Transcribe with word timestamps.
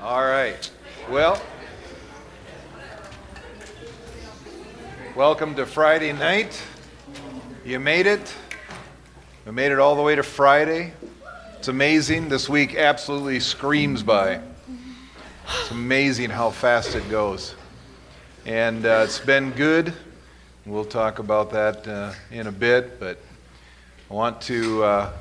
All 0.00 0.22
right. 0.22 0.70
Well, 1.10 1.40
welcome 5.14 5.54
to 5.54 5.64
Friday 5.64 6.12
night. 6.12 6.62
You 7.64 7.80
made 7.80 8.06
it. 8.06 8.34
We 9.46 9.52
made 9.52 9.72
it 9.72 9.78
all 9.78 9.96
the 9.96 10.02
way 10.02 10.14
to 10.14 10.22
Friday. 10.22 10.92
It's 11.56 11.68
amazing. 11.68 12.28
This 12.28 12.46
week 12.46 12.76
absolutely 12.76 13.40
screams 13.40 14.02
by. 14.02 14.40
It's 15.48 15.70
amazing 15.70 16.28
how 16.28 16.50
fast 16.50 16.94
it 16.94 17.08
goes. 17.08 17.54
And 18.44 18.84
uh, 18.84 19.00
it's 19.04 19.18
been 19.18 19.50
good. 19.52 19.94
We'll 20.66 20.84
talk 20.84 21.20
about 21.20 21.50
that 21.52 21.88
uh, 21.88 22.12
in 22.30 22.48
a 22.48 22.52
bit, 22.52 23.00
but 23.00 23.18
I 24.10 24.14
want 24.14 24.42
to 24.42 24.84
uh, 24.84 25.12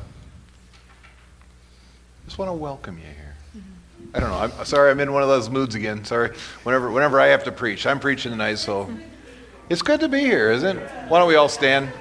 just 2.26 2.38
want 2.38 2.50
to 2.50 2.54
welcome 2.54 2.98
you 2.98 3.06
here. 3.06 3.25
I 4.16 4.20
don't 4.22 4.30
know. 4.30 4.38
I'm 4.38 4.66
sorry. 4.66 4.92
I'm 4.92 5.00
in 5.02 5.12
one 5.12 5.24
of 5.24 5.28
those 5.28 5.50
moods 5.50 5.76
again. 5.76 6.06
Sorry. 6.06 6.34
Whenever 6.64 6.90
whenever 6.90 7.20
I 7.20 7.28
have 7.28 7.44
to 7.44 7.52
preach, 7.52 7.86
I'm 7.86 8.00
preaching 8.00 8.32
tonight, 8.32 8.56
so 8.56 8.90
it's 9.68 9.82
good 9.82 10.00
to 10.00 10.08
be 10.08 10.22
here, 10.22 10.54
isn't 10.54 10.78
it? 10.78 10.90
Why 11.10 11.20
don't 11.20 11.28
we 11.28 11.36
all 11.36 11.50
stand? 11.50 11.92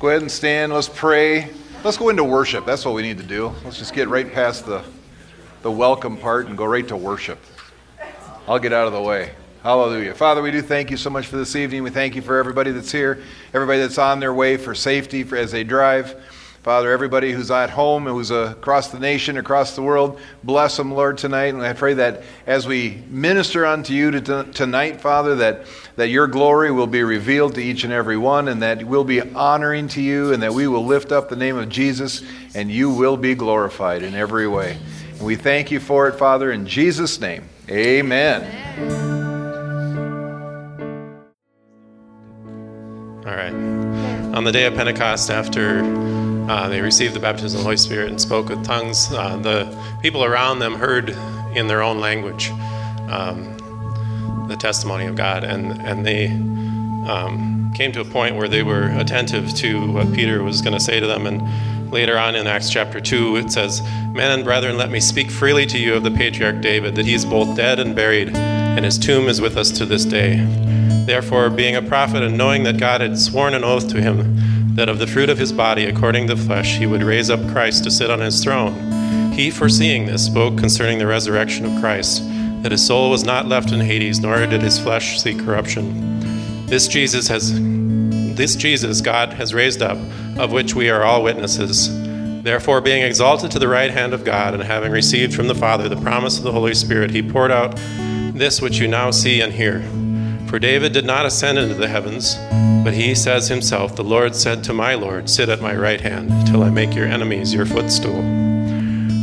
Go 0.00 0.08
ahead 0.08 0.22
and 0.22 0.30
stand. 0.32 0.72
Let's 0.72 0.88
pray. 0.88 1.50
Let's 1.84 1.98
go 1.98 2.08
into 2.08 2.24
worship. 2.24 2.64
That's 2.64 2.86
what 2.86 2.94
we 2.94 3.02
need 3.02 3.18
to 3.18 3.24
do. 3.24 3.52
Let's 3.62 3.76
just 3.76 3.92
get 3.92 4.08
right 4.08 4.32
past 4.32 4.64
the 4.64 4.82
the 5.60 5.70
welcome 5.70 6.16
part 6.16 6.46
and 6.46 6.56
go 6.56 6.64
right 6.64 6.88
to 6.88 6.96
worship. 6.96 7.38
I'll 8.48 8.58
get 8.58 8.72
out 8.72 8.86
of 8.86 8.94
the 8.94 9.02
way. 9.02 9.34
Hallelujah. 9.62 10.14
Father, 10.14 10.40
we 10.40 10.50
do 10.50 10.62
thank 10.62 10.90
you 10.90 10.96
so 10.96 11.10
much 11.10 11.26
for 11.26 11.36
this 11.36 11.56
evening. 11.56 11.82
We 11.82 11.90
thank 11.90 12.16
you 12.16 12.22
for 12.22 12.38
everybody 12.38 12.70
that's 12.70 12.92
here, 12.92 13.22
everybody 13.52 13.80
that's 13.80 13.98
on 13.98 14.18
their 14.18 14.32
way 14.32 14.56
for 14.56 14.74
safety 14.74 15.24
for, 15.24 15.36
as 15.36 15.52
they 15.52 15.64
drive. 15.64 16.16
Father, 16.64 16.90
everybody 16.90 17.30
who's 17.30 17.50
at 17.50 17.68
home, 17.68 18.06
who's 18.06 18.30
across 18.30 18.88
the 18.88 18.98
nation, 18.98 19.36
across 19.36 19.76
the 19.76 19.82
world, 19.82 20.18
bless 20.42 20.78
them, 20.78 20.94
Lord, 20.94 21.18
tonight. 21.18 21.52
And 21.52 21.60
I 21.60 21.74
pray 21.74 21.92
that 21.92 22.22
as 22.46 22.66
we 22.66 23.02
minister 23.10 23.66
unto 23.66 23.92
you 23.92 24.10
tonight, 24.10 24.98
Father, 24.98 25.34
that, 25.34 25.66
that 25.96 26.08
your 26.08 26.26
glory 26.26 26.70
will 26.70 26.86
be 26.86 27.02
revealed 27.02 27.56
to 27.56 27.62
each 27.62 27.84
and 27.84 27.92
every 27.92 28.16
one, 28.16 28.48
and 28.48 28.62
that 28.62 28.82
we'll 28.82 29.04
be 29.04 29.20
honoring 29.20 29.88
to 29.88 30.00
you, 30.00 30.32
and 30.32 30.42
that 30.42 30.54
we 30.54 30.66
will 30.66 30.86
lift 30.86 31.12
up 31.12 31.28
the 31.28 31.36
name 31.36 31.58
of 31.58 31.68
Jesus, 31.68 32.22
and 32.54 32.70
you 32.70 32.88
will 32.88 33.18
be 33.18 33.34
glorified 33.34 34.02
in 34.02 34.14
every 34.14 34.48
way. 34.48 34.78
And 35.18 35.20
we 35.20 35.36
thank 35.36 35.70
you 35.70 35.80
for 35.80 36.08
it, 36.08 36.12
Father, 36.12 36.50
in 36.50 36.66
Jesus' 36.66 37.20
name. 37.20 37.44
Amen. 37.68 38.42
Amen. 38.78 39.34
All 43.26 43.36
right. 43.36 43.52
On 44.34 44.44
the 44.44 44.52
day 44.52 44.64
of 44.64 44.74
Pentecost, 44.74 45.30
after 45.30 46.13
uh, 46.48 46.68
they 46.68 46.80
received 46.80 47.14
the 47.14 47.20
baptism 47.20 47.58
of 47.58 47.62
the 47.62 47.64
Holy 47.64 47.76
Spirit 47.76 48.10
and 48.10 48.20
spoke 48.20 48.48
with 48.48 48.64
tongues, 48.64 49.10
uh, 49.12 49.36
the 49.36 49.76
people 50.02 50.24
around 50.24 50.58
them 50.58 50.74
heard 50.74 51.10
in 51.54 51.68
their 51.68 51.82
own 51.82 52.00
language 52.00 52.50
um, 53.08 54.46
the 54.48 54.56
testimony 54.56 55.06
of 55.06 55.16
God, 55.16 55.44
and 55.44 55.72
and 55.82 56.04
they 56.04 56.26
um, 57.08 57.72
came 57.74 57.92
to 57.92 58.00
a 58.00 58.04
point 58.04 58.36
where 58.36 58.48
they 58.48 58.62
were 58.62 58.88
attentive 58.98 59.54
to 59.56 59.90
what 59.92 60.12
Peter 60.12 60.42
was 60.42 60.60
going 60.60 60.74
to 60.74 60.80
say 60.80 61.00
to 61.00 61.06
them. 61.06 61.26
And 61.26 61.90
later 61.90 62.18
on 62.18 62.34
in 62.34 62.46
Acts 62.46 62.70
chapter 62.70 63.00
two, 63.00 63.36
it 63.36 63.50
says, 63.50 63.80
"Men 64.12 64.30
and 64.30 64.44
brethren, 64.44 64.76
let 64.76 64.90
me 64.90 65.00
speak 65.00 65.30
freely 65.30 65.66
to 65.66 65.78
you 65.78 65.94
of 65.94 66.02
the 66.02 66.10
patriarch 66.10 66.60
David, 66.60 66.94
that 66.96 67.06
he 67.06 67.14
is 67.14 67.24
both 67.24 67.56
dead 67.56 67.78
and 67.78 67.94
buried, 67.96 68.34
and 68.34 68.84
his 68.84 68.98
tomb 68.98 69.28
is 69.28 69.40
with 69.40 69.56
us 69.56 69.70
to 69.72 69.86
this 69.86 70.04
day." 70.04 70.44
Therefore, 71.06 71.50
being 71.50 71.76
a 71.76 71.82
prophet 71.82 72.22
and 72.22 72.38
knowing 72.38 72.62
that 72.64 72.78
God 72.78 73.00
had 73.02 73.18
sworn 73.18 73.52
an 73.54 73.62
oath 73.62 73.88
to 73.88 74.00
him 74.00 74.38
that 74.74 74.88
of 74.88 74.98
the 74.98 75.06
fruit 75.06 75.30
of 75.30 75.38
his 75.38 75.52
body, 75.52 75.86
according 75.86 76.26
to 76.26 76.34
the 76.34 76.42
flesh, 76.42 76.76
he 76.76 76.86
would 76.86 77.02
raise 77.02 77.30
up 77.30 77.40
Christ 77.50 77.84
to 77.84 77.90
sit 77.90 78.10
on 78.10 78.20
his 78.20 78.42
throne, 78.42 79.32
he, 79.32 79.50
foreseeing 79.50 80.06
this, 80.06 80.26
spoke 80.26 80.58
concerning 80.58 80.98
the 80.98 81.06
resurrection 81.06 81.64
of 81.64 81.80
Christ, 81.80 82.22
that 82.62 82.72
his 82.72 82.84
soul 82.84 83.10
was 83.10 83.24
not 83.24 83.46
left 83.46 83.70
in 83.70 83.80
Hades, 83.80 84.20
nor 84.20 84.46
did 84.46 84.62
his 84.62 84.78
flesh 84.78 85.20
see 85.20 85.34
corruption. 85.34 86.66
This 86.66 86.88
Jesus 86.88 87.28
has 87.28 87.52
this 88.34 88.56
Jesus 88.56 89.00
God 89.00 89.32
has 89.34 89.54
raised 89.54 89.80
up, 89.80 89.98
of 90.36 90.50
which 90.50 90.74
we 90.74 90.90
are 90.90 91.04
all 91.04 91.22
witnesses. 91.22 91.88
Therefore, 92.42 92.80
being 92.80 93.02
exalted 93.02 93.52
to 93.52 93.58
the 93.58 93.68
right 93.68 93.90
hand 93.90 94.12
of 94.12 94.24
God, 94.24 94.54
and 94.54 94.62
having 94.62 94.90
received 94.90 95.34
from 95.34 95.46
the 95.46 95.54
Father 95.54 95.88
the 95.88 96.00
promise 96.00 96.36
of 96.36 96.44
the 96.44 96.52
Holy 96.52 96.74
Spirit, 96.74 97.10
he 97.10 97.22
poured 97.22 97.52
out 97.52 97.76
this 98.34 98.60
which 98.60 98.78
you 98.78 98.88
now 98.88 99.12
see 99.12 99.40
and 99.40 99.52
hear. 99.52 99.84
For 100.54 100.60
David 100.60 100.92
did 100.92 101.04
not 101.04 101.26
ascend 101.26 101.58
into 101.58 101.74
the 101.74 101.88
heavens, 101.88 102.36
but 102.84 102.94
he 102.94 103.16
says 103.16 103.48
himself, 103.48 103.96
The 103.96 104.04
Lord 104.04 104.36
said 104.36 104.62
to 104.62 104.72
my 104.72 104.94
Lord, 104.94 105.28
Sit 105.28 105.48
at 105.48 105.60
my 105.60 105.74
right 105.74 106.00
hand, 106.00 106.46
till 106.46 106.62
I 106.62 106.70
make 106.70 106.94
your 106.94 107.08
enemies 107.08 107.52
your 107.52 107.66
footstool. 107.66 108.22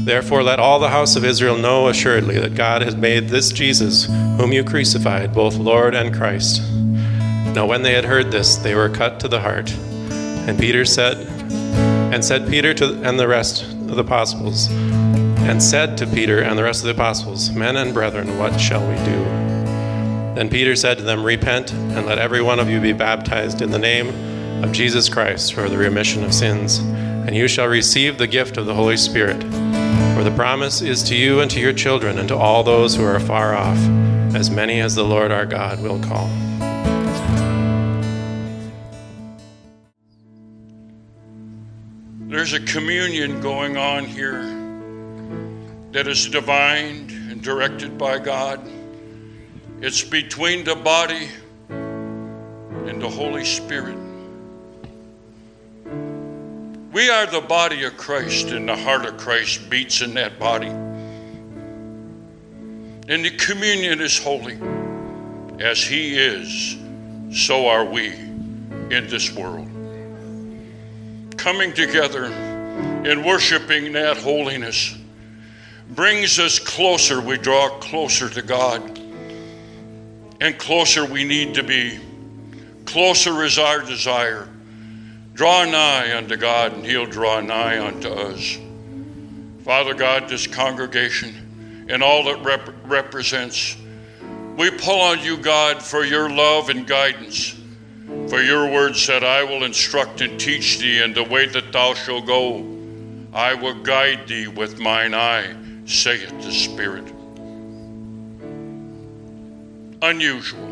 Therefore, 0.03 0.43
let 0.43 0.59
all 0.59 0.77
the 0.77 0.89
house 0.89 1.15
of 1.15 1.23
Israel 1.23 1.57
know 1.57 1.87
assuredly 1.87 2.37
that 2.37 2.53
God 2.53 2.81
has 2.81 2.97
made 2.97 3.29
this 3.29 3.53
Jesus, 3.53 4.07
whom 4.07 4.51
you 4.51 4.65
crucified, 4.65 5.33
both 5.33 5.55
Lord 5.55 5.95
and 5.95 6.13
Christ. 6.13 6.61
Now, 7.55 7.65
when 7.65 7.83
they 7.83 7.93
had 7.93 8.03
heard 8.03 8.29
this, 8.29 8.57
they 8.57 8.75
were 8.75 8.89
cut 8.89 9.21
to 9.21 9.29
the 9.29 9.39
heart. 9.39 9.71
And 9.71 10.59
Peter 10.59 10.83
said, 10.83 11.15
and 12.13 12.25
said 12.25 12.49
Peter 12.49 12.73
to 12.73 13.01
and 13.03 13.17
the 13.17 13.29
rest 13.29 13.63
of 13.63 13.95
the 13.95 14.01
apostles, 14.01 14.67
and 14.69 15.63
said 15.63 15.97
to 15.99 16.07
Peter 16.07 16.41
and 16.41 16.57
the 16.57 16.63
rest 16.63 16.81
of 16.81 16.87
the 16.87 17.01
apostles, 17.01 17.51
Men 17.51 17.77
and 17.77 17.93
brethren, 17.93 18.37
what 18.37 18.59
shall 18.59 18.85
we 18.85 18.97
do? 19.05 19.40
Then 20.35 20.49
Peter 20.49 20.75
said 20.75 20.97
to 20.97 21.03
them, 21.03 21.23
Repent, 21.23 21.73
and 21.73 22.05
let 22.05 22.17
every 22.17 22.41
one 22.41 22.59
of 22.59 22.69
you 22.69 22.79
be 22.79 22.93
baptized 22.93 23.61
in 23.61 23.71
the 23.71 23.77
name 23.77 24.63
of 24.63 24.71
Jesus 24.71 25.09
Christ 25.09 25.53
for 25.53 25.67
the 25.67 25.77
remission 25.77 26.23
of 26.23 26.33
sins, 26.33 26.77
and 26.77 27.35
you 27.35 27.47
shall 27.47 27.67
receive 27.67 28.17
the 28.17 28.27
gift 28.27 28.57
of 28.57 28.65
the 28.65 28.73
Holy 28.73 28.95
Spirit. 28.95 29.41
For 30.15 30.23
the 30.23 30.33
promise 30.35 30.81
is 30.81 31.03
to 31.03 31.15
you 31.15 31.41
and 31.41 31.51
to 31.51 31.59
your 31.59 31.73
children 31.73 32.17
and 32.17 32.27
to 32.29 32.37
all 32.37 32.63
those 32.63 32.95
who 32.95 33.03
are 33.03 33.19
far 33.19 33.53
off, 33.53 33.77
as 34.35 34.49
many 34.49 34.79
as 34.79 34.95
the 34.95 35.03
Lord 35.03 35.31
our 35.31 35.45
God 35.45 35.81
will 35.81 35.99
call. 35.99 36.29
There's 42.29 42.53
a 42.53 42.61
communion 42.61 43.41
going 43.41 43.75
on 43.75 44.05
here 44.05 44.41
that 45.91 46.07
is 46.07 46.29
divine 46.29 47.09
and 47.29 47.41
directed 47.41 47.97
by 47.97 48.19
God. 48.19 48.65
It's 49.81 50.03
between 50.03 50.63
the 50.63 50.75
body 50.75 51.27
and 51.69 53.01
the 53.01 53.09
Holy 53.09 53.43
Spirit. 53.43 53.97
We 56.93 57.09
are 57.09 57.25
the 57.25 57.41
body 57.41 57.83
of 57.85 57.97
Christ, 57.97 58.49
and 58.49 58.69
the 58.69 58.75
heart 58.75 59.07
of 59.07 59.17
Christ 59.17 59.71
beats 59.71 60.01
in 60.01 60.13
that 60.13 60.37
body. 60.37 60.67
And 63.07 63.25
the 63.25 63.31
communion 63.37 64.01
is 64.01 64.19
holy. 64.19 64.59
As 65.59 65.81
He 65.81 66.15
is, 66.15 66.77
so 67.35 67.67
are 67.67 67.83
we 67.83 68.13
in 68.13 69.07
this 69.09 69.33
world. 69.33 69.67
Coming 71.37 71.73
together 71.73 72.25
and 72.25 73.25
worshiping 73.25 73.93
that 73.93 74.17
holiness 74.17 74.95
brings 75.89 76.37
us 76.37 76.59
closer. 76.59 77.19
We 77.19 77.39
draw 77.39 77.69
closer 77.79 78.29
to 78.29 78.43
God 78.43 79.00
and 80.41 80.57
closer 80.57 81.05
we 81.05 81.23
need 81.23 81.53
to 81.53 81.63
be. 81.63 81.99
Closer 82.85 83.43
is 83.43 83.59
our 83.59 83.81
desire. 83.81 84.49
Draw 85.35 85.65
nigh 85.65 86.17
unto 86.17 86.35
God, 86.35 86.73
and 86.73 86.85
He'll 86.85 87.05
draw 87.05 87.39
nigh 87.39 87.79
unto 87.79 88.09
us. 88.09 88.57
Father 89.63 89.93
God, 89.93 90.27
this 90.27 90.47
congregation 90.47 91.85
and 91.89 92.01
all 92.01 92.27
it 92.27 92.43
rep- 92.43 92.73
represents, 92.85 93.77
we 94.57 94.71
pull 94.71 94.99
on 94.99 95.19
you, 95.19 95.37
God, 95.37 95.81
for 95.81 96.03
your 96.03 96.29
love 96.29 96.69
and 96.69 96.87
guidance. 96.87 97.55
For 98.27 98.41
your 98.41 98.69
word 98.69 98.95
said, 98.95 99.23
I 99.23 99.43
will 99.43 99.63
instruct 99.63 100.21
and 100.21 100.39
teach 100.39 100.79
thee 100.79 101.01
in 101.01 101.13
the 101.13 101.23
way 101.23 101.45
that 101.45 101.71
thou 101.71 101.93
shalt 101.93 102.25
go. 102.25 102.67
I 103.31 103.53
will 103.53 103.81
guide 103.83 104.27
thee 104.27 104.47
with 104.47 104.79
mine 104.79 105.13
eye, 105.13 105.55
saith 105.85 106.29
the 106.41 106.51
Spirit 106.51 107.20
unusual. 110.01 110.71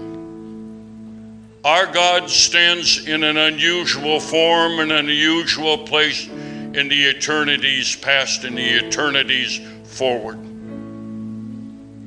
Our 1.64 1.88
God 1.88 2.30
stands 2.30 3.06
in 3.06 3.24
an 3.24 3.38
unusual 3.38 4.20
form 4.20 4.80
and 4.80 4.92
an 4.92 5.10
unusual 5.10 5.78
place 5.78 6.28
in 6.28 6.88
the 6.88 7.10
eternities 7.10 7.96
past 7.98 8.44
and 8.44 8.58
the 8.58 8.86
eternities 8.86 9.60
forward. 9.84 10.40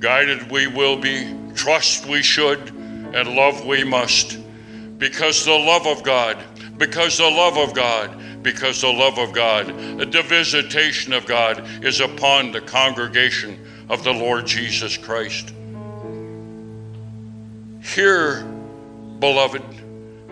Guided 0.01 0.51
we 0.51 0.67
will 0.67 0.97
be, 0.97 1.33
trust 1.55 2.07
we 2.07 2.23
should, 2.23 2.71
and 3.15 3.37
love 3.37 3.67
we 3.67 3.85
must. 3.85 4.39
Because 4.99 5.45
the 5.45 5.53
love 5.53 5.87
of 5.87 6.03
God, 6.03 6.39
because 6.79 7.19
the 7.19 7.31
love 7.31 7.59
of 7.59 7.75
God, 7.75 8.43
because 8.43 8.81
the 8.81 8.93
love 8.93 9.19
of 9.19 9.33
God, 9.33 9.67
the 9.67 10.23
visitation 10.23 11.13
of 11.13 11.27
God 11.27 11.85
is 11.85 12.01
upon 12.01 12.53
the 12.53 12.61
congregation 12.61 13.61
of 13.89 14.03
the 14.03 14.13
Lord 14.13 14.47
Jesus 14.47 14.97
Christ. 14.97 15.53
Here, 17.83 18.43
beloved, 19.19 19.63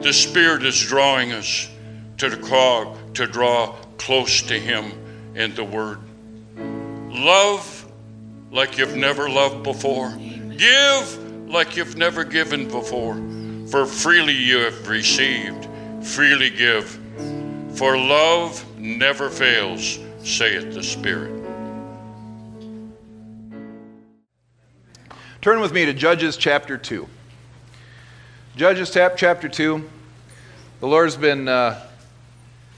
the 0.00 0.12
Spirit 0.12 0.64
is 0.64 0.80
drawing 0.80 1.32
us 1.32 1.68
to 2.18 2.30
the 2.30 2.36
draw, 2.36 2.96
to 3.14 3.26
draw 3.26 3.74
close 3.98 4.42
to 4.42 4.58
Him 4.58 4.92
in 5.34 5.54
the 5.54 5.64
Word. 5.64 5.98
Love 7.12 7.90
like 8.52 8.78
you've 8.78 8.96
never 8.96 9.28
loved 9.28 9.64
before. 9.64 10.10
Give 10.56 11.48
like 11.48 11.76
you've 11.76 11.96
never 11.96 12.24
given 12.24 12.68
before. 12.68 13.16
For 13.68 13.84
freely 13.84 14.32
you 14.32 14.58
have 14.58 14.88
received, 14.88 15.68
freely 16.02 16.50
give. 16.50 16.98
For 17.74 17.96
love 17.96 18.64
never 18.78 19.28
fails, 19.28 19.98
saith 20.22 20.72
the 20.72 20.82
Spirit. 20.82 21.36
Turn 25.42 25.60
with 25.60 25.72
me 25.72 25.84
to 25.86 25.92
Judges 25.92 26.36
chapter 26.36 26.78
2. 26.78 27.08
Judges 28.60 28.90
chapter 28.90 29.48
2. 29.48 29.88
The 30.80 30.86
Lord's 30.86 31.16
been 31.16 31.48
uh, 31.48 31.82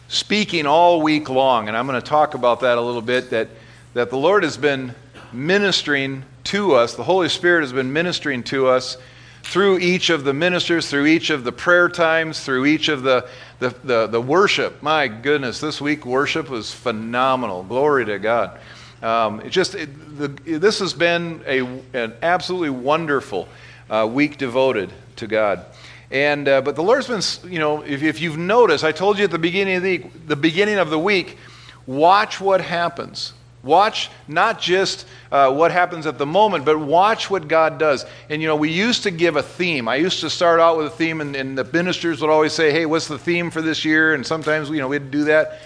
speaking 0.07 0.65
all 0.65 1.03
week 1.03 1.29
long, 1.29 1.67
and 1.67 1.77
I'm 1.77 1.89
going 1.89 2.01
to 2.01 2.07
talk 2.07 2.35
about 2.35 2.61
that 2.61 2.79
a 2.79 2.81
little 2.81 3.03
bit. 3.03 3.31
That, 3.31 3.49
that 3.95 4.09
the 4.09 4.17
Lord 4.17 4.45
has 4.45 4.57
been 4.57 4.95
ministering 5.33 6.25
to 6.45 6.77
us, 6.77 6.95
the 6.95 7.03
Holy 7.03 7.29
Spirit 7.29 7.63
has 7.63 7.73
been 7.73 7.93
ministering 7.93 8.45
to 8.45 8.69
us 8.69 8.97
through 9.43 9.81
each 9.81 10.09
of 10.09 10.23
the 10.23 10.33
ministers, 10.33 10.89
through 10.89 11.07
each 11.07 11.31
of 11.31 11.43
the 11.43 11.51
prayer 11.51 11.89
times, 11.89 12.39
through 12.39 12.67
each 12.67 12.89
of 12.89 13.03
the, 13.03 13.29
the, 13.59 13.75
the, 13.83 14.07
the 14.07 14.21
worship. 14.21 14.85
My 14.85 15.09
goodness, 15.09 15.59
this 15.59 15.81
week 15.81 16.07
worship 16.07 16.49
was 16.49 16.73
phenomenal. 16.73 17.65
Glory 17.65 18.05
to 18.05 18.21
God. 18.21 18.61
Um, 19.03 19.41
it 19.41 19.51
just 19.51 19.75
it, 19.75 19.89
the, 20.17 20.29
this 20.29 20.79
has 20.79 20.95
been 20.95 21.43
a, 21.45 21.63
an 21.93 22.15
absolutely 22.23 22.71
wonderful 22.71 23.49
uh, 23.91 24.09
week 24.09 24.39
devoted 24.39 24.93
to 25.23 25.27
God. 25.27 25.65
And 26.11 26.47
uh, 26.47 26.61
but 26.61 26.77
the 26.77 26.83
Lord's 26.83 27.09
been, 27.09 27.51
you 27.51 27.59
know, 27.59 27.83
if, 27.83 28.03
if 28.03 28.21
you've 28.21 28.37
noticed, 28.37 28.85
I 28.85 28.93
told 28.93 29.19
you 29.19 29.25
at 29.25 29.31
the 29.31 29.39
beginning 29.39 29.77
of 29.77 29.83
the 29.83 29.99
the 30.27 30.37
beginning 30.37 30.79
of 30.79 30.91
the 30.91 30.99
week, 30.99 31.39
watch 31.87 32.41
what 32.41 32.61
happens. 32.61 33.33
Watch 33.63 34.11
not 34.27 34.61
just 34.61 35.07
uh, 35.31 35.55
what 35.55 35.71
happens 35.71 36.07
at 36.07 36.19
the 36.19 36.27
moment, 36.27 36.65
but 36.65 36.79
watch 36.79 37.31
what 37.31 37.47
God 37.47 37.79
does. 37.79 38.05
And 38.29 38.43
you 38.43 38.49
know, 38.49 38.57
we 38.57 38.71
used 38.71 39.05
to 39.05 39.11
give 39.11 39.37
a 39.37 39.43
theme. 39.43 39.89
I 39.89 39.97
used 39.97 40.21
to 40.21 40.29
start 40.29 40.59
out 40.59 40.77
with 40.77 40.87
a 40.89 40.91
theme, 40.91 41.21
and, 41.21 41.35
and 41.37 41.57
the 41.57 41.65
ministers 41.65 42.21
would 42.21 42.29
always 42.29 42.53
say, 42.53 42.73
"Hey, 42.73 42.85
what's 42.85 43.09
the 43.09 43.19
theme 43.19 43.51
for 43.51 43.63
this 43.63 43.85
year?" 43.85 44.15
And 44.15 44.27
sometimes, 44.27 44.69
you 44.69 44.79
know, 44.79 44.89
we'd 44.89 45.11
do 45.11 45.25
that. 45.25 45.61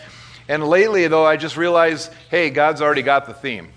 And 0.48 0.62
lately, 0.68 1.08
though, 1.08 1.26
I 1.26 1.36
just 1.36 1.56
realized, 1.56 2.12
hey, 2.30 2.50
God's 2.50 2.80
already 2.80 3.02
got 3.02 3.26
the 3.26 3.34
theme. 3.34 3.68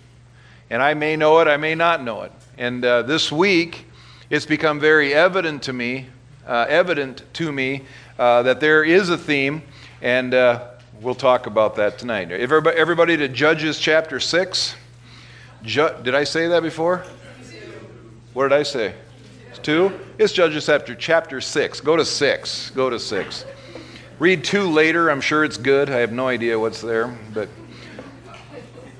And 0.69 0.83
I 0.83 0.93
may 0.93 1.15
know 1.15 1.39
it, 1.39 1.47
I 1.47 1.57
may 1.57 1.73
not 1.73 2.03
know 2.03 2.21
it. 2.23 2.31
And 2.59 2.85
uh, 2.85 3.01
this 3.03 3.31
week, 3.31 3.87
it's 4.29 4.45
become 4.45 4.79
very 4.79 5.13
evident 5.13 5.63
to 5.63 5.73
me, 5.73 6.07
uh, 6.47 6.65
evident 6.69 7.23
to 7.33 7.51
me, 7.51 7.83
uh, 8.17 8.43
that 8.43 8.59
there 8.59 8.83
is 8.83 9.09
a 9.09 9.17
theme, 9.17 9.63
and 10.01 10.33
uh, 10.33 10.67
we'll 11.01 11.15
talk 11.15 11.47
about 11.47 11.75
that 11.75 11.97
tonight. 11.97 12.31
Everybody, 12.31 12.77
everybody 12.77 13.17
to 13.17 13.27
Judges 13.27 13.79
chapter 13.79 14.19
6. 14.19 14.75
Ju- 15.63 15.95
did 16.03 16.15
I 16.15 16.23
say 16.23 16.47
that 16.47 16.61
before? 16.61 17.03
What 18.33 18.49
did 18.49 18.53
I 18.53 18.63
say? 18.63 18.93
Two? 19.63 19.99
It's 20.17 20.31
Judges 20.31 20.65
chapter, 20.65 20.95
chapter 20.95 21.41
6. 21.41 21.81
Go 21.81 21.97
to 21.97 22.05
6. 22.05 22.69
Go 22.71 22.89
to 22.89 22.99
6. 22.99 23.45
Read 24.19 24.43
2 24.43 24.69
later. 24.69 25.09
I'm 25.09 25.21
sure 25.21 25.43
it's 25.43 25.57
good. 25.57 25.89
I 25.89 25.97
have 25.97 26.11
no 26.11 26.27
idea 26.27 26.57
what's 26.59 26.81
there. 26.81 27.17
But 27.33 27.49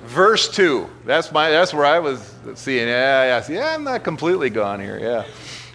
verse 0.10 0.50
2. 0.50 0.90
That's, 1.06 1.32
my, 1.32 1.50
that's 1.50 1.74
where 1.74 1.86
I 1.86 2.00
was 2.00 2.34
seeing. 2.56 2.88
Yeah, 2.88 3.40
yeah, 3.40 3.54
yeah, 3.54 3.74
I'm 3.74 3.84
not 3.84 4.04
completely 4.04 4.50
gone 4.50 4.80
here. 4.80 5.00
Yeah. 5.00 5.26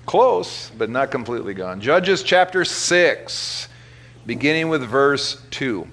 Close, 0.07 0.71
but 0.77 0.91
not 0.91 1.11
completely 1.11 1.55
gone. 1.55 1.81
Judges 1.81 2.23
chapter 2.23 2.65
6, 2.65 3.69
beginning 4.27 4.69
with 4.69 4.83
verse 4.83 5.43
2. 5.51 5.87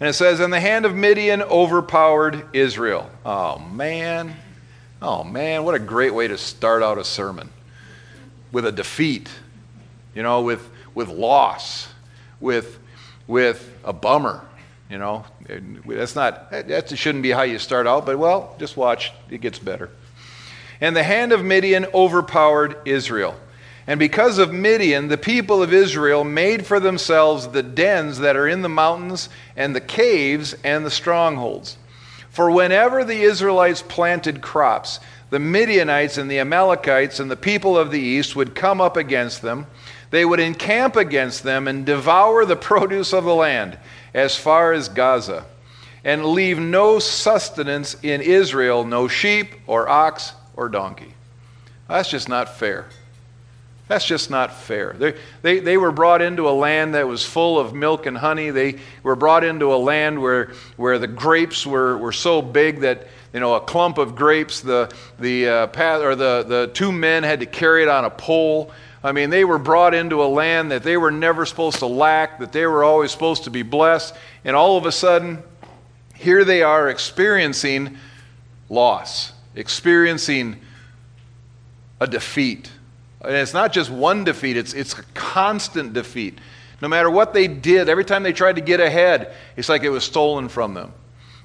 And 0.00 0.08
it 0.08 0.14
says, 0.14 0.40
And 0.40 0.52
the 0.52 0.60
hand 0.60 0.86
of 0.86 0.94
Midian 0.94 1.42
overpowered 1.42 2.46
Israel. 2.54 3.10
Oh, 3.26 3.58
man. 3.58 4.34
Oh, 5.02 5.22
man. 5.22 5.64
What 5.64 5.74
a 5.74 5.78
great 5.78 6.14
way 6.14 6.28
to 6.28 6.38
start 6.38 6.82
out 6.82 6.98
a 6.98 7.04
sermon. 7.04 7.50
With 8.52 8.66
a 8.66 8.72
defeat, 8.72 9.28
you 10.14 10.22
know, 10.22 10.42
with, 10.42 10.68
with 10.94 11.08
loss, 11.08 11.88
with 12.40 12.78
with 13.26 13.74
a 13.84 13.92
bummer. 13.92 14.44
You 14.92 14.98
know, 14.98 15.24
that's 15.86 16.14
not, 16.14 16.50
that 16.50 16.98
shouldn't 16.98 17.22
be 17.22 17.30
how 17.30 17.44
you 17.44 17.58
start 17.58 17.86
out, 17.86 18.04
but 18.04 18.18
well, 18.18 18.54
just 18.58 18.76
watch, 18.76 19.10
it 19.30 19.40
gets 19.40 19.58
better. 19.58 19.88
And 20.82 20.94
the 20.94 21.02
hand 21.02 21.32
of 21.32 21.42
Midian 21.42 21.86
overpowered 21.94 22.76
Israel. 22.84 23.34
And 23.86 23.98
because 23.98 24.36
of 24.36 24.52
Midian, 24.52 25.08
the 25.08 25.16
people 25.16 25.62
of 25.62 25.72
Israel 25.72 26.24
made 26.24 26.66
for 26.66 26.78
themselves 26.78 27.48
the 27.48 27.62
dens 27.62 28.18
that 28.18 28.36
are 28.36 28.46
in 28.46 28.60
the 28.60 28.68
mountains, 28.68 29.30
and 29.56 29.74
the 29.74 29.80
caves, 29.80 30.54
and 30.62 30.84
the 30.84 30.90
strongholds. 30.90 31.78
For 32.28 32.50
whenever 32.50 33.02
the 33.02 33.22
Israelites 33.22 33.80
planted 33.80 34.42
crops, 34.42 35.00
the 35.30 35.38
Midianites 35.38 36.18
and 36.18 36.30
the 36.30 36.40
Amalekites 36.40 37.18
and 37.18 37.30
the 37.30 37.36
people 37.36 37.78
of 37.78 37.92
the 37.92 37.98
east 37.98 38.36
would 38.36 38.54
come 38.54 38.82
up 38.82 38.98
against 38.98 39.40
them 39.40 39.66
they 40.12 40.24
would 40.26 40.40
encamp 40.40 40.94
against 40.94 41.42
them 41.42 41.66
and 41.66 41.84
devour 41.84 42.44
the 42.44 42.54
produce 42.70 43.12
of 43.12 43.24
the 43.24 43.34
land 43.34 43.78
as 44.14 44.36
far 44.36 44.72
as 44.72 44.88
Gaza, 44.88 45.46
and 46.04 46.24
leave 46.24 46.58
no 46.58 46.98
sustenance 46.98 47.96
in 48.02 48.20
Israel, 48.20 48.84
no 48.84 49.08
sheep 49.08 49.48
or 49.66 49.88
ox 49.88 50.34
or 50.54 50.68
donkey. 50.68 51.14
That's 51.88 52.10
just 52.10 52.28
not 52.28 52.56
fair. 52.56 52.86
That's 53.88 54.04
just 54.04 54.30
not 54.30 54.52
fair. 54.52 54.94
They, 54.98 55.14
they, 55.40 55.60
they 55.60 55.76
were 55.76 55.92
brought 55.92 56.22
into 56.22 56.48
a 56.48 56.52
land 56.52 56.94
that 56.94 57.08
was 57.08 57.24
full 57.24 57.58
of 57.58 57.74
milk 57.74 58.06
and 58.06 58.16
honey. 58.16 58.50
They 58.50 58.80
were 59.02 59.16
brought 59.16 59.44
into 59.44 59.74
a 59.74 59.76
land 59.76 60.20
where, 60.20 60.52
where 60.76 60.98
the 60.98 61.06
grapes 61.06 61.66
were, 61.66 61.96
were 61.98 62.12
so 62.12 62.42
big 62.42 62.80
that 62.80 63.06
you 63.32 63.40
know, 63.40 63.54
a 63.54 63.60
clump 63.60 63.96
of 63.96 64.14
grapes, 64.14 64.60
the, 64.60 64.94
the, 65.18 65.48
uh, 65.48 65.66
path, 65.68 66.02
or 66.02 66.14
the, 66.14 66.44
the 66.46 66.70
two 66.74 66.92
men 66.92 67.22
had 67.22 67.40
to 67.40 67.46
carry 67.46 67.82
it 67.82 67.88
on 67.88 68.04
a 68.04 68.10
pole. 68.10 68.70
I 69.04 69.12
mean, 69.12 69.30
they 69.30 69.44
were 69.44 69.58
brought 69.58 69.94
into 69.94 70.22
a 70.22 70.26
land 70.26 70.70
that 70.70 70.84
they 70.84 70.96
were 70.96 71.10
never 71.10 71.44
supposed 71.44 71.78
to 71.80 71.86
lack, 71.86 72.38
that 72.38 72.52
they 72.52 72.66
were 72.66 72.84
always 72.84 73.10
supposed 73.10 73.44
to 73.44 73.50
be 73.50 73.62
blessed, 73.62 74.14
and 74.44 74.54
all 74.54 74.76
of 74.76 74.86
a 74.86 74.92
sudden, 74.92 75.42
here 76.14 76.44
they 76.44 76.62
are 76.62 76.88
experiencing 76.88 77.96
loss, 78.68 79.32
experiencing 79.56 80.60
a 82.00 82.06
defeat. 82.06 82.70
And 83.20 83.34
it's 83.34 83.54
not 83.54 83.72
just 83.72 83.90
one 83.90 84.24
defeat, 84.24 84.56
it's, 84.56 84.72
it's 84.72 84.96
a 84.98 85.02
constant 85.14 85.92
defeat. 85.92 86.38
No 86.80 86.88
matter 86.88 87.10
what 87.10 87.32
they 87.32 87.48
did, 87.48 87.88
every 87.88 88.04
time 88.04 88.22
they 88.22 88.32
tried 88.32 88.56
to 88.56 88.60
get 88.60 88.80
ahead, 88.80 89.34
it's 89.56 89.68
like 89.68 89.82
it 89.82 89.90
was 89.90 90.04
stolen 90.04 90.48
from 90.48 90.74
them. 90.74 90.92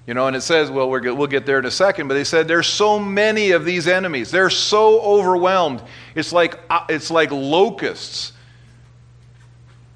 You 0.08 0.14
know, 0.14 0.28
and 0.28 0.38
it 0.38 0.42
says, 0.42 0.72
well, 0.72 0.90
we 0.90 1.12
will 1.12 1.28
get 1.28 1.46
there 1.46 1.60
in 1.60 1.66
a 1.66 1.72
second, 1.72 2.08
but 2.08 2.14
they 2.14 2.24
said 2.24 2.48
there's 2.48 2.68
so 2.68 2.98
many 2.98 3.52
of 3.52 3.66
these 3.66 3.88
enemies. 3.90 4.32
They're 4.32 4.50
so 4.50 5.02
overwhelmed. 5.02 5.84
It's 6.16 6.32
like, 6.32 6.58
uh, 6.70 6.86
it's 6.88 7.12
like 7.12 7.30
locusts 7.30 8.32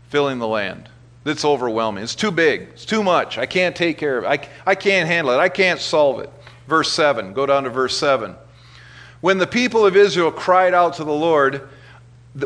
filling 0.10 0.40
the 0.40 0.48
land. 0.48 0.90
It's 1.24 1.46
overwhelming. 1.46 2.04
It's 2.04 2.16
too 2.16 2.32
big. 2.32 2.64
It's 2.74 2.84
too 2.84 3.04
much. 3.04 3.38
I 3.38 3.46
can't 3.46 3.74
take 3.74 3.98
care 3.98 4.18
of 4.18 4.26
it. 4.26 4.28
I, 4.28 4.72
I 4.72 4.76
can't 4.76 5.08
handle 5.08 5.34
it. 5.34 5.38
I 5.38 5.48
can't 5.48 5.80
solve 5.80 6.20
it. 6.20 6.30
Verse 6.68 6.92
7. 6.92 7.32
Go 7.32 7.46
down 7.46 7.64
to 7.64 7.70
verse 7.70 7.98
7. 7.98 8.36
When 9.22 9.38
the 9.38 9.48
people 9.48 9.86
of 9.86 9.96
Israel 9.96 10.32
cried 10.32 10.74
out 10.74 10.96
to 10.96 11.06
the 11.06 11.14
Lord, 11.14 11.70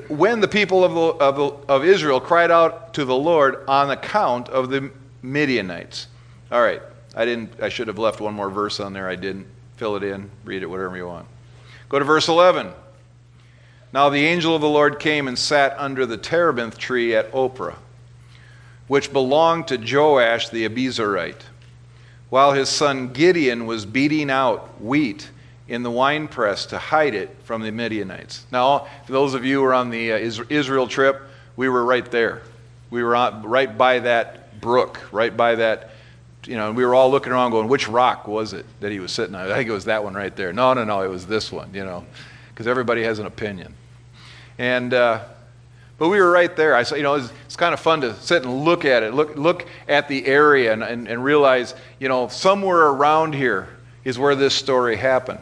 when 0.08 0.40
the 0.40 0.48
people 0.48 0.84
of, 0.84 0.94
the, 0.94 1.02
of, 1.24 1.70
of 1.70 1.84
Israel 1.84 2.20
cried 2.20 2.52
out 2.52 2.94
to 2.94 3.06
the 3.06 3.16
Lord 3.16 3.64
on 3.68 3.90
account 3.90 4.50
of 4.50 4.70
the 4.70 4.92
Midianites. 5.24 6.08
All 6.52 6.62
right. 6.62 6.82
I 7.16 7.26
didn't 7.26 7.62
I 7.62 7.70
should 7.70 7.88
have 7.88 7.98
left 7.98 8.20
one 8.20 8.34
more 8.34 8.50
verse 8.50 8.80
on 8.80 8.94
there. 8.94 9.10
I 9.10 9.16
didn't. 9.16 9.48
Fill 9.78 9.98
it 9.98 10.04
in, 10.04 10.32
read 10.46 10.64
it 10.64 10.70
whatever 10.70 10.96
you 10.96 11.08
want. 11.08 11.28
Go 11.90 12.00
to 12.00 12.06
verse 12.06 12.28
11. 12.28 12.72
Now 13.92 14.10
the 14.10 14.26
angel 14.26 14.56
of 14.56 14.62
the 14.62 14.70
Lord 14.70 15.00
came 15.00 15.28
and 15.28 15.38
sat 15.38 15.76
under 15.78 16.06
the 16.06 16.18
terebinth 16.18 16.78
tree 16.78 17.16
at 17.16 17.32
Ophrah, 17.32 17.76
which 18.88 19.12
belonged 19.12 19.68
to 19.68 19.78
Joash 19.78 20.50
the 20.50 20.68
Abiezrite, 20.68 21.42
while 22.30 22.54
his 22.54 22.70
son 22.70 23.12
Gideon 23.12 23.66
was 23.66 23.86
beating 23.86 24.30
out 24.30 24.82
wheat 24.82 25.30
in 25.68 25.84
the 25.84 25.92
winepress 25.92 26.66
to 26.68 26.78
hide 26.78 27.16
it 27.16 27.36
from 27.44 27.62
the 27.62 27.72
Midianites. 27.72 28.46
Now, 28.52 28.88
for 29.06 29.12
those 29.12 29.34
of 29.34 29.44
you 29.44 29.58
who 29.58 29.64
were 29.64 29.74
on 29.74 29.90
the 29.90 30.14
uh, 30.14 30.18
Israel 30.50 30.88
trip, 30.88 31.22
we 31.56 31.70
were 31.70 31.84
right 31.84 32.10
there. 32.12 32.44
We 32.92 33.04
were 33.04 33.12
right 33.12 33.78
by 33.78 34.00
that 34.00 34.62
brook, 34.62 35.02
right 35.12 35.36
by 35.36 35.56
that 35.56 35.95
you 36.48 36.56
know, 36.56 36.68
and 36.68 36.78
we 36.78 36.86
were 36.86 36.96
all 36.96 37.10
looking 37.10 37.32
around 37.32 37.52
going, 37.52 37.68
which 37.68 37.88
rock 37.88 38.28
was 38.28 38.54
it 38.54 38.66
that 38.80 38.92
he 38.92 39.00
was 39.00 39.12
sitting 39.12 39.36
on? 39.36 39.52
I 39.52 39.56
think 39.56 39.70
it 39.70 39.74
was 39.74 39.86
that 39.86 40.04
one 40.04 40.14
right 40.14 40.36
there. 40.36 40.54
No, 40.54 40.74
no, 40.74 40.84
no, 40.84 41.02
it 41.02 41.10
was 41.10 41.26
this 41.26 41.52
one, 41.52 41.74
you 41.74 41.84
know, 41.84 42.06
because 42.50 42.68
everybody 42.68 43.04
has 43.04 43.20
an 43.20 43.26
opinion. 43.26 43.74
And, 44.58 44.94
uh, 44.94 45.24
but 45.98 46.10
we 46.10 46.20
were 46.20 46.32
right 46.32 46.54
there. 46.56 46.76
I 46.76 46.84
said, 46.84 46.98
you 46.98 47.04
know, 47.04 47.16
it's, 47.16 47.32
it's, 47.46 47.56
kind 47.56 47.74
of 47.74 47.80
fun 47.80 48.02
to 48.02 48.14
sit 48.16 48.44
and 48.44 48.64
look 48.66 48.84
at 48.84 49.04
it, 49.04 49.14
look, 49.14 49.38
look 49.38 49.66
at 49.88 50.08
the 50.08 50.26
area 50.26 50.74
and, 50.74 50.84
and, 50.84 51.08
and 51.08 51.24
realize, 51.24 51.74
you 52.00 52.10
know, 52.10 52.28
somewhere 52.28 52.88
around 52.88 53.34
here 53.34 53.70
is 54.04 54.20
where 54.20 54.36
this 54.36 54.54
story 54.54 54.98
happened. 54.98 55.40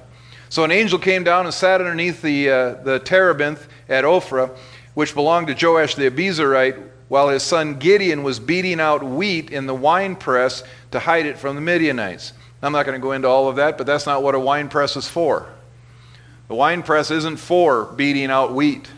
So 0.50 0.64
an 0.64 0.72
angel 0.72 1.00
came 1.00 1.24
down 1.24 1.46
and 1.46 1.54
sat 1.54 1.82
underneath 1.82 2.22
the, 2.22 2.50
uh, 2.50 2.74
the 2.84 3.00
terebinth 3.00 3.68
at 3.90 4.04
Ophrah, 4.04 4.56
which 4.94 5.16
belonged 5.16 5.48
to 5.48 5.66
Joash 5.66 5.96
the 5.96 6.10
Abiezrite, 6.10 6.90
while 7.08 7.30
his 7.30 7.44
son 7.44 7.80
Gideon 7.80 8.24
was 8.24 8.40
beating 8.40 8.80
out 8.80 9.04
wheat 9.04 9.50
in 9.50 9.66
the 9.66 9.74
winepress 9.74 10.64
to 10.94 11.00
hide 11.00 11.26
it 11.26 11.38
from 11.38 11.56
the 11.56 11.62
Midianites. 11.62 12.34
I'm 12.62 12.72
not 12.72 12.86
going 12.86 13.00
to 13.00 13.04
go 13.04 13.12
into 13.12 13.28
all 13.28 13.50
of 13.50 13.58
that, 13.58 13.78
but 13.78 13.86
that's 13.86 14.06
not 14.06 14.24
what 14.24 14.36
a 14.36 14.40
wine 14.40 14.70
press 14.70 14.96
is 14.96 15.08
for. 15.08 15.50
The 16.48 16.56
wine 16.56 16.82
press 16.82 17.12
isn't 17.12 17.38
for 17.38 17.86
beating 17.86 18.30
out 18.30 18.54
wheat. 18.54 18.90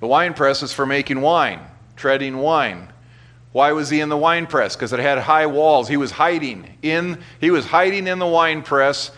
The 0.00 0.06
wine 0.06 0.34
press 0.34 0.62
is 0.62 0.72
for 0.72 0.86
making 0.86 1.20
wine, 1.20 1.60
treading 1.96 2.38
wine. 2.38 2.88
Why 3.52 3.72
was 3.72 3.90
he 3.90 4.00
in 4.00 4.08
the 4.08 4.16
wine 4.16 4.46
press? 4.46 4.76
Because 4.76 4.92
it 4.92 5.00
had 5.00 5.18
high 5.18 5.46
walls. 5.46 5.88
He 5.88 5.96
was 5.96 6.10
hiding 6.10 6.78
in 6.82 7.22
he 7.40 7.50
was 7.50 7.66
hiding 7.66 8.06
in 8.06 8.18
the 8.18 8.26
wine 8.26 8.62
press 8.62 9.10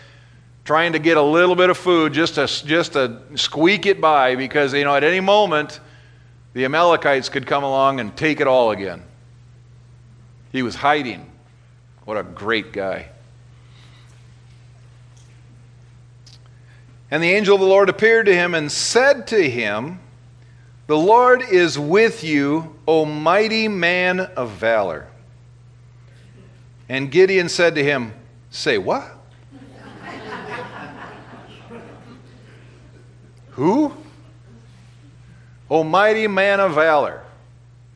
trying 0.65 0.93
to 0.93 0.99
get 0.99 1.17
a 1.17 1.21
little 1.21 1.55
bit 1.55 1.69
of 1.69 1.77
food 1.77 2.13
just 2.13 2.35
to 2.35 2.47
just 2.47 2.93
to 2.93 3.21
squeak 3.35 3.85
it 3.85 4.01
by 4.01 4.35
because 4.35 4.73
you 4.73 4.83
know 4.83 4.95
at 4.95 5.03
any 5.03 5.19
moment 5.19 5.79
the 6.53 6.65
Amalekites 6.65 7.29
could 7.29 7.45
come 7.45 7.63
along 7.63 7.99
and 7.99 8.15
take 8.15 8.39
it 8.39 8.47
all 8.47 8.71
again. 8.71 9.03
He 10.53 10.63
was 10.63 10.75
hiding. 10.75 11.29
What 12.05 12.15
a 12.15 12.23
great 12.23 12.71
guy. 12.71 13.09
And 17.09 17.21
the 17.21 17.31
angel 17.31 17.55
of 17.55 17.61
the 17.61 17.67
Lord 17.67 17.89
appeared 17.89 18.27
to 18.27 18.35
him 18.35 18.53
and 18.53 18.71
said 18.71 19.27
to 19.27 19.49
him, 19.49 19.99
The 20.87 20.97
Lord 20.97 21.41
is 21.41 21.77
with 21.77 22.23
you, 22.23 22.75
O 22.87 23.03
mighty 23.03 23.67
man 23.67 24.19
of 24.19 24.51
valor. 24.51 25.07
And 26.87 27.11
Gideon 27.11 27.49
said 27.49 27.75
to 27.75 27.83
him, 27.83 28.13
Say 28.51 28.77
what? 28.77 29.11
Who? 33.51 33.93
O 35.69 35.83
mighty 35.83 36.27
man 36.27 36.59
of 36.59 36.75
valor. 36.75 37.23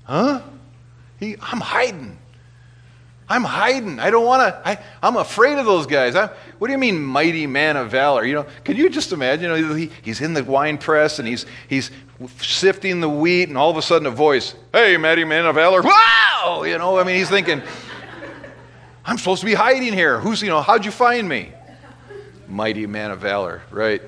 Huh? 0.06 0.42
He, 1.20 1.36
I'm 1.40 1.60
hiding. 1.60 2.18
I'm 3.29 3.43
hiding. 3.43 4.00
I 4.00 4.10
don't 4.10 4.25
want 4.25 4.41
to. 4.63 4.79
I'm 5.03 5.17
afraid 5.17 5.57
of 5.57 5.65
those 5.65 5.86
guys. 5.86 6.15
I, 6.15 6.29
what 6.60 6.67
do 6.67 6.72
you 6.72 6.77
mean, 6.77 7.03
mighty 7.03 7.46
man 7.46 7.75
of 7.75 7.91
valor? 7.91 8.25
You 8.25 8.36
know, 8.36 8.46
can 8.63 8.77
you 8.77 8.89
just 8.89 9.12
imagine? 9.12 9.51
You 9.51 9.67
know, 9.67 9.74
he, 9.74 9.91
he's 10.01 10.22
in 10.22 10.34
the 10.34 10.43
wine 10.43 10.77
press 10.77 11.19
and 11.19 11.27
he's 11.27 11.46
he's 11.67 11.91
sifting 12.39 13.01
the 13.01 13.10
wheat, 13.10 13.50
and 13.50 13.57
all 13.57 13.69
of 13.69 13.75
a 13.75 13.81
sudden 13.81 14.07
a 14.07 14.12
voice, 14.12 14.55
"Hey, 14.72 14.96
mighty 14.96 15.25
man 15.25 15.46
of 15.46 15.55
valor!" 15.55 15.81
Wow! 15.81 16.63
You 16.65 16.77
know, 16.77 16.98
I 16.98 17.03
mean, 17.03 17.17
he's 17.17 17.29
thinking, 17.29 17.62
"I'm 19.05 19.17
supposed 19.17 19.41
to 19.41 19.46
be 19.46 19.55
hiding 19.55 19.93
here. 19.93 20.19
Who's 20.19 20.41
you 20.41 20.50
know? 20.50 20.62
How'd 20.62 20.86
you 20.86 20.91
find 20.91 21.27
me?" 21.27 21.51
Mighty 22.48 22.88
man 22.88 23.12
of 23.12 23.19
valor, 23.19 23.62
right? 23.72 24.01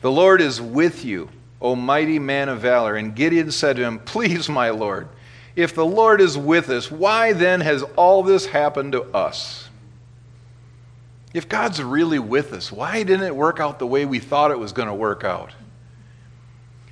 The 0.00 0.10
Lord 0.10 0.40
is 0.40 0.60
with 0.60 1.04
you. 1.04 1.28
O 1.60 1.74
mighty 1.74 2.18
man 2.18 2.48
of 2.48 2.60
valor. 2.60 2.96
And 2.96 3.14
Gideon 3.14 3.50
said 3.50 3.76
to 3.76 3.82
him, 3.82 3.98
Please, 4.00 4.48
my 4.48 4.70
Lord, 4.70 5.08
if 5.56 5.74
the 5.74 5.86
Lord 5.86 6.20
is 6.20 6.38
with 6.38 6.70
us, 6.70 6.90
why 6.90 7.32
then 7.32 7.60
has 7.60 7.82
all 7.96 8.22
this 8.22 8.46
happened 8.46 8.92
to 8.92 9.02
us? 9.14 9.68
If 11.34 11.48
God's 11.48 11.82
really 11.82 12.18
with 12.18 12.52
us, 12.52 12.72
why 12.72 13.02
didn't 13.02 13.26
it 13.26 13.36
work 13.36 13.60
out 13.60 13.78
the 13.78 13.86
way 13.86 14.04
we 14.06 14.18
thought 14.18 14.50
it 14.50 14.58
was 14.58 14.72
going 14.72 14.88
to 14.88 14.94
work 14.94 15.24
out? 15.24 15.52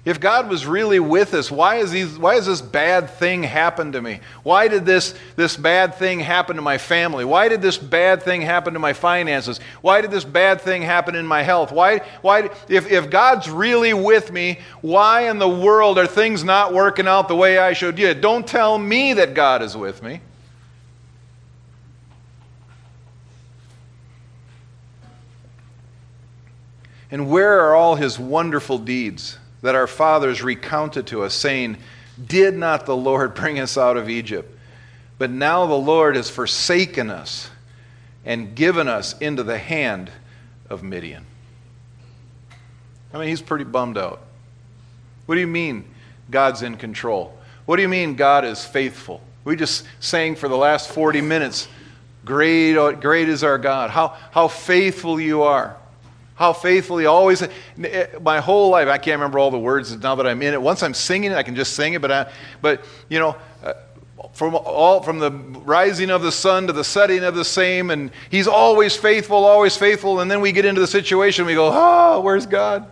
If 0.06 0.20
God 0.20 0.48
was 0.48 0.64
really 0.68 1.00
with 1.00 1.34
us, 1.34 1.50
why, 1.50 1.78
is 1.78 1.90
these, 1.90 2.16
why 2.16 2.36
has 2.36 2.46
this 2.46 2.62
bad 2.62 3.10
thing 3.10 3.42
happened 3.42 3.94
to 3.94 4.00
me? 4.00 4.20
Why 4.44 4.68
did 4.68 4.86
this, 4.86 5.16
this 5.34 5.56
bad 5.56 5.96
thing 5.96 6.20
happen 6.20 6.54
to 6.54 6.62
my 6.62 6.78
family? 6.78 7.24
Why 7.24 7.48
did 7.48 7.60
this 7.60 7.76
bad 7.76 8.22
thing 8.22 8.40
happen 8.40 8.74
to 8.74 8.78
my 8.78 8.92
finances? 8.92 9.58
Why 9.80 10.00
did 10.00 10.12
this 10.12 10.24
bad 10.24 10.60
thing 10.60 10.82
happen 10.82 11.16
in 11.16 11.26
my 11.26 11.42
health? 11.42 11.72
Why, 11.72 12.02
why, 12.22 12.50
if, 12.68 12.88
if 12.88 13.10
God's 13.10 13.50
really 13.50 13.92
with 13.94 14.30
me, 14.30 14.60
why 14.80 15.28
in 15.28 15.40
the 15.40 15.48
world 15.48 15.98
are 15.98 16.06
things 16.06 16.44
not 16.44 16.72
working 16.72 17.08
out 17.08 17.26
the 17.26 17.34
way 17.34 17.58
I 17.58 17.72
should? 17.72 17.98
Yeah, 17.98 18.12
don't 18.14 18.46
tell 18.46 18.78
me 18.78 19.14
that 19.14 19.34
God 19.34 19.60
is 19.60 19.76
with 19.76 20.04
me. 20.04 20.20
And 27.10 27.28
where 27.28 27.58
are 27.60 27.74
all 27.74 27.96
his 27.96 28.20
wonderful 28.20 28.78
deeds? 28.78 29.38
That 29.66 29.74
our 29.74 29.86
fathers 29.86 30.42
recounted 30.42 31.08
to 31.08 31.22
us, 31.22 31.34
saying, 31.34 31.76
Did 32.24 32.54
not 32.54 32.86
the 32.86 32.96
Lord 32.96 33.34
bring 33.34 33.58
us 33.58 33.76
out 33.76 33.96
of 33.96 34.08
Egypt? 34.08 34.52
But 35.18 35.30
now 35.30 35.66
the 35.66 35.74
Lord 35.74 36.16
has 36.16 36.30
forsaken 36.30 37.10
us 37.10 37.50
and 38.24 38.54
given 38.54 38.88
us 38.88 39.18
into 39.18 39.42
the 39.42 39.58
hand 39.58 40.10
of 40.68 40.82
Midian. 40.82 41.26
I 43.12 43.18
mean, 43.18 43.28
he's 43.28 43.42
pretty 43.42 43.64
bummed 43.64 43.98
out. 43.98 44.22
What 45.26 45.36
do 45.36 45.40
you 45.40 45.46
mean 45.46 45.84
God's 46.30 46.62
in 46.62 46.76
control? 46.76 47.36
What 47.64 47.76
do 47.76 47.82
you 47.82 47.88
mean 47.88 48.14
God 48.14 48.44
is 48.44 48.64
faithful? 48.64 49.20
We 49.44 49.56
just 49.56 49.84
sang 50.00 50.36
for 50.36 50.48
the 50.48 50.56
last 50.56 50.90
40 50.90 51.20
minutes, 51.22 51.68
Great, 52.24 52.74
great 53.00 53.28
is 53.28 53.44
our 53.44 53.58
God. 53.58 53.90
How, 53.90 54.16
how 54.32 54.48
faithful 54.48 55.20
you 55.20 55.42
are. 55.42 55.76
How 56.36 56.52
faithfully 56.52 57.06
always, 57.06 57.42
my 58.20 58.40
whole 58.40 58.68
life, 58.68 58.88
I 58.88 58.98
can't 58.98 59.18
remember 59.18 59.38
all 59.38 59.50
the 59.50 59.58
words 59.58 59.96
now 59.96 60.14
that 60.16 60.26
I'm 60.26 60.42
in 60.42 60.52
it. 60.52 60.60
Once 60.60 60.82
I'm 60.82 60.92
singing 60.92 61.32
it, 61.32 61.34
I 61.34 61.42
can 61.42 61.56
just 61.56 61.72
sing 61.72 61.94
it. 61.94 62.02
But, 62.02 62.12
I, 62.12 62.32
but 62.60 62.84
you 63.08 63.18
know, 63.18 63.36
uh, 63.64 63.72
from 64.34 64.54
all 64.54 65.02
from 65.02 65.18
the 65.18 65.30
rising 65.30 66.10
of 66.10 66.20
the 66.20 66.30
sun 66.30 66.66
to 66.66 66.74
the 66.74 66.84
setting 66.84 67.24
of 67.24 67.34
the 67.34 67.44
same, 67.44 67.90
and 67.90 68.10
He's 68.30 68.46
always 68.46 68.94
faithful, 68.94 69.46
always 69.46 69.78
faithful. 69.78 70.20
And 70.20 70.30
then 70.30 70.42
we 70.42 70.52
get 70.52 70.66
into 70.66 70.80
the 70.80 70.86
situation, 70.86 71.46
we 71.46 71.54
go, 71.54 71.70
oh, 71.72 72.20
where's 72.20 72.44
God? 72.44 72.86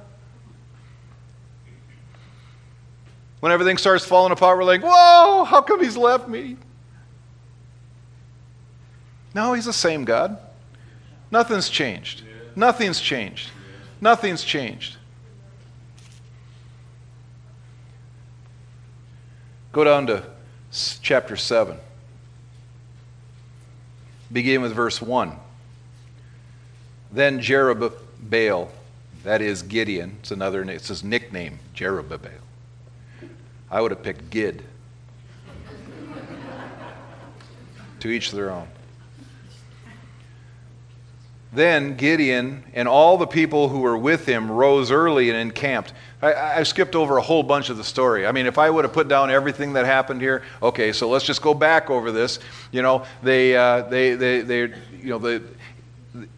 When 3.40 3.52
everything 3.52 3.76
starts 3.76 4.06
falling 4.06 4.32
apart, 4.32 4.56
we're 4.56 4.64
like, 4.64 4.80
whoa, 4.82 5.44
how 5.44 5.60
come 5.60 5.84
He's 5.84 5.98
left 5.98 6.28
me? 6.28 6.56
No, 9.34 9.52
He's 9.52 9.66
the 9.66 9.72
same 9.74 10.06
God. 10.06 10.38
Nothing's 11.30 11.68
changed. 11.68 12.23
Nothing's 12.56 13.00
changed. 13.00 13.50
Nothing's 14.00 14.44
changed. 14.44 14.96
Go 19.72 19.82
down 19.82 20.06
to 20.06 20.22
chapter 21.02 21.36
7. 21.36 21.76
Begin 24.32 24.62
with 24.62 24.72
verse 24.72 25.02
1. 25.02 25.32
Then 27.12 27.40
Jerubbaal, 27.40 28.68
that 29.24 29.40
is 29.40 29.62
Gideon, 29.62 30.16
it's 30.20 30.30
another 30.30 30.62
it's 30.62 30.88
his 30.88 31.04
nickname, 31.04 31.58
Jerubbaal. 31.74 32.30
I 33.70 33.80
would 33.80 33.90
have 33.90 34.02
picked 34.02 34.30
Gid. 34.30 34.62
to 38.00 38.08
each 38.08 38.30
their 38.30 38.50
own. 38.50 38.68
Then 41.54 41.96
Gideon 41.96 42.64
and 42.74 42.88
all 42.88 43.16
the 43.16 43.26
people 43.26 43.68
who 43.68 43.80
were 43.80 43.96
with 43.96 44.26
him 44.26 44.50
rose 44.50 44.90
early 44.90 45.30
and 45.30 45.38
encamped. 45.38 45.92
I, 46.20 46.60
I, 46.60 46.62
skipped 46.62 46.96
over 46.96 47.16
a 47.16 47.22
whole 47.22 47.42
bunch 47.42 47.70
of 47.70 47.76
the 47.76 47.84
story. 47.84 48.26
I 48.26 48.32
mean, 48.32 48.46
if 48.46 48.58
I 48.58 48.70
would 48.70 48.84
have 48.84 48.92
put 48.92 49.08
down 49.08 49.30
everything 49.30 49.74
that 49.74 49.84
happened 49.84 50.20
here, 50.20 50.42
okay, 50.62 50.92
so 50.92 51.08
let's 51.08 51.24
just 51.24 51.42
go 51.42 51.54
back 51.54 51.90
over 51.90 52.10
this. 52.10 52.40
You 52.72 52.82
know, 52.82 53.04
they, 53.22 53.56
uh, 53.56 53.82
they, 53.82 54.14
they, 54.14 54.40
they, 54.40 54.60
you 54.60 55.10
know, 55.10 55.18
the, 55.18 55.42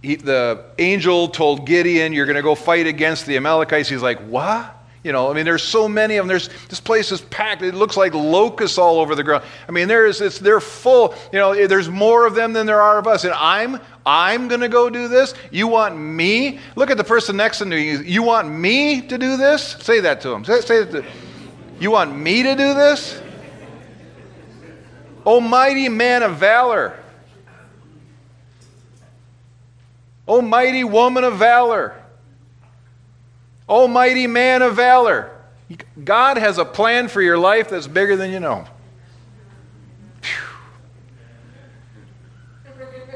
he, 0.02 0.16
the 0.16 0.64
angel 0.78 1.28
told 1.28 1.66
Gideon, 1.66 2.12
"You're 2.12 2.26
going 2.26 2.36
to 2.36 2.42
go 2.42 2.54
fight 2.54 2.86
against 2.86 3.26
the 3.26 3.36
Amalekites." 3.36 3.88
He's 3.88 4.02
like, 4.02 4.18
"What?" 4.20 4.74
You 5.06 5.12
know, 5.12 5.30
I 5.30 5.34
mean, 5.34 5.44
there's 5.44 5.62
so 5.62 5.86
many 5.86 6.16
of 6.16 6.24
them. 6.24 6.28
There's 6.28 6.48
this 6.68 6.80
place 6.80 7.12
is 7.12 7.20
packed. 7.20 7.62
It 7.62 7.74
looks 7.74 7.96
like 7.96 8.12
locusts 8.12 8.76
all 8.76 8.98
over 8.98 9.14
the 9.14 9.22
ground. 9.22 9.44
I 9.68 9.72
mean, 9.72 9.86
there's 9.86 10.20
it's 10.20 10.40
they're 10.40 10.60
full. 10.60 11.14
You 11.32 11.38
know, 11.38 11.66
there's 11.68 11.88
more 11.88 12.26
of 12.26 12.34
them 12.34 12.52
than 12.52 12.66
there 12.66 12.80
are 12.80 12.98
of 12.98 13.06
us. 13.06 13.22
And 13.24 13.32
I'm 13.34 13.78
I'm 14.06 14.46
going 14.46 14.60
to 14.60 14.68
go 14.68 14.88
do 14.88 15.08
this. 15.08 15.34
You 15.50 15.66
want 15.66 15.98
me? 15.98 16.60
Look 16.76 16.90
at 16.90 16.96
the 16.96 17.04
person 17.04 17.36
next 17.36 17.58
to 17.58 17.68
you. 17.68 17.98
You 17.98 18.22
want 18.22 18.48
me 18.48 19.02
to 19.02 19.18
do 19.18 19.36
this? 19.36 19.72
Say 19.80 20.00
that 20.00 20.20
to 20.20 20.30
him. 20.30 20.44
Say, 20.44 20.60
say 20.60 20.84
that 20.84 20.92
to, 20.92 21.04
You 21.80 21.90
want 21.90 22.16
me 22.16 22.44
to 22.44 22.50
do 22.52 22.72
this? 22.74 23.20
Almighty 25.26 25.88
man 25.88 26.22
of 26.22 26.36
valor. 26.36 26.96
Almighty 30.28 30.84
woman 30.84 31.24
of 31.24 31.36
valor. 31.36 32.00
Almighty 33.68 34.28
man 34.28 34.62
of 34.62 34.76
valor. 34.76 35.32
God 36.04 36.36
has 36.38 36.58
a 36.58 36.64
plan 36.64 37.08
for 37.08 37.20
your 37.20 37.38
life 37.38 37.70
that's 37.70 37.88
bigger 37.88 38.14
than 38.14 38.30
you 38.30 38.38
know. 38.38 38.66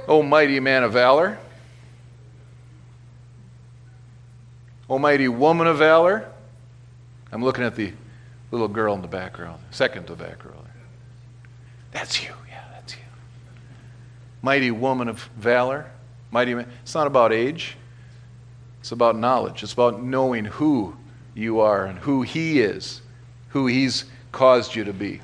Almighty 0.08 0.60
man 0.60 0.82
of 0.82 0.92
valor. 0.92 1.38
O 4.88 4.98
mighty 4.98 5.28
woman 5.28 5.66
of 5.66 5.78
valor. 5.78 6.28
I'm 7.30 7.44
looking 7.44 7.64
at 7.64 7.76
the 7.76 7.92
little 8.50 8.68
girl 8.68 8.94
in 8.94 9.02
the 9.02 9.08
background, 9.08 9.62
second 9.70 10.06
to 10.08 10.16
back 10.16 10.44
row. 10.44 10.54
That's 11.92 12.22
you. 12.22 12.30
Yeah, 12.48 12.62
that's 12.72 12.94
you. 12.94 13.02
Mighty 14.42 14.70
woman 14.70 15.08
of 15.08 15.22
valor. 15.36 15.90
Mighty 16.30 16.54
man. 16.54 16.70
It's 16.82 16.94
not 16.94 17.06
about 17.06 17.32
age. 17.32 17.76
It's 18.80 18.92
about 18.92 19.16
knowledge. 19.16 19.62
It's 19.62 19.72
about 19.72 20.02
knowing 20.02 20.44
who 20.44 20.96
you 21.34 21.60
are 21.60 21.84
and 21.86 21.98
who 21.98 22.22
He 22.22 22.60
is, 22.60 23.02
who 23.50 23.66
He's 23.66 24.04
caused 24.32 24.74
you 24.74 24.84
to 24.84 24.92
be. 24.92 25.20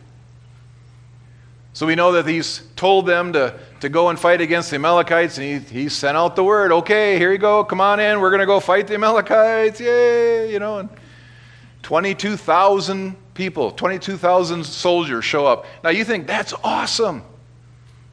So 1.77 1.85
we 1.85 1.95
know 1.95 2.13
that 2.13 2.27
he's 2.27 2.63
told 2.75 3.05
them 3.05 3.35
to, 3.35 3.55
to 3.81 3.91
go 3.91 4.09
and 4.09 4.19
fight 4.19 4.41
against 4.41 4.71
the 4.71 4.77
Amalekites, 4.77 5.37
and 5.37 5.47
he, 5.47 5.83
he 5.83 5.89
sent 5.91 6.17
out 6.17 6.35
the 6.35 6.43
word, 6.43 6.73
okay, 6.73 7.19
here 7.19 7.31
you 7.31 7.37
go, 7.37 7.65
come 7.65 7.83
on 7.83 8.01
in, 8.01 8.19
we're 8.19 8.31
going 8.31 8.41
to 8.41 8.47
go 8.47 8.61
fight 8.61 8.87
the 8.87 8.95
Amalekites, 8.95 9.79
yay, 9.79 10.51
you 10.51 10.59
know. 10.59 10.79
And 10.79 10.89
22,000 11.83 13.15
people, 13.35 13.73
22,000 13.73 14.65
soldiers 14.65 15.23
show 15.23 15.47
up. 15.47 15.67
Now 15.85 15.91
you 15.91 16.03
think, 16.03 16.27
that's 16.27 16.55
awesome. 16.65 17.23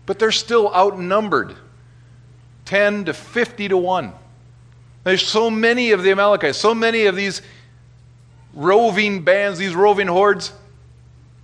But 0.05 0.19
they're 0.19 0.33
still 0.33 0.69
outnumbered 0.75 1.55
10 2.65 3.05
to 3.05 3.13
50 3.13 3.69
to 3.69 3.77
1. 3.77 4.11
There's 5.05 5.25
so 5.25 5.49
many 5.49 5.91
of 5.91 6.03
the 6.03 6.11
Amalekites, 6.11 6.57
so 6.57 6.75
many 6.75 7.05
of 7.05 7.15
these 7.15 7.41
roving 8.53 9.23
bands, 9.23 9.57
these 9.57 9.73
roving 9.73 10.07
hordes. 10.07 10.51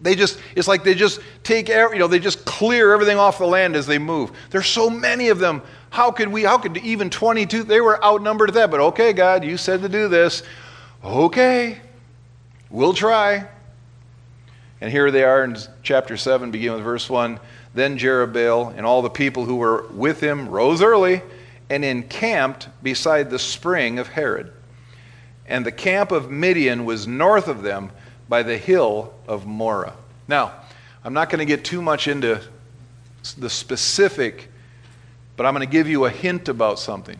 They 0.02 0.16
just, 0.16 0.40
it's 0.56 0.68
like 0.68 0.84
they 0.84 0.96
just 0.96 1.20
take, 1.44 1.68
you 1.68 1.98
know, 1.98 2.08
they 2.08 2.20
just 2.20 2.46
clear 2.46 2.94
everything 2.94 3.18
off 3.18 3.38
the 3.38 3.46
land 3.46 3.76
as 3.76 3.86
they 3.86 3.98
move. 3.98 4.32
There's 4.50 4.68
so 4.68 4.90
many 4.90 5.30
of 5.30 5.40
them. 5.40 5.62
How 5.90 6.12
could 6.12 6.30
we, 6.30 6.44
how 6.44 6.58
could 6.58 6.78
even 6.78 7.10
22, 7.10 7.64
they 7.64 7.82
were 7.82 8.04
outnumbered 8.04 8.50
at 8.50 8.56
that, 8.56 8.72
but 8.72 8.80
okay, 8.80 9.12
God, 9.12 9.44
you 9.44 9.58
said 9.58 9.82
to 9.82 9.90
do 9.90 10.08
this. 10.08 10.44
Okay, 11.04 11.80
we'll 12.70 12.94
try. 12.94 13.48
And 14.80 14.92
here 14.92 15.12
they 15.12 15.24
are 15.24 15.44
in 15.44 15.58
chapter 15.84 16.16
7, 16.16 16.52
beginning 16.52 16.76
with 16.76 16.86
verse 16.86 17.10
1. 17.10 17.40
Then 17.74 17.98
Jerubbaal 17.98 18.74
and 18.78 18.86
all 18.86 19.02
the 19.02 19.10
people 19.10 19.46
who 19.46 19.58
were 19.58 19.86
with 19.92 20.22
him 20.22 20.48
rose 20.48 20.82
early 20.82 21.22
and 21.70 21.84
encamped 21.84 22.70
beside 22.82 23.30
the 23.30 23.40
spring 23.40 24.00
of 24.00 24.08
Harod. 24.08 24.54
And 25.46 25.66
the 25.66 25.72
camp 25.72 26.12
of 26.12 26.32
Midian 26.32 26.86
was 26.86 27.08
north 27.08 27.48
of 27.48 27.64
them 27.64 27.92
by 28.30 28.44
the 28.44 28.58
hill 28.58 29.14
of 29.28 29.48
Moreh. 29.48 29.94
Now, 30.28 30.54
I'm 31.04 31.14
not 31.14 31.30
going 31.30 31.40
to 31.40 31.46
get 31.46 31.66
too 31.66 31.82
much 31.82 32.08
into 32.08 32.40
the 33.38 33.50
specific, 33.50 34.50
but 35.36 35.46
I'm 35.46 35.54
going 35.56 35.68
to 35.68 35.72
give 35.72 35.90
you 35.90 36.06
a 36.06 36.10
hint 36.12 36.48
about 36.48 36.78
something. 36.78 37.18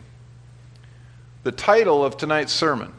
The 1.42 1.52
title 1.52 2.04
of 2.04 2.16
tonight's 2.16 2.52
sermon, 2.52 2.92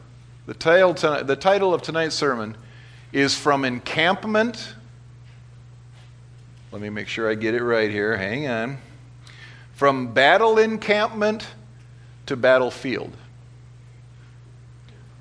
the 0.46 0.54
title, 0.54 0.92
the 0.92 1.36
title 1.36 1.72
of 1.72 1.80
tonight's 1.80 2.14
sermon 2.14 2.56
is 3.12 3.36
From 3.36 3.64
Encampment. 3.64 4.74
Let 6.70 6.82
me 6.82 6.90
make 6.90 7.08
sure 7.08 7.30
I 7.30 7.34
get 7.34 7.54
it 7.54 7.62
right 7.62 7.90
here. 7.90 8.16
Hang 8.16 8.48
on. 8.48 8.78
From 9.74 10.12
battle 10.12 10.58
encampment 10.58 11.46
to 12.26 12.36
battlefield. 12.36 13.16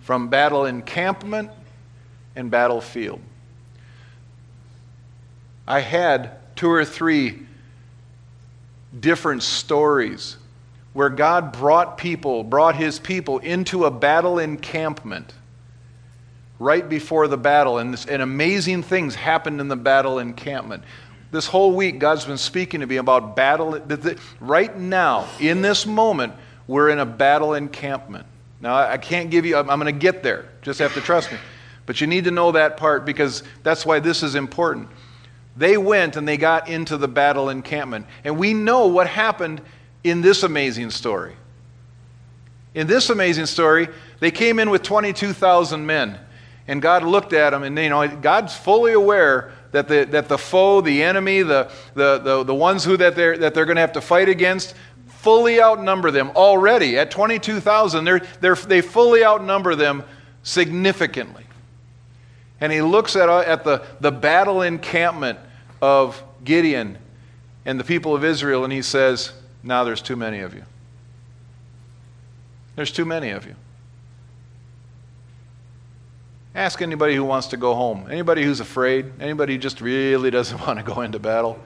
From 0.01 0.29
battle 0.29 0.65
encampment 0.65 1.51
and 2.35 2.51
battlefield. 2.51 3.21
I 5.67 5.79
had 5.79 6.31
two 6.55 6.69
or 6.69 6.85
three 6.85 7.39
different 8.97 9.43
stories 9.43 10.37
where 10.93 11.09
God 11.09 11.53
brought 11.53 11.97
people, 11.97 12.43
brought 12.43 12.75
his 12.75 12.99
people 12.99 13.39
into 13.39 13.85
a 13.85 13.91
battle 13.91 14.39
encampment 14.39 15.33
right 16.59 16.87
before 16.87 17.27
the 17.27 17.37
battle, 17.37 17.79
and, 17.79 17.93
this, 17.93 18.05
and 18.05 18.21
amazing 18.21 18.83
things 18.83 19.15
happened 19.15 19.59
in 19.59 19.67
the 19.67 19.75
battle 19.75 20.19
encampment. 20.19 20.83
This 21.31 21.47
whole 21.47 21.73
week, 21.73 21.97
God's 21.97 22.25
been 22.25 22.37
speaking 22.37 22.81
to 22.81 22.85
me 22.85 22.97
about 22.97 23.35
battle. 23.35 23.81
Right 24.39 24.77
now, 24.77 25.27
in 25.39 25.61
this 25.61 25.85
moment, 25.85 26.33
we're 26.67 26.89
in 26.89 26.99
a 26.99 27.05
battle 27.05 27.53
encampment. 27.53 28.27
Now, 28.59 28.75
I 28.75 28.97
can't 28.97 29.31
give 29.31 29.45
you, 29.45 29.57
I'm 29.57 29.65
going 29.65 29.85
to 29.85 29.91
get 29.91 30.21
there. 30.21 30.49
Just 30.61 30.79
have 30.79 30.93
to 30.93 31.01
trust 31.01 31.31
me. 31.31 31.37
But 31.91 31.99
you 31.99 32.07
need 32.07 32.23
to 32.23 32.31
know 32.31 32.53
that 32.53 32.77
part 32.77 33.03
because 33.03 33.43
that's 33.63 33.85
why 33.85 33.99
this 33.99 34.23
is 34.23 34.35
important. 34.35 34.87
They 35.57 35.75
went 35.75 36.15
and 36.15 36.25
they 36.25 36.37
got 36.37 36.69
into 36.69 36.95
the 36.95 37.09
battle 37.09 37.49
encampment. 37.49 38.05
And 38.23 38.37
we 38.37 38.53
know 38.53 38.87
what 38.87 39.07
happened 39.07 39.59
in 40.01 40.21
this 40.21 40.43
amazing 40.43 40.91
story. 40.91 41.35
In 42.75 42.87
this 42.87 43.09
amazing 43.09 43.47
story, 43.47 43.89
they 44.21 44.31
came 44.31 44.57
in 44.57 44.69
with 44.69 44.83
22,000 44.83 45.85
men. 45.85 46.17
And 46.65 46.81
God 46.81 47.03
looked 47.03 47.33
at 47.33 47.49
them, 47.49 47.63
and 47.63 47.77
you 47.77 47.89
know, 47.89 48.07
God's 48.07 48.55
fully 48.55 48.93
aware 48.93 49.51
that 49.73 49.89
the, 49.89 50.05
that 50.11 50.29
the 50.29 50.37
foe, 50.37 50.79
the 50.79 51.03
enemy, 51.03 51.41
the, 51.41 51.69
the, 51.93 52.19
the, 52.19 52.43
the 52.45 52.55
ones 52.55 52.85
who 52.85 52.95
that 52.95 53.17
they're, 53.17 53.37
that 53.37 53.53
they're 53.53 53.65
going 53.65 53.75
to 53.75 53.81
have 53.81 53.91
to 53.91 54.01
fight 54.01 54.29
against, 54.29 54.75
fully 55.07 55.61
outnumber 55.61 56.09
them 56.09 56.31
already. 56.37 56.97
At 56.97 57.11
22,000, 57.11 58.05
they're, 58.05 58.21
they're, 58.39 58.55
they 58.55 58.79
fully 58.79 59.25
outnumber 59.25 59.75
them 59.75 60.05
significantly 60.43 61.47
and 62.61 62.71
he 62.71 62.81
looks 62.81 63.15
at, 63.15 63.27
uh, 63.27 63.39
at 63.39 63.63
the, 63.63 63.83
the 63.99 64.11
battle 64.11 64.61
encampment 64.61 65.39
of 65.81 66.23
Gideon 66.43 66.99
and 67.65 67.79
the 67.79 67.83
people 67.83 68.15
of 68.15 68.23
Israel, 68.23 68.63
and 68.63 68.71
he 68.71 68.83
says, 68.83 69.33
Now 69.63 69.83
there's 69.83 70.01
too 70.01 70.15
many 70.15 70.39
of 70.39 70.53
you. 70.53 70.63
There's 72.75 72.91
too 72.91 73.05
many 73.05 73.31
of 73.31 73.45
you. 73.45 73.55
Ask 76.53 76.81
anybody 76.81 77.15
who 77.15 77.23
wants 77.23 77.47
to 77.47 77.57
go 77.57 77.73
home. 77.73 78.07
Anybody 78.09 78.43
who's 78.43 78.59
afraid. 78.59 79.11
Anybody 79.19 79.53
who 79.53 79.59
just 79.59 79.81
really 79.81 80.29
doesn't 80.29 80.59
want 80.67 80.79
to 80.79 80.85
go 80.85 81.01
into 81.01 81.19
battle. 81.19 81.59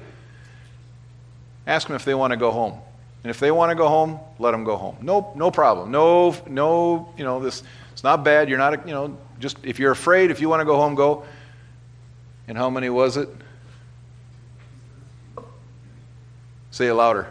Ask 1.67 1.87
them 1.87 1.95
if 1.95 2.05
they 2.05 2.13
want 2.13 2.31
to 2.31 2.37
go 2.37 2.51
home. 2.51 2.79
And 3.23 3.31
if 3.31 3.39
they 3.39 3.49
want 3.49 3.71
to 3.71 3.75
go 3.75 3.87
home, 3.87 4.19
let 4.37 4.51
them 4.51 4.63
go 4.63 4.75
home. 4.77 4.97
No, 5.01 5.33
no 5.35 5.49
problem. 5.49 5.89
No, 5.89 6.35
no, 6.47 7.09
you 7.17 7.23
know, 7.23 7.39
this, 7.39 7.63
it's 7.91 8.03
not 8.03 8.23
bad. 8.23 8.47
You're 8.49 8.59
not, 8.59 8.87
you 8.87 8.93
know, 8.93 9.17
just 9.39 9.57
if 9.63 9.79
you're 9.79 9.91
afraid, 9.91 10.31
if 10.31 10.41
you 10.41 10.49
want 10.49 10.61
to 10.61 10.65
go 10.65 10.75
home, 10.77 10.95
go. 10.95 11.25
And 12.47 12.57
how 12.57 12.69
many 12.69 12.89
was 12.89 13.17
it? 13.17 13.29
Say 16.71 16.87
it 16.87 16.93
louder. 16.93 17.27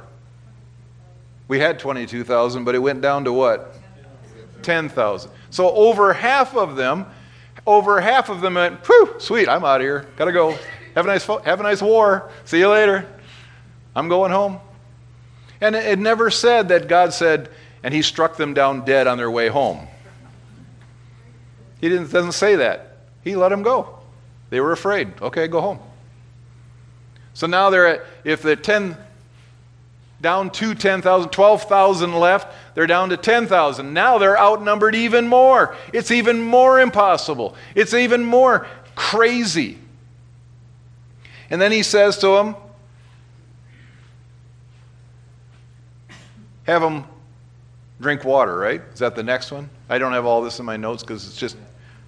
We 1.48 1.58
had 1.58 1.78
22,000, 1.78 2.64
but 2.64 2.74
it 2.74 2.78
went 2.78 3.02
down 3.02 3.24
to 3.24 3.32
what? 3.32 3.76
10,000. 4.62 5.30
So 5.50 5.70
over 5.74 6.14
half 6.14 6.56
of 6.56 6.76
them, 6.76 7.06
over 7.66 8.00
half 8.00 8.30
of 8.30 8.40
them 8.40 8.54
went, 8.54 8.86
whew, 8.86 9.14
sweet, 9.18 9.48
I'm 9.48 9.64
out 9.64 9.80
of 9.80 9.84
here. 9.84 10.06
Gotta 10.16 10.32
go. 10.32 10.56
Have 10.94 11.04
a 11.04 11.08
nice, 11.08 11.26
have 11.26 11.60
a 11.60 11.62
nice 11.62 11.82
war. 11.82 12.30
See 12.44 12.58
you 12.58 12.68
later. 12.68 13.06
I'm 13.94 14.08
going 14.08 14.32
home. 14.32 14.60
And 15.60 15.74
it 15.74 15.98
never 15.98 16.30
said 16.30 16.68
that 16.68 16.88
God 16.88 17.12
said, 17.12 17.50
and 17.82 17.92
he 17.92 18.02
struck 18.02 18.36
them 18.36 18.54
down 18.54 18.84
dead 18.84 19.06
on 19.06 19.18
their 19.18 19.30
way 19.30 19.48
home. 19.48 19.86
He 21.84 21.90
didn't, 21.90 22.10
doesn't 22.10 22.32
say 22.32 22.56
that. 22.56 22.96
He 23.24 23.36
let 23.36 23.50
them 23.50 23.62
go. 23.62 23.98
They 24.48 24.58
were 24.58 24.72
afraid. 24.72 25.20
Okay, 25.20 25.46
go 25.48 25.60
home. 25.60 25.78
So 27.34 27.46
now 27.46 27.68
they're 27.68 27.86
at, 27.86 28.04
if 28.24 28.40
they're 28.40 28.56
10, 28.56 28.96
down 30.22 30.48
to 30.52 30.74
10,000, 30.74 31.28
12,000 31.28 32.14
left, 32.14 32.54
they're 32.74 32.86
down 32.86 33.10
to 33.10 33.18
10,000. 33.18 33.92
Now 33.92 34.16
they're 34.16 34.38
outnumbered 34.38 34.94
even 34.94 35.28
more. 35.28 35.76
It's 35.92 36.10
even 36.10 36.40
more 36.40 36.80
impossible. 36.80 37.54
It's 37.74 37.92
even 37.92 38.24
more 38.24 38.66
crazy. 38.94 39.76
And 41.50 41.60
then 41.60 41.70
he 41.70 41.82
says 41.82 42.16
to 42.20 42.28
them, 42.28 42.56
have 46.62 46.80
them 46.80 47.04
drink 48.00 48.24
water, 48.24 48.56
right? 48.56 48.80
Is 48.94 49.00
that 49.00 49.14
the 49.14 49.22
next 49.22 49.52
one? 49.52 49.68
I 49.90 49.98
don't 49.98 50.12
have 50.12 50.24
all 50.24 50.40
this 50.40 50.58
in 50.58 50.64
my 50.64 50.78
notes 50.78 51.02
because 51.02 51.26
it's 51.26 51.36
just 51.36 51.58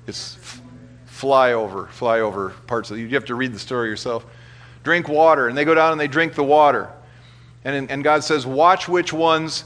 it's 0.06 0.60
flyover, 1.08 1.88
flyover 1.88 2.52
parts 2.66 2.90
of 2.90 2.98
it. 2.98 3.00
You 3.00 3.08
have 3.10 3.24
to 3.26 3.34
read 3.34 3.52
the 3.52 3.58
story 3.58 3.88
yourself. 3.88 4.24
Drink 4.84 5.08
water. 5.08 5.48
And 5.48 5.56
they 5.56 5.64
go 5.64 5.74
down 5.74 5.92
and 5.92 6.00
they 6.00 6.08
drink 6.08 6.34
the 6.34 6.44
water. 6.44 6.90
And, 7.64 7.90
and 7.90 8.04
God 8.04 8.22
says, 8.22 8.46
Watch 8.46 8.88
which 8.88 9.12
ones 9.12 9.64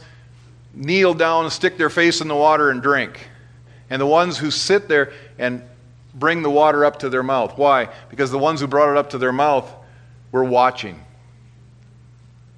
kneel 0.73 1.15
down 1.15 1.45
and 1.45 1.53
stick 1.53 1.77
their 1.77 1.91
face 1.91 2.21
in 2.21 2.29
the 2.29 2.35
water 2.37 2.71
and 2.71 2.81
drink. 2.81 3.29
And 3.91 4.01
the 4.01 4.07
ones 4.07 4.39
who 4.39 4.51
sit 4.51 4.89
there 4.89 5.13
and 5.39 5.63
bring 6.15 6.43
the 6.43 6.51
water 6.51 6.85
up 6.85 7.01
to 7.01 7.09
their 7.09 7.23
mouth. 7.23 7.59
Why? 7.59 7.89
Because 8.09 8.31
the 8.31 8.39
ones 8.39 8.61
who 8.61 8.67
brought 8.67 8.91
it 8.91 8.97
up 8.97 9.11
to 9.11 9.19
their 9.19 9.33
mouth 9.33 9.71
were 10.33 10.45
watching. 10.45 11.05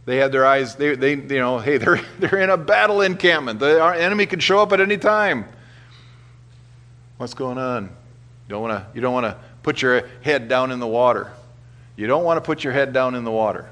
They 0.04 0.16
had 0.16 0.32
their 0.32 0.44
eyes, 0.44 0.74
they, 0.76 0.94
they 0.94 1.14
you 1.14 1.38
know, 1.38 1.58
hey, 1.58 1.76
they're, 1.78 2.00
they're 2.18 2.40
in 2.40 2.50
a 2.50 2.56
battle 2.56 3.00
encampment. 3.00 3.60
The 3.60 3.82
enemy 3.98 4.26
can 4.26 4.40
show 4.40 4.60
up 4.60 4.72
at 4.72 4.80
any 4.80 4.98
time. 4.98 5.46
What's 7.22 7.34
going 7.34 7.56
on? 7.56 7.84
You 7.84 8.48
don't 8.48 8.62
want 8.62 8.72
to 8.72 8.96
you 8.96 9.00
don't 9.00 9.12
want 9.12 9.26
to 9.26 9.36
put 9.62 9.80
your 9.80 10.08
head 10.22 10.48
down 10.48 10.72
in 10.72 10.80
the 10.80 10.88
water. 10.88 11.30
You 11.94 12.08
don't 12.08 12.24
want 12.24 12.38
to 12.38 12.40
put 12.40 12.64
your 12.64 12.72
head 12.72 12.92
down 12.92 13.14
in 13.14 13.22
the 13.22 13.30
water. 13.30 13.70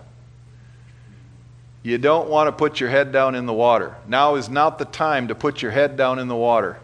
You 1.82 1.98
don't 1.98 2.28
want 2.28 2.46
to 2.46 2.52
put 2.52 2.78
your 2.78 2.90
head 2.90 3.10
down 3.10 3.34
in 3.34 3.46
the 3.46 3.52
water. 3.52 3.96
Now 4.06 4.36
is 4.36 4.48
not 4.48 4.78
the 4.78 4.84
time 4.84 5.26
to 5.26 5.34
put 5.34 5.62
your 5.62 5.72
head 5.72 5.96
down 5.96 6.20
in 6.20 6.28
the 6.28 6.36
water. 6.36 6.78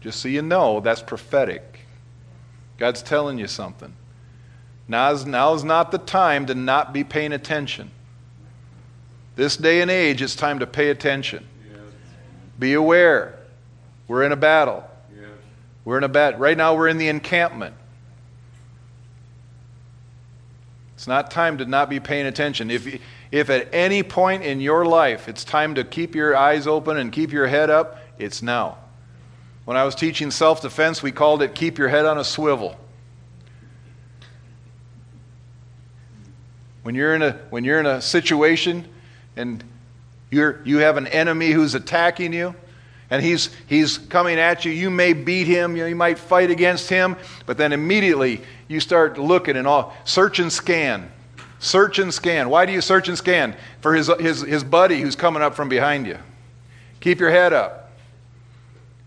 Just 0.00 0.20
so 0.20 0.28
you 0.28 0.40
know, 0.40 0.80
that's 0.80 1.02
prophetic. 1.02 1.80
God's 2.78 3.02
telling 3.02 3.36
you 3.36 3.48
something. 3.48 3.92
Now 4.88 5.12
is, 5.12 5.26
now 5.26 5.52
is 5.52 5.62
not 5.62 5.90
the 5.90 5.98
time 5.98 6.46
to 6.46 6.54
not 6.54 6.94
be 6.94 7.04
paying 7.04 7.34
attention. 7.34 7.90
This 9.36 9.58
day 9.58 9.82
and 9.82 9.90
age, 9.90 10.22
it's 10.22 10.34
time 10.34 10.60
to 10.60 10.66
pay 10.66 10.88
attention. 10.88 11.46
Be 12.58 12.72
aware. 12.72 13.37
We're 14.08 14.24
in 14.24 14.32
a 14.32 14.36
battle. 14.36 14.82
Yes. 15.14 15.28
We're 15.84 15.98
in 15.98 16.04
a 16.04 16.08
battle. 16.08 16.40
Right 16.40 16.56
now, 16.56 16.74
we're 16.74 16.88
in 16.88 16.96
the 16.98 17.08
encampment. 17.08 17.74
It's 20.96 21.06
not 21.06 21.30
time 21.30 21.58
to 21.58 21.64
not 21.64 21.88
be 21.88 22.00
paying 22.00 22.26
attention. 22.26 22.72
If, 22.72 23.00
if 23.30 23.50
at 23.50 23.72
any 23.72 24.02
point 24.02 24.42
in 24.42 24.60
your 24.60 24.84
life 24.84 25.28
it's 25.28 25.44
time 25.44 25.76
to 25.76 25.84
keep 25.84 26.16
your 26.16 26.36
eyes 26.36 26.66
open 26.66 26.96
and 26.96 27.12
keep 27.12 27.30
your 27.30 27.46
head 27.46 27.70
up, 27.70 28.00
it's 28.18 28.42
now. 28.42 28.78
When 29.64 29.76
I 29.76 29.84
was 29.84 29.94
teaching 29.94 30.32
self 30.32 30.60
defense, 30.60 31.00
we 31.00 31.12
called 31.12 31.42
it 31.42 31.54
keep 31.54 31.78
your 31.78 31.86
head 31.86 32.04
on 32.04 32.18
a 32.18 32.24
swivel. 32.24 32.76
When 36.82 36.94
you're 36.94 37.14
in 37.14 37.22
a, 37.22 37.32
when 37.50 37.62
you're 37.62 37.78
in 37.78 37.86
a 37.86 38.00
situation 38.00 38.88
and 39.36 39.62
you're, 40.30 40.60
you 40.64 40.78
have 40.78 40.96
an 40.96 41.06
enemy 41.06 41.50
who's 41.50 41.74
attacking 41.74 42.32
you, 42.32 42.56
and 43.10 43.22
he's, 43.22 43.50
he's 43.66 43.98
coming 43.98 44.38
at 44.38 44.64
you. 44.64 44.72
You 44.72 44.90
may 44.90 45.12
beat 45.12 45.46
him, 45.46 45.76
you, 45.76 45.82
know, 45.82 45.88
you 45.88 45.96
might 45.96 46.18
fight 46.18 46.50
against 46.50 46.90
him, 46.90 47.16
but 47.46 47.56
then 47.56 47.72
immediately 47.72 48.42
you 48.68 48.80
start 48.80 49.18
looking 49.18 49.56
and 49.56 49.66
all, 49.66 49.96
search 50.04 50.38
and 50.38 50.52
scan. 50.52 51.10
Search 51.58 51.98
and 51.98 52.12
scan. 52.12 52.50
Why 52.50 52.66
do 52.66 52.72
you 52.72 52.80
search 52.80 53.08
and 53.08 53.16
scan? 53.16 53.56
For 53.80 53.94
his, 53.94 54.08
his, 54.20 54.42
his 54.42 54.62
buddy 54.62 55.00
who's 55.00 55.16
coming 55.16 55.42
up 55.42 55.54
from 55.54 55.68
behind 55.68 56.06
you. 56.06 56.18
Keep 57.00 57.18
your 57.18 57.30
head 57.30 57.52
up. 57.52 57.90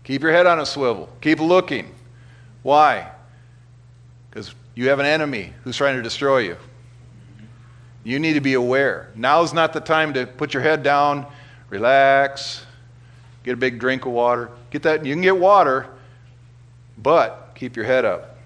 Keep 0.04 0.22
your 0.22 0.32
head 0.32 0.46
on 0.46 0.58
a 0.58 0.66
swivel. 0.66 1.08
Keep 1.20 1.40
looking. 1.40 1.94
Why? 2.62 3.10
Because 4.28 4.54
you 4.74 4.88
have 4.88 4.98
an 4.98 5.06
enemy 5.06 5.52
who's 5.62 5.76
trying 5.76 5.96
to 5.96 6.02
destroy 6.02 6.38
you. 6.38 6.56
You 8.04 8.18
need 8.18 8.32
to 8.32 8.40
be 8.40 8.54
aware. 8.54 9.10
Now's 9.14 9.52
not 9.52 9.72
the 9.72 9.80
time 9.80 10.12
to 10.14 10.26
put 10.26 10.54
your 10.54 10.62
head 10.62 10.82
down, 10.82 11.26
relax, 11.70 12.66
Get 13.44 13.54
a 13.54 13.56
big 13.56 13.78
drink 13.78 14.06
of 14.06 14.12
water. 14.12 14.50
Get 14.70 14.82
that. 14.84 15.04
You 15.04 15.14
can 15.14 15.22
get 15.22 15.36
water, 15.36 15.88
but 16.96 17.52
keep 17.54 17.76
your 17.76 17.84
head 17.84 18.04
up. 18.04 18.38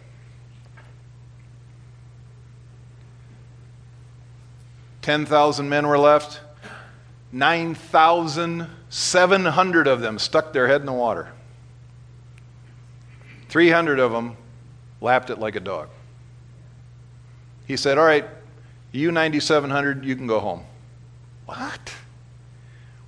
Ten 5.03 5.27
thousand 5.27 5.69
men 5.69 5.87
were 5.87 5.99
left. 5.99 6.41
Nine 7.31 7.75
thousand 7.75 8.69
seven 8.89 9.45
hundred 9.45 9.87
of 9.87 10.01
them 10.01 10.19
stuck 10.19 10.53
their 10.53 10.67
head 10.67 10.81
in 10.81 10.87
the 10.87 10.93
water. 10.93 11.29
Three 13.49 13.71
hundred 13.71 13.99
of 13.99 14.13
them 14.13 14.37
lapped 15.01 15.31
it 15.31 15.39
like 15.39 15.57
a 15.57 15.61
dog. 15.61 15.89
He 17.67 17.77
said, 17.77 17.99
"All 17.99 18.05
right, 18.05 18.27
you 18.93 19.13
ninety-seven 19.13 19.71
hundred, 19.71 20.05
you 20.05 20.17
can 20.17 20.27
go 20.27 20.41
home." 20.41 20.65
What? 21.45 21.95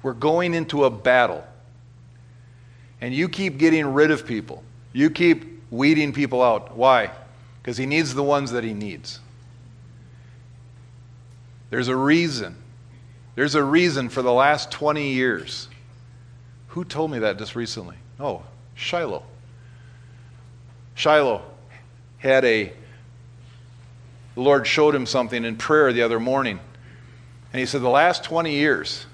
We're 0.02 0.12
going 0.12 0.54
into 0.54 0.84
a 0.84 0.90
battle 0.90 1.44
and 3.00 3.14
you 3.14 3.28
keep 3.28 3.58
getting 3.58 3.86
rid 3.92 4.10
of 4.10 4.26
people. 4.26 4.62
You 4.92 5.10
keep 5.10 5.62
weeding 5.70 6.12
people 6.12 6.42
out. 6.42 6.76
Why? 6.76 7.10
Because 7.62 7.76
he 7.76 7.86
needs 7.86 8.14
the 8.14 8.22
ones 8.22 8.50
that 8.52 8.64
he 8.64 8.74
needs. 8.74 9.20
There's 11.70 11.88
a 11.88 11.96
reason. 11.96 12.56
There's 13.34 13.54
a 13.54 13.62
reason 13.62 14.08
for 14.08 14.22
the 14.22 14.32
last 14.32 14.70
20 14.70 15.12
years. 15.12 15.68
Who 16.68 16.84
told 16.84 17.10
me 17.10 17.20
that 17.20 17.38
just 17.38 17.54
recently? 17.54 17.96
Oh, 18.18 18.42
Shiloh. 18.74 19.24
Shiloh 20.94 21.42
had 22.18 22.44
a, 22.44 22.72
the 24.34 24.40
Lord 24.40 24.66
showed 24.66 24.94
him 24.94 25.06
something 25.06 25.44
in 25.44 25.56
prayer 25.56 25.92
the 25.92 26.02
other 26.02 26.18
morning. 26.18 26.58
And 27.52 27.60
he 27.60 27.66
said, 27.66 27.80
The 27.80 27.88
last 27.88 28.24
20 28.24 28.54
years, 28.54 29.06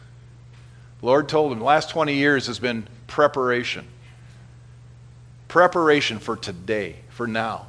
the 1.01 1.07
Lord 1.07 1.29
told 1.29 1.53
him, 1.53 1.59
the 1.59 1.64
last 1.64 1.90
20 1.90 2.14
years 2.14 2.47
has 2.47 2.59
been 2.59 2.88
preparation. 3.07 3.87
Preparation 5.49 6.19
for 6.19 6.37
today, 6.37 6.97
for 7.11 7.27
now. 7.27 7.67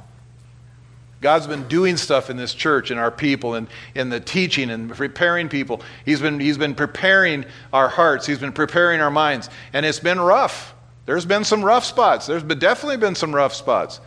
God's 1.20 1.46
been 1.46 1.66
doing 1.66 1.96
stuff 1.96 2.30
in 2.30 2.36
this 2.36 2.52
church 2.52 2.90
and 2.90 3.00
our 3.00 3.10
people 3.10 3.54
and 3.54 3.68
in 3.94 4.10
the 4.10 4.20
teaching 4.20 4.70
and 4.70 4.94
preparing 4.94 5.48
people. 5.48 5.80
He's 6.04 6.20
been, 6.20 6.38
he's 6.38 6.58
been 6.58 6.74
preparing 6.74 7.46
our 7.72 7.88
hearts. 7.88 8.26
He's 8.26 8.38
been 8.38 8.52
preparing 8.52 9.00
our 9.00 9.10
minds. 9.10 9.48
And 9.72 9.86
it's 9.86 9.98
been 9.98 10.20
rough. 10.20 10.74
There's 11.06 11.24
been 11.24 11.44
some 11.44 11.64
rough 11.64 11.84
spots. 11.84 12.26
There's 12.26 12.42
been, 12.42 12.58
definitely 12.58 12.98
been 12.98 13.14
some 13.14 13.34
rough 13.34 13.54
spots. 13.54 14.00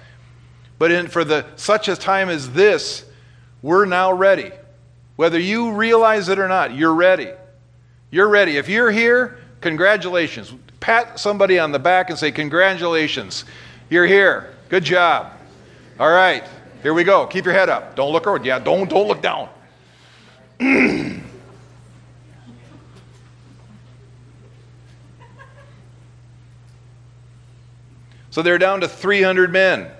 But 0.77 0.91
in, 0.91 1.07
for 1.07 1.23
the, 1.23 1.45
such 1.55 1.87
a 1.87 1.95
time 1.95 2.29
as 2.29 2.51
this, 2.51 3.05
we're 3.61 3.85
now 3.85 4.13
ready. 4.13 4.51
Whether 5.15 5.39
you 5.39 5.73
realize 5.73 6.29
it 6.29 6.39
or 6.39 6.47
not, 6.47 6.75
you're 6.75 6.93
ready. 6.93 7.31
You're 8.11 8.29
ready. 8.29 8.57
If 8.57 8.69
you're 8.69 8.91
here, 8.91 9.39
congratulations 9.61 10.53
pat 10.79 11.19
somebody 11.19 11.59
on 11.59 11.71
the 11.71 11.79
back 11.79 12.09
and 12.09 12.17
say, 12.17 12.31
Congratulations, 12.31 13.45
you're 13.89 14.05
here. 14.05 14.53
Good 14.69 14.83
job. 14.83 15.33
All 15.99 16.11
right, 16.11 16.43
here 16.81 16.93
we 16.93 17.03
go. 17.03 17.27
Keep 17.27 17.45
your 17.45 17.53
head 17.53 17.69
up. 17.69 17.95
Don't 17.95 18.11
look 18.13 18.27
over. 18.27 18.43
Yeah, 18.43 18.59
don't, 18.59 18.89
don't 18.89 19.07
look 19.07 19.21
down. 19.21 19.49
so 28.29 28.41
they're 28.41 28.57
down 28.57 28.81
to 28.81 28.87
300 28.87 29.51
men. 29.51 29.91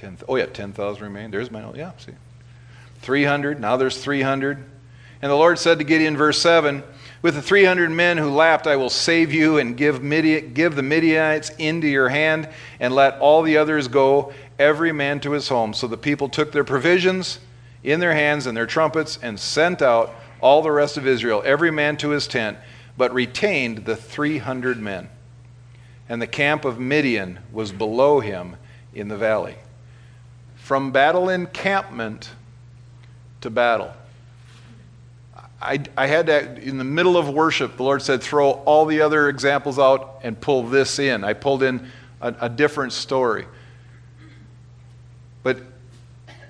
10, 0.00 0.18
oh, 0.28 0.36
yeah, 0.36 0.46
10,000 0.46 1.02
remain. 1.02 1.30
There's 1.30 1.50
my, 1.50 1.70
yeah, 1.74 1.92
see. 1.98 2.12
300. 3.02 3.60
Now 3.60 3.76
there's 3.76 4.02
300. 4.02 4.64
And 5.22 5.30
the 5.30 5.36
Lord 5.36 5.58
said 5.58 5.78
to 5.78 5.84
Gideon, 5.84 6.16
verse 6.16 6.40
7 6.40 6.82
With 7.22 7.34
the 7.34 7.42
300 7.42 7.90
men 7.90 8.16
who 8.16 8.30
lapped, 8.30 8.66
I 8.66 8.76
will 8.76 8.90
save 8.90 9.32
you 9.32 9.58
and 9.58 9.76
give, 9.76 10.02
give 10.54 10.76
the 10.76 10.82
Midianites 10.82 11.50
into 11.58 11.88
your 11.88 12.08
hand, 12.08 12.48
and 12.78 12.94
let 12.94 13.18
all 13.18 13.42
the 13.42 13.58
others 13.58 13.88
go, 13.88 14.32
every 14.58 14.92
man 14.92 15.20
to 15.20 15.32
his 15.32 15.48
home. 15.48 15.74
So 15.74 15.86
the 15.86 15.98
people 15.98 16.28
took 16.28 16.52
their 16.52 16.64
provisions 16.64 17.38
in 17.82 18.00
their 18.00 18.14
hands 18.14 18.46
and 18.46 18.56
their 18.56 18.66
trumpets, 18.66 19.18
and 19.22 19.38
sent 19.38 19.82
out 19.82 20.14
all 20.40 20.62
the 20.62 20.72
rest 20.72 20.96
of 20.96 21.06
Israel, 21.06 21.42
every 21.44 21.70
man 21.70 21.96
to 21.98 22.10
his 22.10 22.26
tent, 22.26 22.58
but 22.96 23.12
retained 23.12 23.84
the 23.84 23.96
300 23.96 24.78
men. 24.78 25.08
And 26.08 26.20
the 26.20 26.26
camp 26.26 26.64
of 26.64 26.78
Midian 26.78 27.38
was 27.52 27.72
below 27.72 28.20
him 28.20 28.56
in 28.94 29.08
the 29.08 29.16
valley. 29.16 29.56
From 30.56 30.92
battle 30.92 31.28
encampment 31.28 32.30
to 33.40 33.50
battle. 33.50 33.92
I, 35.62 35.82
I 35.96 36.06
had 36.06 36.26
to, 36.26 36.62
in 36.62 36.78
the 36.78 36.84
middle 36.84 37.16
of 37.16 37.28
worship, 37.28 37.76
the 37.76 37.82
Lord 37.82 38.00
said, 38.02 38.22
throw 38.22 38.50
all 38.50 38.86
the 38.86 39.02
other 39.02 39.28
examples 39.28 39.78
out 39.78 40.20
and 40.22 40.40
pull 40.40 40.62
this 40.62 40.98
in. 40.98 41.22
I 41.22 41.34
pulled 41.34 41.62
in 41.62 41.90
a, 42.20 42.34
a 42.42 42.48
different 42.48 42.92
story. 42.92 43.46
But 45.42 45.58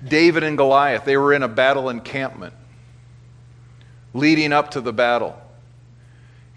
David 0.03 0.43
and 0.43 0.57
Goliath, 0.57 1.03
they 1.03 1.17
were 1.17 1.33
in 1.33 1.43
a 1.43 1.47
battle 1.47 1.89
encampment 1.89 2.53
leading 4.13 4.53
up 4.53 4.71
to 4.71 4.81
the 4.81 4.93
battle. 4.93 5.39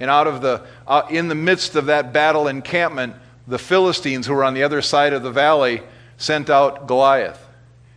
And 0.00 0.10
out 0.10 0.26
of 0.26 0.40
the, 0.40 0.62
uh, 0.86 1.02
in 1.10 1.28
the 1.28 1.34
midst 1.34 1.76
of 1.76 1.86
that 1.86 2.12
battle 2.12 2.48
encampment, 2.48 3.14
the 3.46 3.58
Philistines, 3.58 4.26
who 4.26 4.34
were 4.34 4.44
on 4.44 4.54
the 4.54 4.62
other 4.62 4.82
side 4.82 5.12
of 5.12 5.22
the 5.22 5.30
valley, 5.30 5.82
sent 6.16 6.50
out 6.50 6.86
Goliath. 6.86 7.43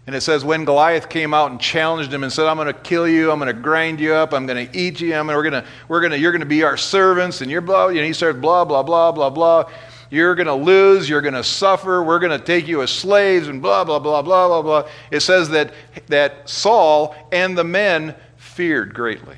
And 0.07 0.15
it 0.15 0.21
says, 0.21 0.45
when 0.45 0.63
Goliath 0.63 1.09
came 1.09 1.33
out 1.33 1.51
and 1.51 1.59
challenged 1.59 2.13
him 2.13 2.23
and 2.23 2.31
said, 2.31 2.47
I'm 2.47 2.55
going 2.55 2.67
to 2.67 2.73
kill 2.73 3.09
you, 3.09 3.29
I'm 3.29 3.39
going 3.39 3.53
to 3.53 3.61
grind 3.61 3.99
you 3.99 4.13
up, 4.13 4.33
I'm 4.33 4.45
going 4.45 4.65
to 4.65 4.77
eat 4.77 5.01
you, 5.01 5.13
I'm, 5.13 5.27
gonna, 5.27 5.37
we're 5.37 5.49
going 5.49 5.61
to, 5.61 5.69
we're 5.89 5.99
going 5.99 6.13
to, 6.13 6.17
you're 6.17 6.31
going 6.31 6.39
to 6.39 6.45
be 6.45 6.63
our 6.63 6.77
servants, 6.77 7.41
and 7.41 7.51
you're 7.51 7.59
blah, 7.59 7.89
you 7.89 7.99
know, 7.99 8.07
he 8.07 8.13
started 8.13 8.41
blah, 8.41 8.63
blah, 8.63 8.83
blah, 8.83 9.11
blah, 9.11 9.29
blah. 9.29 9.69
You're 10.09 10.33
going 10.35 10.47
to 10.47 10.53
lose, 10.53 11.09
you're 11.09 11.19
going 11.21 11.33
to 11.33 11.43
suffer, 11.43 12.01
we're 12.01 12.19
going 12.19 12.39
to 12.39 12.43
take 12.43 12.69
you 12.69 12.81
as 12.81 12.89
slaves, 12.89 13.49
and 13.49 13.61
blah, 13.61 13.83
blah, 13.83 13.99
blah, 13.99 14.21
blah, 14.21 14.47
blah, 14.47 14.61
blah. 14.61 14.89
It 15.11 15.19
says 15.19 15.49
that, 15.49 15.73
that 16.07 16.49
Saul 16.49 17.13
and 17.33 17.57
the 17.57 17.65
men 17.65 18.15
feared 18.37 18.93
greatly. 18.93 19.35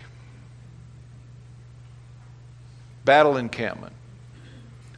Battle 3.05 3.37
encampment. 3.37 3.93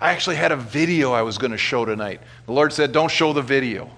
I 0.02 0.12
actually 0.12 0.36
had 0.36 0.52
a 0.52 0.58
video 0.58 1.14
I 1.14 1.22
was 1.22 1.38
going 1.38 1.52
to 1.52 1.58
show 1.58 1.86
tonight. 1.86 2.20
The 2.46 2.52
Lord 2.52 2.74
said, 2.74 2.92
Don't 2.92 3.12
show 3.12 3.32
the 3.32 3.42
video. 3.42 3.90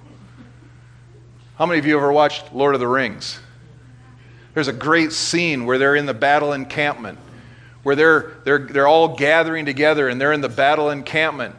How 1.55 1.67
many 1.67 1.77
of 1.77 1.85
you 1.85 1.95
ever 1.95 2.11
watched 2.11 2.51
Lord 2.51 2.73
of 2.73 2.79
the 2.79 2.87
Rings? 2.87 3.39
There's 4.55 4.67
a 4.67 4.73
great 4.73 5.11
scene 5.11 5.65
where 5.65 5.77
they're 5.77 5.95
in 5.95 6.07
the 6.07 6.13
battle 6.13 6.53
encampment, 6.53 7.19
where 7.83 7.95
they're, 7.95 8.33
they're, 8.43 8.59
they're 8.59 8.87
all 8.87 9.15
gathering 9.15 9.65
together 9.65 10.09
and 10.09 10.19
they're 10.19 10.33
in 10.33 10.41
the 10.41 10.49
battle 10.49 10.89
encampment 10.89 11.55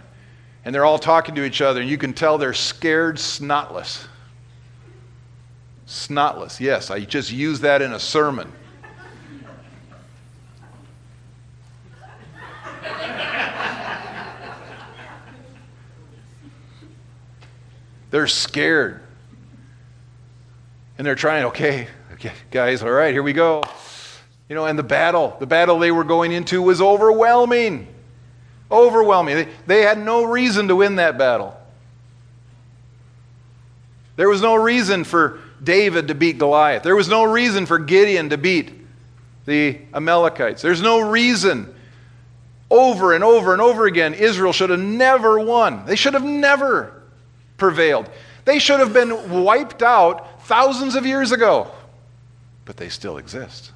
and 0.65 0.75
they're 0.75 0.85
all 0.85 0.99
talking 0.99 1.37
to 1.37 1.45
each 1.45 1.61
other, 1.61 1.81
and 1.81 1.89
you 1.91 1.99
can 1.99 2.13
tell 2.13 2.39
they're 2.39 2.55
scared 2.55 3.17
snotless. 3.17 4.07
Snotless, 5.87 6.59
yes, 6.59 6.91
I 6.91 7.01
just 7.01 7.31
used 7.31 7.63
that 7.63 7.83
in 7.83 7.93
a 7.93 8.01
sermon. 8.01 8.51
they're 18.11 18.27
scared. 18.27 19.04
And 20.97 21.07
they're 21.07 21.15
trying, 21.15 21.45
okay, 21.47 21.89
okay, 22.13 22.33
guys, 22.51 22.83
all 22.83 22.91
right, 22.91 23.13
here 23.13 23.23
we 23.23 23.33
go. 23.33 23.63
You 24.49 24.55
know, 24.55 24.67
and 24.67 24.79
the 24.79 24.85
battle, 24.85 25.37
the 25.41 25.47
battle 25.47 25.79
they 25.79 25.91
were 25.91 26.05
going 26.05 26.33
into 26.33 26.63
was 26.63 26.81
overwhelming. 26.81 27.89
Overwhelming. 28.71 29.37
They, 29.37 29.49
they 29.67 29.83
had 29.83 29.99
no 29.99 30.25
reason 30.25 30.69
to 30.69 30.77
win 30.77 30.97
that 30.97 31.19
battle. 31.19 31.57
There 34.17 34.29
was 34.29 34.43
no 34.43 34.55
reason 34.55 35.05
for 35.05 35.41
David 35.63 36.09
to 36.09 36.15
beat 36.15 36.39
Goliath. 36.39 36.83
There 36.83 36.95
was 36.95 37.09
no 37.09 37.25
reason 37.25 37.67
for 37.67 37.79
Gideon 37.79 38.31
to 38.31 38.39
beat 38.39 38.73
the 39.47 39.79
Amalekites. 39.93 40.63
There's 40.63 40.83
no 40.83 41.01
reason. 41.01 41.75
Over 42.71 43.13
and 43.13 43.25
over 43.25 43.53
and 43.53 43.61
over 43.61 43.87
again, 43.87 44.15
Israel 44.15 44.53
should 44.53 44.71
have 44.71 44.81
never 44.81 45.39
won. 45.39 45.85
They 45.87 45.97
should 45.97 46.15
have 46.15 46.25
never 46.25 47.03
prevailed. 47.57 48.09
They 48.45 48.59
should 48.59 48.81
have 48.81 48.93
been 48.93 49.43
wiped 49.43 49.83
out 49.83 50.34
thousands 50.45 50.95
of 50.95 51.05
years 51.05 51.33
ago. 51.33 51.71
But 52.65 52.77
they 52.77 52.89
still 52.89 53.19
exist. 53.19 53.73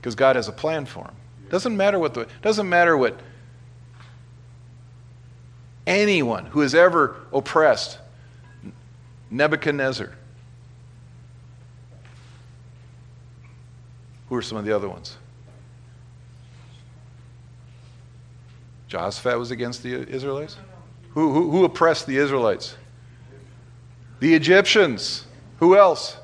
Because 0.00 0.14
God 0.14 0.36
has 0.36 0.48
a 0.48 0.52
plan 0.52 0.86
for 0.86 1.04
them. 1.04 1.16
Doesn't 1.50 1.76
matter 1.76 1.98
what 1.98 2.14
the 2.14 2.28
doesn't 2.42 2.68
matter 2.68 2.96
what 2.96 3.18
anyone 5.86 6.46
who 6.46 6.60
has 6.60 6.74
ever 6.74 7.16
oppressed 7.32 7.98
Nebuchadnezzar. 9.30 10.12
Who 14.28 14.34
are 14.36 14.42
some 14.42 14.58
of 14.58 14.66
the 14.66 14.76
other 14.76 14.88
ones? 14.88 15.16
Jehoshaphat 18.88 19.38
was 19.38 19.50
against 19.50 19.82
the 19.82 20.08
Israelites? 20.08 20.56
Who, 21.10 21.32
who, 21.32 21.50
who 21.50 21.64
oppressed 21.64 22.06
the 22.06 22.16
Israelites? 22.18 22.76
The 24.20 24.34
Egyptians. 24.34 25.24
Who 25.58 25.76
else? 25.76 26.16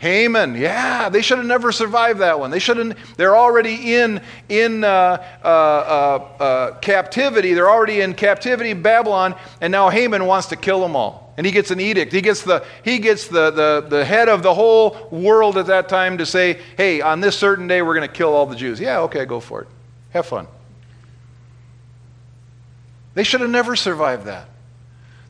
Haman, 0.00 0.54
yeah, 0.54 1.10
they 1.10 1.20
should 1.20 1.36
have 1.36 1.46
never 1.46 1.72
survived 1.72 2.20
that 2.20 2.40
one. 2.40 2.50
They 2.50 2.58
should 2.58 2.78
have. 2.78 3.16
They're 3.18 3.36
already 3.36 3.96
in 3.96 4.22
in 4.48 4.82
uh, 4.82 5.22
uh, 5.44 5.46
uh, 5.46 6.42
uh, 6.42 6.78
captivity. 6.78 7.52
They're 7.52 7.68
already 7.68 8.00
in 8.00 8.14
captivity 8.14 8.70
in 8.70 8.80
Babylon, 8.80 9.34
and 9.60 9.70
now 9.70 9.90
Haman 9.90 10.24
wants 10.24 10.46
to 10.48 10.56
kill 10.56 10.80
them 10.80 10.96
all. 10.96 11.34
And 11.36 11.44
he 11.44 11.52
gets 11.52 11.70
an 11.70 11.80
edict. 11.80 12.14
He 12.14 12.22
gets 12.22 12.42
the 12.42 12.64
he 12.82 12.98
gets 12.98 13.28
the 13.28 13.50
the, 13.50 13.86
the 13.90 14.04
head 14.06 14.30
of 14.30 14.42
the 14.42 14.54
whole 14.54 15.06
world 15.10 15.58
at 15.58 15.66
that 15.66 15.90
time 15.90 16.16
to 16.16 16.24
say, 16.24 16.58
"Hey, 16.78 17.02
on 17.02 17.20
this 17.20 17.36
certain 17.36 17.68
day, 17.68 17.82
we're 17.82 17.94
going 17.94 18.08
to 18.08 18.14
kill 18.14 18.32
all 18.32 18.46
the 18.46 18.56
Jews." 18.56 18.80
Yeah, 18.80 19.00
okay, 19.00 19.26
go 19.26 19.38
for 19.38 19.60
it. 19.60 19.68
Have 20.14 20.24
fun. 20.24 20.46
They 23.14 23.24
should 23.24 23.40
have 23.40 23.50
never 23.50 23.76
survived 23.76 24.26
that. 24.26 24.48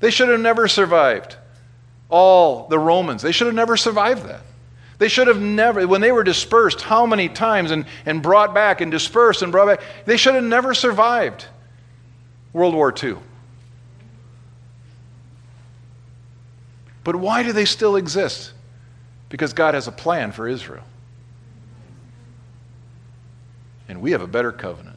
They 0.00 0.10
should 0.10 0.28
have 0.28 0.40
never 0.40 0.68
survived 0.68 1.36
all 2.08 2.66
the 2.68 2.78
Romans. 2.78 3.22
They 3.22 3.32
should 3.32 3.46
have 3.46 3.54
never 3.54 3.76
survived 3.76 4.26
that. 4.26 4.42
They 4.98 5.08
should 5.08 5.28
have 5.28 5.40
never, 5.40 5.86
when 5.86 6.02
they 6.02 6.12
were 6.12 6.24
dispersed, 6.24 6.82
how 6.82 7.06
many 7.06 7.28
times 7.28 7.70
and, 7.70 7.86
and 8.04 8.22
brought 8.22 8.52
back 8.52 8.82
and 8.82 8.90
dispersed 8.90 9.40
and 9.40 9.50
brought 9.50 9.66
back, 9.66 9.80
they 10.04 10.18
should 10.18 10.34
have 10.34 10.44
never 10.44 10.74
survived 10.74 11.46
World 12.52 12.74
War 12.74 12.92
II. 13.02 13.16
But 17.02 17.16
why 17.16 17.42
do 17.42 17.52
they 17.52 17.64
still 17.64 17.96
exist? 17.96 18.52
Because 19.30 19.54
God 19.54 19.74
has 19.74 19.88
a 19.88 19.92
plan 19.92 20.32
for 20.32 20.46
Israel. 20.46 20.84
And 23.88 24.02
we 24.02 24.10
have 24.10 24.20
a 24.22 24.26
better 24.26 24.52
covenant. 24.52 24.89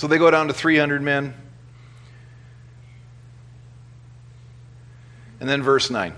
So 0.00 0.06
they 0.06 0.16
go 0.16 0.30
down 0.30 0.48
to 0.48 0.54
300 0.54 1.02
men. 1.02 1.34
And 5.40 5.46
then 5.46 5.62
verse 5.62 5.90
9. 5.90 6.14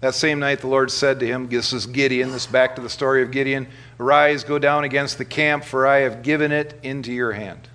That 0.00 0.14
same 0.14 0.38
night 0.38 0.60
the 0.60 0.68
Lord 0.68 0.90
said 0.90 1.20
to 1.20 1.26
him, 1.26 1.46
This 1.46 1.74
is 1.74 1.84
Gideon, 1.84 2.32
this 2.32 2.46
back 2.46 2.76
to 2.76 2.80
the 2.80 2.88
story 2.88 3.22
of 3.22 3.30
Gideon 3.30 3.68
Arise, 3.98 4.42
go 4.42 4.58
down 4.58 4.84
against 4.84 5.18
the 5.18 5.26
camp, 5.26 5.64
for 5.64 5.86
I 5.86 5.98
have 5.98 6.22
given 6.22 6.50
it 6.50 6.80
into 6.82 7.12
your 7.12 7.32
hand. 7.32 7.68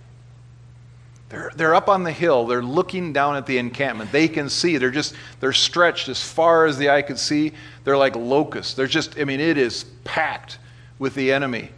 They're, 1.30 1.52
they're 1.56 1.76
up 1.76 1.90
on 1.90 2.02
the 2.02 2.12
hill. 2.12 2.48
They're 2.48 2.64
looking 2.64 3.14
down 3.14 3.36
at 3.36 3.46
the 3.46 3.60
encampment. 3.60 4.12
They 4.12 4.28
can 4.28 4.50
see. 4.50 4.78
They're 4.78 4.90
just, 4.90 5.14
they're 5.42 5.54
stretched 5.54 6.10
as 6.10 6.24
far 6.24 6.66
as 6.66 6.80
the 6.80 6.90
eye 6.90 7.04
could 7.04 7.20
see. 7.20 7.52
They're 7.84 8.00
like 8.00 8.16
locusts. 8.16 8.74
They're 8.74 8.88
just, 8.88 9.20
I 9.20 9.26
mean, 9.26 9.40
it 9.40 9.60
is 9.60 9.84
packed 10.06 10.58
with 10.98 11.14
the 11.14 11.32
enemy. 11.32 11.70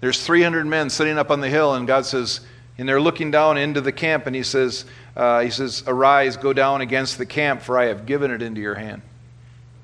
There's 0.00 0.22
300 0.22 0.66
men 0.66 0.90
sitting 0.90 1.16
up 1.16 1.30
on 1.30 1.40
the 1.40 1.48
hill, 1.48 1.72
and 1.76 1.86
God 1.86 2.04
says, 2.04 2.40
and 2.80 2.88
they're 2.88 3.00
looking 3.00 3.30
down 3.30 3.58
into 3.58 3.82
the 3.82 3.92
camp, 3.92 4.26
and 4.26 4.34
he 4.34 4.42
says, 4.42 4.86
uh, 5.14 5.40
he 5.40 5.50
says, 5.50 5.84
Arise, 5.86 6.38
go 6.38 6.54
down 6.54 6.80
against 6.80 7.18
the 7.18 7.26
camp, 7.26 7.60
for 7.60 7.78
I 7.78 7.88
have 7.88 8.06
given 8.06 8.30
it 8.30 8.40
into 8.40 8.62
your 8.62 8.74
hand. 8.74 9.02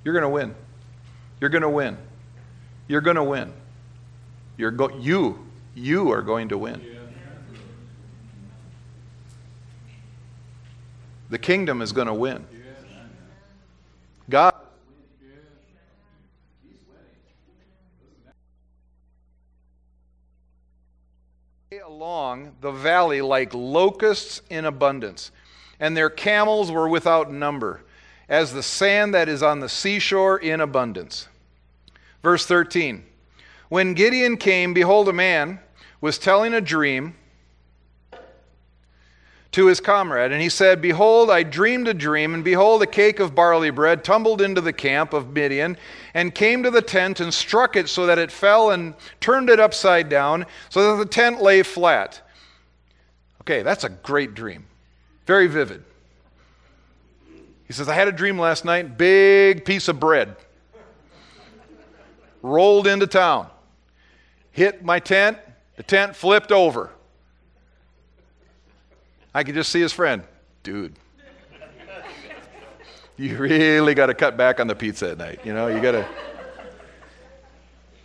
You're 0.03 0.15
going 0.15 0.23
to 0.23 0.31
win. 0.31 0.55
You're 1.39 1.51
going 1.51 1.61
to 1.61 1.69
win. 1.69 1.99
You're 2.89 3.03
going 3.03 3.17
to 3.17 3.23
win. 3.23 3.53
You're 4.57 4.71
go- 4.71 4.97
you, 4.99 5.47
you 5.75 6.11
are 6.11 6.23
going 6.23 6.49
to 6.49 6.57
win. 6.57 6.81
The 11.29 11.39
kingdom 11.39 11.83
is 11.83 11.93
going 11.93 12.07
to 12.07 12.15
win. 12.15 12.47
God 14.31 14.55
along 21.97 22.53
the 22.61 22.71
valley 22.71 23.23
like 23.23 23.55
locusts 23.55 24.43
in 24.51 24.67
abundance, 24.67 25.31
and 25.81 25.97
their 25.97 26.11
camels 26.11 26.71
were 26.71 26.87
without 26.87 27.33
number, 27.33 27.81
as 28.29 28.53
the 28.53 28.63
sand 28.63 29.15
that 29.15 29.31
is 29.31 29.43
on 29.43 29.61
the 29.61 29.69
seashore 29.71 30.37
in 30.37 30.61
abundance. 30.61 31.27
Verse 32.23 32.45
13 32.45 33.03
When 33.71 33.95
Gideon 33.95 34.37
came, 34.37 34.75
behold, 34.75 35.09
a 35.09 35.13
man 35.15 35.59
was 36.03 36.19
telling 36.19 36.53
a 36.53 36.61
dream 36.61 37.15
to 39.57 39.67
his 39.69 39.81
comrade. 39.81 40.33
And 40.33 40.43
he 40.43 40.51
said, 40.51 40.83
Behold, 40.83 41.31
I 41.31 41.43
dreamed 41.43 41.89
a 41.89 41.95
dream, 41.95 42.35
and 42.35 42.45
behold, 42.45 42.83
a 42.83 42.87
cake 42.87 43.21
of 43.21 43.35
barley 43.35 43.71
bread 43.71 44.05
tumbled 44.05 44.43
into 44.43 44.61
the 44.61 44.73
camp 44.73 45.15
of 45.15 45.33
Midian, 45.33 45.79
and 46.13 46.35
came 46.35 46.63
to 46.63 46.71
the 46.71 46.83
tent, 46.83 47.21
and 47.21 47.33
struck 47.33 47.75
it 47.75 47.89
so 47.89 48.05
that 48.05 48.19
it 48.19 48.31
fell, 48.31 48.71
and 48.71 48.93
turned 49.19 49.49
it 49.49 49.59
upside 49.59 50.11
down, 50.11 50.45
so 50.69 50.95
that 50.95 51.03
the 51.03 51.11
tent 51.11 51.41
lay 51.41 51.63
flat. 51.63 52.21
Okay, 53.41 53.63
that's 53.63 53.83
a 53.83 53.89
great 53.89 54.35
dream. 54.35 54.67
Very 55.25 55.47
vivid. 55.47 55.83
He 57.67 57.73
says, 57.73 57.89
I 57.89 57.95
had 57.95 58.09
a 58.09 58.13
dream 58.13 58.39
last 58.39 58.63
night, 58.63 58.99
big 58.99 59.65
piece 59.65 59.89
of 59.89 59.99
bread. 59.99 60.37
Rolled 62.43 62.87
into 62.87 63.07
town. 63.07 63.49
Hit 64.53 64.85
my 64.85 64.99
tent, 64.99 65.39
the 65.77 65.83
tent 65.83 66.15
flipped 66.15 66.53
over. 66.53 66.91
I 69.37 69.45
could 69.45 69.55
just 69.55 69.71
see 69.71 69.83
his 69.83 69.93
friend. 69.93 70.23
Dude, 70.63 70.95
you 73.19 73.37
really 73.37 73.93
got 73.93 74.07
to 74.07 74.15
cut 74.15 74.39
back 74.39 74.61
on 74.61 74.67
the 74.67 74.75
pizza 74.75 75.11
at 75.11 75.19
night. 75.19 75.41
You 75.45 75.53
know, 75.53 75.67
you 75.67 75.79
got 75.83 75.93
to. 75.93 76.09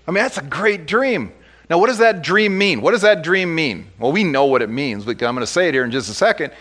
I 0.05 0.11
mean, 0.11 0.21
that's 0.21 0.37
a 0.37 0.43
great 0.43 0.85
dream. 0.85 1.31
Now, 1.69 1.77
what 1.77 1.87
does 1.87 1.99
that 1.99 2.21
dream 2.21 2.57
mean? 2.57 2.81
What 2.81 2.91
does 2.91 3.03
that 3.03 3.23
dream 3.23 3.55
mean? 3.55 3.91
Well, 3.97 4.11
we 4.11 4.25
know 4.25 4.43
what 4.43 4.61
it 4.61 4.69
means. 4.69 5.07
I'm 5.07 5.15
going 5.15 5.37
to 5.37 5.47
say 5.47 5.69
it 5.69 5.73
here 5.73 5.85
in 5.85 5.91
just 5.91 6.09
a 6.09 6.13
second. 6.13 6.51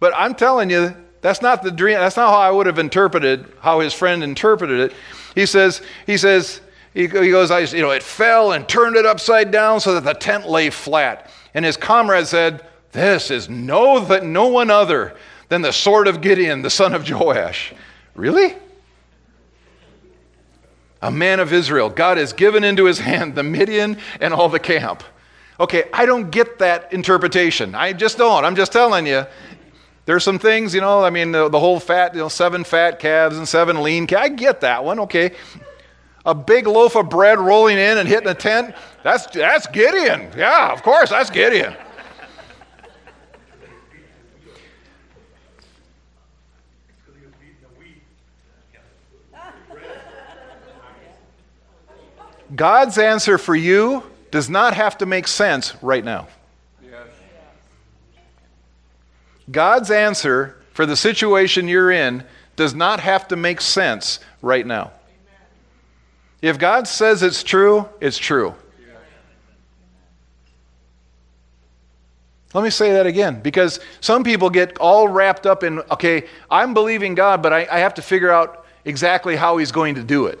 But 0.00 0.12
I'm 0.16 0.34
telling 0.34 0.70
you, 0.70 0.96
that's 1.20 1.40
not 1.40 1.62
the 1.62 1.70
dream. 1.70 1.94
That's 1.94 2.16
not 2.16 2.30
how 2.30 2.40
I 2.40 2.50
would 2.50 2.66
have 2.66 2.80
interpreted 2.80 3.46
how 3.60 3.78
his 3.78 3.94
friend 3.94 4.24
interpreted 4.24 4.90
it. 4.90 4.92
He 5.36 5.46
says, 5.46 5.82
he 6.04 6.16
says, 6.16 6.60
he 6.94 7.06
goes, 7.06 7.52
I, 7.52 7.60
you 7.60 7.80
know, 7.80 7.92
it 7.92 8.02
fell 8.02 8.50
and 8.50 8.68
turned 8.68 8.96
it 8.96 9.06
upside 9.06 9.52
down 9.52 9.78
so 9.78 9.94
that 9.94 10.02
the 10.02 10.14
tent 10.14 10.48
lay 10.48 10.70
flat. 10.70 11.30
And 11.54 11.64
his 11.64 11.76
comrade 11.76 12.26
said, 12.26 12.66
this 12.96 13.30
is 13.30 13.48
no, 13.48 14.04
no 14.20 14.46
one 14.48 14.70
other 14.70 15.14
than 15.48 15.62
the 15.62 15.72
sword 15.72 16.08
of 16.08 16.20
Gideon, 16.20 16.62
the 16.62 16.70
son 16.70 16.94
of 16.94 17.08
Joash. 17.08 17.72
Really? 18.14 18.54
A 21.02 21.10
man 21.10 21.38
of 21.38 21.52
Israel. 21.52 21.90
God 21.90 22.16
has 22.16 22.32
given 22.32 22.64
into 22.64 22.86
his 22.86 22.98
hand 22.98 23.34
the 23.34 23.42
Midian 23.42 23.98
and 24.20 24.32
all 24.32 24.48
the 24.48 24.58
camp. 24.58 25.04
Okay, 25.60 25.84
I 25.92 26.06
don't 26.06 26.30
get 26.30 26.58
that 26.58 26.92
interpretation. 26.92 27.74
I 27.74 27.92
just 27.92 28.18
don't. 28.18 28.44
I'm 28.44 28.56
just 28.56 28.72
telling 28.72 29.06
you. 29.06 29.26
There's 30.06 30.22
some 30.22 30.38
things, 30.38 30.72
you 30.72 30.80
know, 30.80 31.02
I 31.02 31.10
mean, 31.10 31.32
the, 31.32 31.48
the 31.48 31.58
whole 31.58 31.80
fat, 31.80 32.14
you 32.14 32.20
know, 32.20 32.28
seven 32.28 32.62
fat 32.62 33.00
calves 33.00 33.38
and 33.38 33.46
seven 33.46 33.82
lean 33.82 34.06
calves. 34.06 34.24
I 34.24 34.28
get 34.28 34.60
that 34.60 34.84
one, 34.84 35.00
okay. 35.00 35.32
A 36.24 36.34
big 36.34 36.68
loaf 36.68 36.96
of 36.96 37.10
bread 37.10 37.40
rolling 37.40 37.76
in 37.76 37.98
and 37.98 38.08
hitting 38.08 38.28
a 38.28 38.34
tent, 38.34 38.74
that's, 39.02 39.26
that's 39.26 39.66
Gideon. 39.66 40.30
Yeah, 40.36 40.72
of 40.72 40.84
course, 40.84 41.10
that's 41.10 41.28
Gideon. 41.28 41.74
God's 52.54 52.98
answer 52.98 53.38
for 53.38 53.56
you 53.56 54.02
does 54.30 54.48
not 54.48 54.74
have 54.74 54.98
to 54.98 55.06
make 55.06 55.26
sense 55.26 55.74
right 55.82 56.04
now. 56.04 56.28
God's 59.50 59.90
answer 59.90 60.56
for 60.72 60.86
the 60.86 60.96
situation 60.96 61.68
you're 61.68 61.90
in 61.90 62.24
does 62.56 62.74
not 62.74 63.00
have 63.00 63.28
to 63.28 63.36
make 63.36 63.60
sense 63.60 64.20
right 64.42 64.66
now. 64.66 64.92
If 66.42 66.58
God 66.58 66.86
says 66.88 67.22
it's 67.22 67.42
true, 67.42 67.88
it's 68.00 68.18
true. 68.18 68.54
Let 72.54 72.64
me 72.64 72.70
say 72.70 72.92
that 72.92 73.06
again 73.06 73.40
because 73.40 73.80
some 74.00 74.24
people 74.24 74.48
get 74.48 74.78
all 74.78 75.08
wrapped 75.08 75.46
up 75.46 75.62
in, 75.62 75.80
okay, 75.90 76.26
I'm 76.50 76.72
believing 76.72 77.14
God, 77.14 77.42
but 77.42 77.52
I, 77.52 77.66
I 77.70 77.80
have 77.80 77.94
to 77.94 78.02
figure 78.02 78.30
out 78.30 78.64
exactly 78.84 79.36
how 79.36 79.58
He's 79.58 79.72
going 79.72 79.96
to 79.96 80.02
do 80.02 80.26
it, 80.26 80.40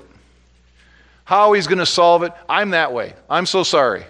how 1.26 1.52
He's 1.52 1.66
going 1.66 1.80
to 1.80 1.86
solve 1.86 2.22
it. 2.22 2.32
I'm 2.48 2.70
that 2.70 2.94
way. 2.94 3.12
I'm 3.28 3.44
so 3.44 3.62
sorry. 3.62 4.06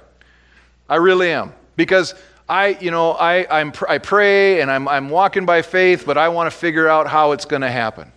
I 0.88 0.96
really 0.96 1.32
am. 1.32 1.52
Because 1.74 2.14
I, 2.48 2.68
you 2.80 2.92
know, 2.92 3.12
I, 3.12 3.60
I'm, 3.60 3.72
I 3.88 3.98
pray 3.98 4.60
and 4.60 4.70
I'm, 4.70 4.86
I'm 4.86 5.08
walking 5.08 5.44
by 5.44 5.62
faith, 5.62 6.04
but 6.06 6.16
I 6.16 6.28
want 6.28 6.50
to 6.50 6.56
figure 6.56 6.86
out 6.88 7.08
how 7.08 7.32
it's 7.32 7.44
going 7.44 7.62
to 7.62 7.70
happen. 7.70 8.12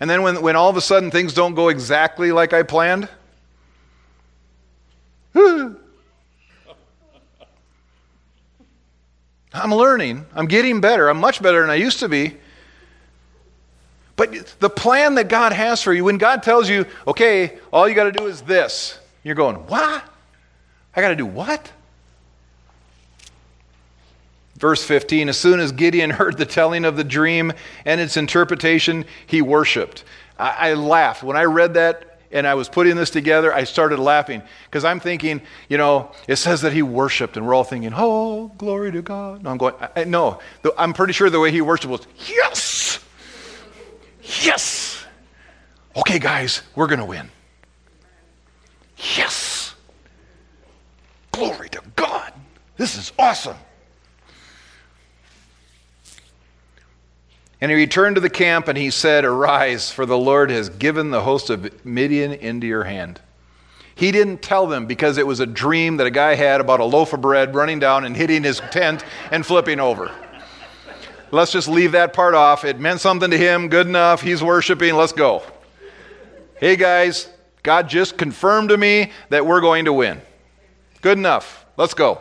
And 0.00 0.10
then 0.10 0.22
when, 0.22 0.42
when 0.42 0.56
all 0.56 0.68
of 0.68 0.76
a 0.76 0.80
sudden 0.80 1.10
things 1.10 1.32
don't 1.34 1.54
go 1.54 1.68
exactly 1.68 2.32
like 2.32 2.52
I 2.52 2.64
planned, 2.64 3.08
I'm 5.34 5.76
learning. 9.74 10.26
I'm 10.34 10.46
getting 10.46 10.80
better. 10.80 11.08
I'm 11.08 11.18
much 11.18 11.42
better 11.42 11.60
than 11.60 11.70
I 11.70 11.74
used 11.74 12.00
to 12.00 12.08
be. 12.08 12.36
But 14.20 14.54
the 14.60 14.68
plan 14.68 15.14
that 15.14 15.30
God 15.30 15.54
has 15.54 15.80
for 15.82 15.94
you, 15.94 16.04
when 16.04 16.18
God 16.18 16.42
tells 16.42 16.68
you, 16.68 16.84
okay, 17.06 17.58
all 17.72 17.88
you 17.88 17.94
got 17.94 18.04
to 18.04 18.12
do 18.12 18.26
is 18.26 18.42
this, 18.42 18.98
you're 19.22 19.34
going, 19.34 19.56
what? 19.56 20.04
I 20.94 21.00
got 21.00 21.08
to 21.08 21.16
do 21.16 21.24
what? 21.24 21.72
Verse 24.56 24.84
15 24.84 25.30
As 25.30 25.38
soon 25.38 25.58
as 25.58 25.72
Gideon 25.72 26.10
heard 26.20 26.36
the 26.36 26.44
telling 26.44 26.84
of 26.84 26.98
the 26.98 27.02
dream 27.02 27.50
and 27.86 27.98
its 27.98 28.18
interpretation, 28.18 29.06
he 29.26 29.40
worshiped. 29.40 30.04
I, 30.38 30.72
I 30.72 30.74
laughed. 30.74 31.22
When 31.22 31.38
I 31.38 31.44
read 31.44 31.72
that 31.72 32.20
and 32.30 32.46
I 32.46 32.52
was 32.56 32.68
putting 32.68 32.96
this 32.96 33.08
together, 33.08 33.54
I 33.54 33.64
started 33.64 33.98
laughing 33.98 34.42
because 34.66 34.84
I'm 34.84 35.00
thinking, 35.00 35.40
you 35.70 35.78
know, 35.78 36.12
it 36.28 36.36
says 36.36 36.60
that 36.60 36.74
he 36.74 36.82
worshiped, 36.82 37.38
and 37.38 37.46
we're 37.46 37.54
all 37.54 37.64
thinking, 37.64 37.94
oh, 37.96 38.48
glory 38.58 38.92
to 38.92 39.00
God. 39.00 39.44
No, 39.44 39.48
I'm 39.48 39.56
going, 39.56 39.76
I, 39.96 40.04
no, 40.04 40.40
I'm 40.76 40.92
pretty 40.92 41.14
sure 41.14 41.30
the 41.30 41.40
way 41.40 41.50
he 41.50 41.62
worshiped 41.62 41.90
was, 41.90 42.06
yes, 42.28 42.98
yes. 44.42 45.04
Okay, 45.96 46.18
guys, 46.18 46.62
we're 46.74 46.86
going 46.86 47.00
to 47.00 47.04
win. 47.04 47.30
Yes. 49.16 49.74
Glory 51.32 51.68
to 51.70 51.82
God. 51.96 52.32
This 52.76 52.96
is 52.96 53.12
awesome. 53.18 53.56
And 57.60 57.70
he 57.70 57.76
returned 57.76 58.14
to 58.14 58.20
the 58.20 58.30
camp 58.30 58.68
and 58.68 58.78
he 58.78 58.90
said, 58.90 59.24
Arise, 59.24 59.90
for 59.90 60.06
the 60.06 60.16
Lord 60.16 60.50
has 60.50 60.70
given 60.70 61.10
the 61.10 61.22
host 61.22 61.50
of 61.50 61.84
Midian 61.84 62.32
into 62.32 62.66
your 62.66 62.84
hand. 62.84 63.20
He 63.94 64.12
didn't 64.12 64.40
tell 64.40 64.66
them 64.66 64.86
because 64.86 65.18
it 65.18 65.26
was 65.26 65.40
a 65.40 65.46
dream 65.46 65.98
that 65.98 66.06
a 66.06 66.10
guy 66.10 66.34
had 66.34 66.62
about 66.62 66.80
a 66.80 66.84
loaf 66.84 67.12
of 67.12 67.20
bread 67.20 67.54
running 67.54 67.78
down 67.78 68.06
and 68.06 68.16
hitting 68.16 68.42
his 68.42 68.60
tent 68.70 69.04
and 69.30 69.44
flipping 69.44 69.78
over. 69.78 70.10
Let's 71.32 71.52
just 71.52 71.68
leave 71.68 71.92
that 71.92 72.12
part 72.12 72.34
off. 72.34 72.64
It 72.64 72.80
meant 72.80 73.00
something 73.00 73.30
to 73.30 73.38
him, 73.38 73.68
good 73.68 73.86
enough. 73.86 74.20
He's 74.20 74.42
worshiping. 74.42 74.94
Let's 74.94 75.12
go. 75.12 75.42
Hey 76.58 76.76
guys, 76.76 77.28
God 77.62 77.88
just 77.88 78.18
confirmed 78.18 78.70
to 78.70 78.76
me 78.76 79.12
that 79.28 79.46
we're 79.46 79.60
going 79.60 79.84
to 79.84 79.92
win. 79.92 80.20
Good 81.00 81.18
enough. 81.18 81.64
Let's 81.76 81.94
go. 81.94 82.20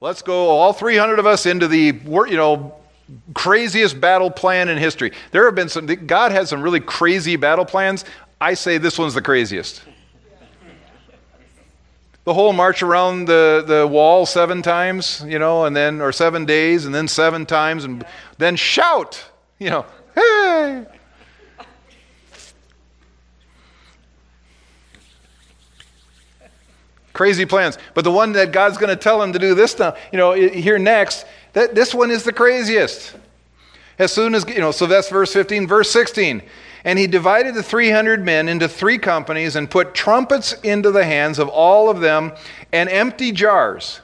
Let's 0.00 0.22
go, 0.22 0.48
all 0.48 0.72
300 0.72 1.18
of 1.18 1.26
us, 1.26 1.46
into 1.46 1.66
the 1.66 1.98
you 2.04 2.36
know 2.36 2.74
craziest 3.34 4.00
battle 4.00 4.30
plan 4.30 4.68
in 4.68 4.78
history. 4.78 5.12
There 5.30 5.46
have 5.46 5.54
been 5.54 5.68
some, 5.68 5.86
God 5.86 6.32
has 6.32 6.50
some 6.50 6.62
really 6.62 6.80
crazy 6.80 7.36
battle 7.36 7.64
plans. 7.64 8.04
I 8.40 8.54
say 8.54 8.78
this 8.78 8.98
one's 8.98 9.14
the 9.14 9.22
craziest. 9.22 9.82
The 12.24 12.32
whole 12.32 12.54
march 12.54 12.82
around 12.82 13.26
the, 13.26 13.62
the 13.66 13.86
wall 13.86 14.24
seven 14.24 14.62
times, 14.62 15.22
you 15.26 15.38
know, 15.38 15.66
and 15.66 15.76
then, 15.76 16.00
or 16.00 16.10
seven 16.10 16.46
days, 16.46 16.86
and 16.86 16.94
then 16.94 17.06
seven 17.06 17.44
times, 17.44 17.84
and 17.84 18.04
then 18.38 18.56
shout, 18.56 19.22
you 19.58 19.68
know, 19.68 19.86
hey. 20.14 20.86
Crazy 27.12 27.44
plans. 27.44 27.78
But 27.92 28.02
the 28.02 28.10
one 28.10 28.32
that 28.32 28.52
God's 28.52 28.76
going 28.76 28.90
to 28.90 28.96
tell 28.96 29.22
him 29.22 29.32
to 29.34 29.38
do 29.38 29.54
this 29.54 29.74
time, 29.74 29.94
you 30.10 30.18
know, 30.18 30.32
here 30.32 30.78
next, 30.78 31.26
that, 31.52 31.74
this 31.74 31.94
one 31.94 32.10
is 32.10 32.24
the 32.24 32.32
craziest. 32.32 33.14
As 33.98 34.12
soon 34.12 34.34
as, 34.34 34.44
you 34.48 34.58
know, 34.58 34.72
so 34.72 34.86
that's 34.86 35.08
verse 35.08 35.32
15. 35.32 35.68
Verse 35.68 35.90
16. 35.90 36.42
And 36.84 36.98
he 36.98 37.06
divided 37.06 37.54
the 37.54 37.62
300 37.62 38.24
men 38.24 38.48
into 38.48 38.68
three 38.68 38.98
companies 38.98 39.56
and 39.56 39.70
put 39.70 39.94
trumpets 39.94 40.52
into 40.62 40.90
the 40.90 41.04
hands 41.04 41.38
of 41.38 41.48
all 41.48 41.88
of 41.88 42.00
them 42.00 42.32
and 42.72 42.88
empty 42.90 43.32
jars 43.32 44.00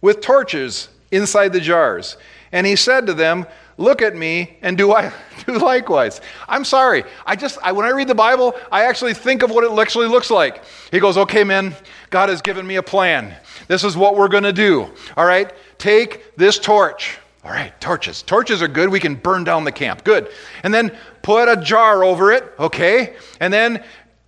with 0.00 0.20
torches 0.20 0.88
inside 1.12 1.52
the 1.52 1.60
jars. 1.60 2.16
And 2.50 2.66
he 2.66 2.76
said 2.76 3.06
to 3.06 3.14
them, 3.14 3.46
Look 3.80 4.02
at 4.02 4.16
me 4.16 4.58
and 4.60 4.76
do 4.76 4.92
I 4.92 5.12
do 5.46 5.56
likewise. 5.56 6.20
I'm 6.48 6.64
sorry. 6.64 7.04
I 7.24 7.36
just 7.36 7.58
I, 7.62 7.70
when 7.70 7.86
I 7.86 7.90
read 7.90 8.08
the 8.08 8.14
Bible, 8.14 8.56
I 8.72 8.86
actually 8.86 9.14
think 9.14 9.44
of 9.44 9.52
what 9.52 9.62
it 9.62 9.70
actually 9.78 10.08
looks 10.08 10.32
like. 10.32 10.64
He 10.90 10.98
goes, 10.98 11.16
"Okay, 11.16 11.44
men, 11.44 11.76
God 12.10 12.28
has 12.28 12.42
given 12.42 12.66
me 12.66 12.74
a 12.74 12.82
plan. 12.82 13.36
This 13.68 13.84
is 13.84 13.96
what 13.96 14.16
we're 14.16 14.28
going 14.28 14.42
to 14.42 14.52
do. 14.52 14.90
All 15.16 15.24
right? 15.24 15.52
Take 15.78 16.36
this 16.36 16.58
torch. 16.58 17.18
All 17.48 17.54
right, 17.54 17.80
torches. 17.80 18.20
Torches 18.20 18.60
are 18.60 18.68
good. 18.68 18.90
We 18.90 19.00
can 19.00 19.14
burn 19.14 19.42
down 19.42 19.64
the 19.64 19.72
camp. 19.72 20.04
Good. 20.04 20.30
And 20.64 20.74
then 20.74 20.94
put 21.22 21.48
a 21.48 21.56
jar 21.56 22.04
over 22.04 22.30
it, 22.30 22.44
okay? 22.58 23.16
And 23.40 23.50
then, 23.50 23.82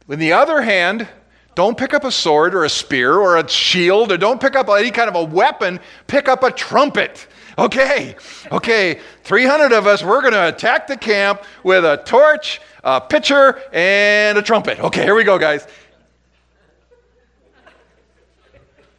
in 0.08 0.18
the 0.18 0.32
other 0.32 0.62
hand, 0.62 1.06
don't 1.54 1.76
pick 1.76 1.92
up 1.92 2.04
a 2.04 2.10
sword 2.10 2.54
or 2.54 2.64
a 2.64 2.70
spear 2.70 3.18
or 3.18 3.36
a 3.36 3.46
shield 3.46 4.10
or 4.10 4.16
don't 4.16 4.40
pick 4.40 4.56
up 4.56 4.70
any 4.70 4.90
kind 4.90 5.10
of 5.10 5.16
a 5.16 5.22
weapon. 5.22 5.80
Pick 6.06 6.28
up 6.28 6.42
a 6.42 6.50
trumpet. 6.50 7.26
Okay, 7.58 8.16
okay, 8.50 9.00
300 9.24 9.70
of 9.74 9.86
us, 9.86 10.02
we're 10.02 10.22
going 10.22 10.32
to 10.32 10.48
attack 10.48 10.86
the 10.86 10.96
camp 10.96 11.42
with 11.62 11.84
a 11.84 12.02
torch, 12.06 12.58
a 12.84 13.02
pitcher, 13.02 13.60
and 13.74 14.38
a 14.38 14.42
trumpet. 14.42 14.80
Okay, 14.80 15.02
here 15.02 15.14
we 15.14 15.24
go, 15.24 15.38
guys. 15.38 15.66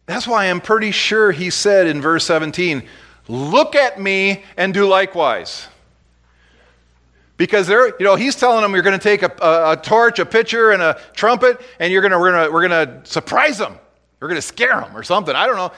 That's 0.06 0.28
why 0.28 0.46
I'm 0.46 0.62
pretty 0.62 0.92
sure 0.92 1.32
he 1.32 1.50
said 1.50 1.88
in 1.88 2.02
verse 2.02 2.26
17, 2.26 2.84
Look 3.28 3.76
at 3.76 4.00
me 4.00 4.44
and 4.58 4.74
do 4.74 4.88
likewise. 4.88 5.68
Because 7.38 7.66
they're, 7.66 7.88
you 7.88 8.06
know, 8.06 8.16
he's 8.16 8.36
telling 8.36 8.62
them 8.62 8.74
you're 8.74 8.84
going 8.84 8.98
to 8.98 9.04
take 9.04 9.24
a, 9.24 9.32
a, 9.42 9.72
a, 9.72 9.78
torch, 9.78 10.20
a 10.20 10.26
pitcher, 10.26 10.72
and 10.72 10.82
a 10.82 11.00
trumpet, 11.14 11.60
and 11.80 11.92
you're 11.92 12.02
going 12.02 12.12
to, 12.12 12.20
we're 12.20 12.32
going 12.32 12.46
to, 12.46 12.54
we're 12.54 12.68
going 12.68 12.88
to 12.88 13.10
surprise 13.10 13.58
them. 13.58 13.80
We're 14.20 14.28
going 14.28 14.38
to 14.38 14.44
scare 14.44 14.80
them 14.80 14.96
or 14.96 15.02
something. 15.02 15.36
I 15.36 15.48
don't 15.48 15.56
know. 15.56 15.72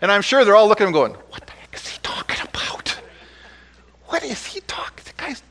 And 0.00 0.10
I'm 0.10 0.22
sure 0.22 0.44
they're 0.44 0.56
all 0.56 0.68
looking 0.68 0.84
at 0.84 0.88
him 0.88 0.94
going, 0.94 1.12
What 1.12 1.46
the 1.46 1.52
heck 1.52 1.74
is 1.74 1.86
he 1.86 1.98
talking 2.02 2.40
about? 2.42 2.98
What 4.06 4.22
is 4.24 4.46
he 4.46 4.60
talking? 4.62 5.04
The 5.04 5.12
guy's. 5.16 5.42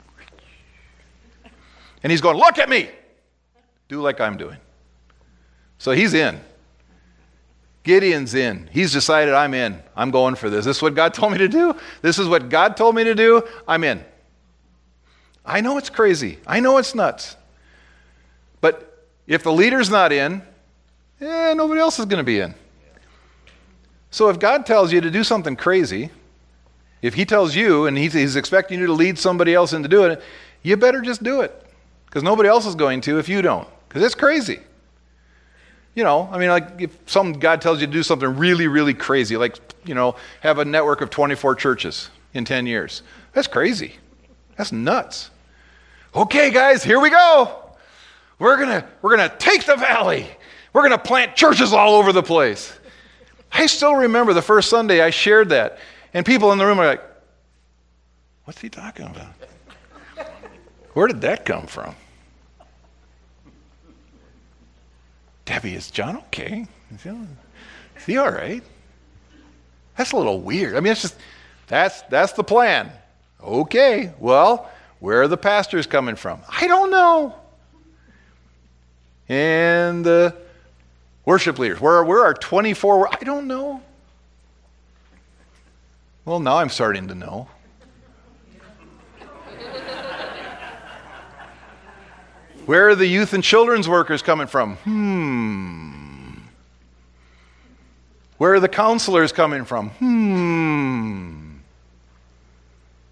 And 2.04 2.12
he's 2.12 2.22
going, 2.22 2.38
Look 2.38 2.58
at 2.58 2.68
me. 2.68 2.90
Do 3.88 4.02
like 4.02 4.20
I'm 4.20 4.38
doing. 4.38 4.58
So 5.78 5.92
he's 5.92 6.14
in. 6.14 6.40
Gideon's 7.84 8.36
in. 8.36 8.70
He's 8.72 8.92
decided, 8.94 9.34
I'm 9.34 9.54
in. 9.54 9.82
I'm 9.96 10.12
going 10.12 10.36
for 10.36 10.50
this. 10.50 10.66
This 10.66 10.78
is 10.78 10.84
what 10.84 10.94
God 10.94 11.14
told 11.14 11.32
me 11.32 11.40
to 11.40 11.48
do. 11.48 11.76
This 12.02 12.20
is 12.20 12.28
what 12.28 12.50
God 12.50 12.78
told 12.78 12.96
me 12.96 13.04
to 13.04 13.16
do. 13.16 13.44
I'm 13.68 13.84
in. 13.84 14.04
I 15.44 15.62
know 15.62 15.78
it's 15.78 15.90
crazy. 15.90 16.38
I 16.46 16.60
know 16.60 16.78
it's 16.78 16.94
nuts. 16.94 17.36
But 18.60 19.08
if 19.26 19.42
the 19.42 19.52
leader's 19.52 19.90
not 19.90 20.12
in, 20.12 20.44
eh, 21.20 21.54
nobody 21.56 21.82
else 21.82 21.98
is 21.98 22.06
going 22.06 22.20
to 22.20 22.24
be 22.24 22.40
in. 22.40 22.54
So 24.12 24.30
if 24.30 24.38
God 24.38 24.66
tells 24.66 24.94
you 24.94 25.02
to 25.02 25.10
do 25.10 25.24
something 25.24 25.56
crazy, 25.56 26.12
if 27.02 27.16
He 27.16 27.26
tells 27.26 27.56
you 27.56 27.88
and 27.88 27.98
he's, 27.98 28.14
he's 28.14 28.36
expecting 28.36 28.80
you 28.80 28.86
to 28.88 28.94
lead 28.94 29.18
somebody 29.18 29.56
else 29.56 29.74
into 29.74 29.90
doing 29.90 30.12
it, 30.12 30.22
you 30.62 30.78
better 30.78 31.02
just 31.02 31.24
do 31.24 31.42
it. 31.42 31.66
Because 32.06 32.22
nobody 32.22 32.50
else 32.50 32.66
is 32.66 32.76
going 32.76 33.02
to 33.02 33.18
if 33.18 33.28
you 33.28 33.42
don't. 33.42 33.68
Because 33.88 34.04
it's 34.04 34.16
crazy. 34.16 34.60
You 35.94 36.04
know, 36.04 36.30
I 36.32 36.38
mean, 36.38 36.50
like 36.50 36.80
if 36.80 36.98
some 37.06 37.34
God 37.34 37.62
tells 37.62 37.82
you 37.82 37.88
to 37.88 37.92
do 37.92 38.04
something 38.04 38.38
really, 38.38 38.68
really 38.68 38.94
crazy, 38.94 39.36
like, 39.36 39.58
you 39.84 39.94
know, 39.94 40.16
have 40.40 40.58
a 40.58 40.66
network 40.66 41.02
of 41.02 41.10
24 41.10 41.56
churches 41.56 42.10
in 42.34 42.46
10 42.46 42.66
years, 42.66 43.02
that's 43.34 43.48
crazy. 43.48 43.96
That's 44.58 44.72
nuts. 44.72 45.32
Okay, 46.16 46.52
guys, 46.52 46.84
here 46.84 47.00
we 47.00 47.10
go. 47.10 47.58
We're 48.40 48.58
gonna 48.58 48.88
we're 49.02 49.16
gonna 49.16 49.34
take 49.38 49.66
the 49.66 49.76
valley. 49.76 50.28
We're 50.74 50.84
gonna 50.84 50.98
plant 50.98 51.36
churches 51.36 51.74
all 51.74 51.96
over 51.96 52.12
the 52.12 52.24
place. 52.24 52.74
I 53.52 53.66
still 53.66 53.96
remember 53.96 54.34
the 54.34 54.42
first 54.42 54.70
Sunday 54.70 55.02
I 55.02 55.10
shared 55.10 55.50
that, 55.50 55.78
and 56.14 56.26
people 56.26 56.52
in 56.52 56.58
the 56.58 56.66
room 56.66 56.80
are 56.80 56.88
like, 56.88 57.04
"What's 58.46 58.60
he 58.60 58.70
talking 58.70 59.06
about? 59.06 59.34
Where 60.94 61.08
did 61.08 61.22
that 61.22 61.46
come 61.46 61.68
from?" 61.68 61.96
Debbie, 65.52 65.76
is 65.76 65.92
John 65.92 66.16
okay? 66.16 66.66
Is 66.94 68.06
he 68.06 68.16
all 68.16 68.32
right? 68.32 68.64
That's 69.98 70.14
a 70.14 70.16
little 70.16 70.40
weird. 70.40 70.78
I 70.78 70.80
mean, 70.80 70.94
it's 70.94 71.02
just, 71.02 71.18
that's, 71.68 72.04
that's 72.04 72.32
the 72.32 72.44
plan. 72.44 72.90
Okay, 73.44 74.14
well, 74.18 74.72
where 75.02 75.24
are 75.24 75.28
the 75.28 75.36
pastors 75.36 75.88
coming 75.88 76.16
from? 76.16 76.40
I 76.48 76.68
don't 76.68 76.90
know. 76.90 77.36
And 79.28 80.06
the 80.06 80.38
worship 81.26 81.60
leaders. 81.60 81.82
Where, 81.82 82.02
where 82.06 82.24
are 82.24 82.34
24? 82.34 83.10
I 83.14 83.18
don't 83.26 83.46
know. 83.46 83.82
Well, 86.24 86.40
now 86.40 86.60
I'm 86.60 86.70
starting 86.70 87.10
to 87.10 87.16
know. 87.16 87.50
Where 92.66 92.90
are 92.90 92.96
the 92.96 93.08
youth 93.08 93.34
and 93.34 93.44
children's 93.44 93.90
workers 93.90 94.22
coming 94.22 94.48
from? 94.48 94.76
Hmm. 94.78 96.40
Where 98.38 98.54
are 98.54 98.60
the 98.60 98.70
counselors 98.70 99.32
coming 99.32 99.66
from? 99.66 99.90
Hmm. 99.92 101.58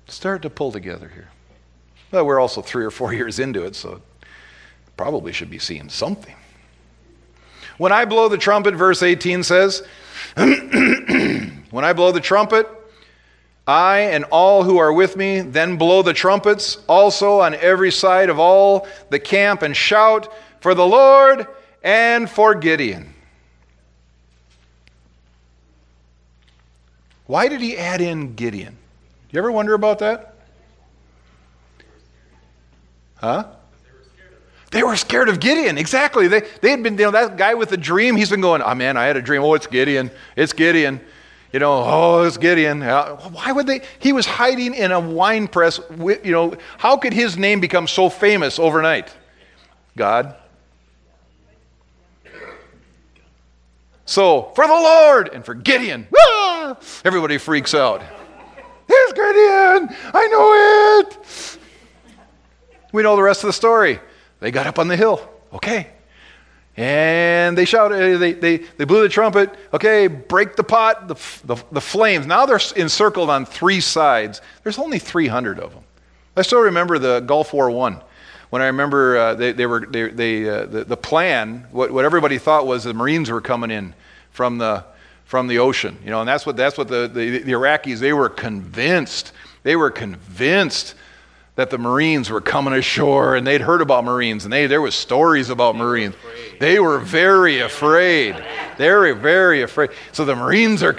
Start 0.07 0.41
to 0.41 0.49
pull 0.49 0.71
together 0.71 1.11
here. 1.13 1.29
Well, 2.11 2.25
we're 2.25 2.39
also 2.39 2.61
three 2.61 2.85
or 2.85 2.91
four 2.91 3.13
years 3.19 3.39
into 3.39 3.63
it, 3.63 3.75
so 3.75 4.01
probably 4.97 5.31
should 5.31 5.49
be 5.49 5.59
seeing 5.59 5.89
something. 5.89 6.35
When 7.77 7.91
I 7.91 8.05
blow 8.05 8.27
the 8.27 8.37
trumpet, 8.37 8.75
verse 8.75 9.01
18 9.01 9.43
says, 9.43 9.83
When 10.35 11.85
I 11.85 11.93
blow 11.93 12.11
the 12.11 12.19
trumpet, 12.19 12.67
I 13.69 13.99
and 13.99 14.23
all 14.31 14.63
who 14.63 14.79
are 14.79 14.91
with 14.91 15.15
me 15.15 15.41
then 15.41 15.77
blow 15.77 16.01
the 16.01 16.11
trumpets 16.11 16.79
also 16.87 17.41
on 17.41 17.53
every 17.53 17.91
side 17.91 18.31
of 18.31 18.39
all 18.39 18.87
the 19.11 19.19
camp 19.19 19.61
and 19.61 19.77
shout 19.77 20.33
for 20.59 20.73
the 20.73 20.87
Lord 20.87 21.45
and 21.83 22.27
for 22.27 22.55
Gideon. 22.55 23.13
Why 27.27 27.47
did 27.47 27.61
he 27.61 27.77
add 27.77 28.01
in 28.01 28.33
Gideon? 28.33 28.73
Do 28.73 29.33
you 29.33 29.37
ever 29.37 29.51
wonder 29.51 29.75
about 29.75 29.99
that? 29.99 30.33
Huh? 33.17 33.45
They 34.71 34.81
were 34.81 34.95
scared 34.95 35.29
of 35.29 35.39
Gideon. 35.39 35.77
Exactly. 35.77 36.27
They, 36.27 36.41
they 36.61 36.71
had 36.71 36.81
been, 36.81 36.97
you 36.97 37.05
know, 37.05 37.11
that 37.11 37.37
guy 37.37 37.53
with 37.53 37.69
the 37.69 37.77
dream, 37.77 38.15
he's 38.15 38.31
been 38.31 38.41
going, 38.41 38.63
oh 38.63 38.73
man, 38.73 38.97
I 38.97 39.05
had 39.05 39.15
a 39.15 39.21
dream. 39.21 39.43
Oh, 39.43 39.53
it's 39.53 39.67
Gideon. 39.67 40.09
It's 40.35 40.53
Gideon. 40.53 41.01
You 41.51 41.59
know, 41.59 41.83
oh, 41.85 42.23
it's 42.23 42.37
Gideon. 42.37 42.81
Why 42.81 43.51
would 43.51 43.65
they? 43.65 43.81
He 43.97 44.13
was 44.13 44.27
hiding 44.27 44.75
in 44.75 44.91
a 44.91 44.99
wine 44.99 45.47
press. 45.47 45.79
You 45.99 46.31
know, 46.31 46.53
how 46.77 46.97
could 46.97 47.13
his 47.13 47.37
name 47.37 47.59
become 47.59 47.87
so 47.87 48.09
famous 48.09 48.59
overnight? 48.59 49.15
God. 49.97 50.35
So, 54.05 54.51
for 54.55 54.65
the 54.65 54.73
Lord 54.73 55.29
and 55.33 55.45
for 55.45 55.53
Gideon, 55.53 56.07
ah, 56.17 56.77
everybody 57.03 57.37
freaks 57.37 57.73
out. 57.73 58.01
It's 58.87 59.13
Gideon. 59.13 59.95
I 60.13 60.27
know 60.27 60.99
it. 60.99 61.57
We 62.91 63.03
know 63.03 63.15
the 63.15 63.21
rest 63.21 63.43
of 63.43 63.47
the 63.47 63.53
story. 63.53 63.99
They 64.39 64.51
got 64.51 64.65
up 64.65 64.79
on 64.79 64.87
the 64.87 64.95
hill. 64.95 65.27
Okay. 65.53 65.89
And 66.79 67.57
they 67.57 67.65
shouted, 67.65 68.19
they, 68.19 68.31
they, 68.31 68.57
they 68.57 68.85
blew 68.85 69.01
the 69.01 69.09
trumpet. 69.09 69.53
Okay, 69.73 70.07
break 70.07 70.55
the 70.55 70.63
pot, 70.63 71.09
the, 71.09 71.15
the, 71.43 71.61
the 71.73 71.81
flames. 71.81 72.25
Now 72.25 72.45
they're 72.45 72.61
encircled 72.77 73.29
on 73.29 73.45
three 73.45 73.81
sides. 73.81 74.39
There's 74.63 74.79
only 74.79 74.97
300 74.97 75.59
of 75.59 75.73
them. 75.73 75.83
I 76.37 76.41
still 76.41 76.61
remember 76.61 76.97
the 76.97 77.19
Gulf 77.19 77.51
War 77.51 77.69
One 77.69 78.01
when 78.49 78.61
I 78.61 78.67
remember 78.67 79.17
uh, 79.17 79.35
they, 79.35 79.51
they 79.51 79.65
were 79.65 79.85
they, 79.85 80.09
they 80.09 80.49
uh, 80.49 80.67
the, 80.67 80.85
the 80.85 80.95
plan. 80.95 81.67
What, 81.71 81.91
what 81.91 82.05
everybody 82.05 82.37
thought 82.37 82.65
was 82.65 82.85
the 82.85 82.93
Marines 82.93 83.29
were 83.29 83.41
coming 83.41 83.71
in 83.71 83.93
from 84.31 84.57
the 84.57 84.85
from 85.25 85.47
the 85.47 85.59
ocean, 85.59 85.97
you 86.01 86.11
know, 86.11 86.21
and 86.21 86.29
that's 86.29 86.45
what 86.45 86.55
that's 86.55 86.77
what 86.77 86.87
the, 86.87 87.09
the, 87.13 87.39
the 87.39 87.51
Iraqis 87.51 87.99
they 87.99 88.13
were 88.13 88.29
convinced 88.29 89.33
they 89.63 89.75
were 89.75 89.91
convinced 89.91 90.95
that 91.59 91.69
the 91.69 91.77
Marines 91.77 92.29
were 92.29 92.39
coming 92.39 92.73
ashore 92.73 93.35
and 93.35 93.45
they'd 93.45 93.59
heard 93.59 93.81
about 93.81 94.05
Marines 94.05 94.45
and 94.45 94.53
they, 94.53 94.65
there 94.65 94.79
was 94.79 94.95
stories 94.95 95.49
about 95.49 95.75
Marines. 95.75 96.15
They 96.57 96.79
were 96.79 96.99
very 96.99 97.59
afraid. 97.59 98.41
They 98.77 98.89
were 98.89 99.13
very 99.13 99.61
afraid. 99.61 99.89
So 100.13 100.23
the 100.23 100.37
Marines 100.37 100.81
are 100.83 100.95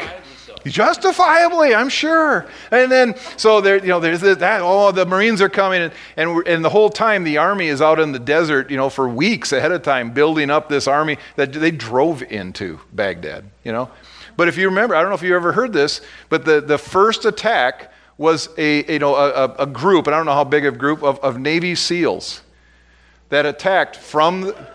justifiably, 0.66 1.74
I'm 1.74 1.88
sure. 1.88 2.46
And 2.70 2.92
then, 2.92 3.14
so 3.38 3.62
there, 3.62 3.78
you 3.78 3.86
know, 3.86 4.00
there's 4.00 4.20
that, 4.20 4.60
oh, 4.60 4.92
the 4.92 5.06
Marines 5.06 5.40
are 5.40 5.48
coming 5.48 5.80
and, 5.80 5.92
and, 6.18 6.46
and 6.46 6.62
the 6.62 6.68
whole 6.68 6.90
time 6.90 7.24
the 7.24 7.38
army 7.38 7.68
is 7.68 7.80
out 7.80 7.98
in 7.98 8.12
the 8.12 8.18
desert, 8.18 8.70
you 8.70 8.76
know, 8.76 8.90
for 8.90 9.08
weeks 9.08 9.52
ahead 9.52 9.72
of 9.72 9.80
time 9.80 10.10
building 10.10 10.50
up 10.50 10.68
this 10.68 10.86
army 10.86 11.16
that 11.36 11.54
they 11.54 11.70
drove 11.70 12.22
into 12.22 12.78
Baghdad, 12.92 13.46
you 13.64 13.72
know. 13.72 13.88
But 14.36 14.48
if 14.48 14.58
you 14.58 14.68
remember, 14.68 14.94
I 14.94 15.00
don't 15.00 15.08
know 15.08 15.14
if 15.14 15.22
you 15.22 15.34
ever 15.34 15.52
heard 15.52 15.72
this, 15.72 16.02
but 16.28 16.44
the, 16.44 16.60
the 16.60 16.76
first 16.76 17.24
attack 17.24 17.90
was 18.20 18.50
a, 18.58 18.84
you 18.92 18.98
know, 18.98 19.16
a, 19.16 19.54
a 19.60 19.66
group, 19.66 20.06
and 20.06 20.14
I 20.14 20.18
don't 20.18 20.26
know 20.26 20.34
how 20.34 20.44
big 20.44 20.66
a 20.66 20.70
group, 20.70 21.02
of, 21.02 21.18
of 21.20 21.40
Navy 21.40 21.74
SEALs 21.74 22.42
that 23.30 23.46
attacked 23.46 23.96
from. 23.96 24.42
The, 24.42 24.68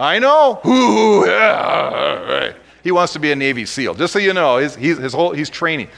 I 0.00 0.18
know. 0.18 0.60
Ooh, 0.66 1.24
yeah, 1.24 2.24
right. 2.24 2.56
He 2.82 2.90
wants 2.90 3.12
to 3.12 3.20
be 3.20 3.30
a 3.30 3.36
Navy 3.36 3.66
SEAL, 3.66 3.94
just 3.94 4.12
so 4.12 4.18
you 4.18 4.34
know. 4.34 4.58
He's, 4.58 4.74
he's, 4.74 4.98
his 4.98 5.12
whole, 5.12 5.30
he's 5.30 5.48
training. 5.48 5.90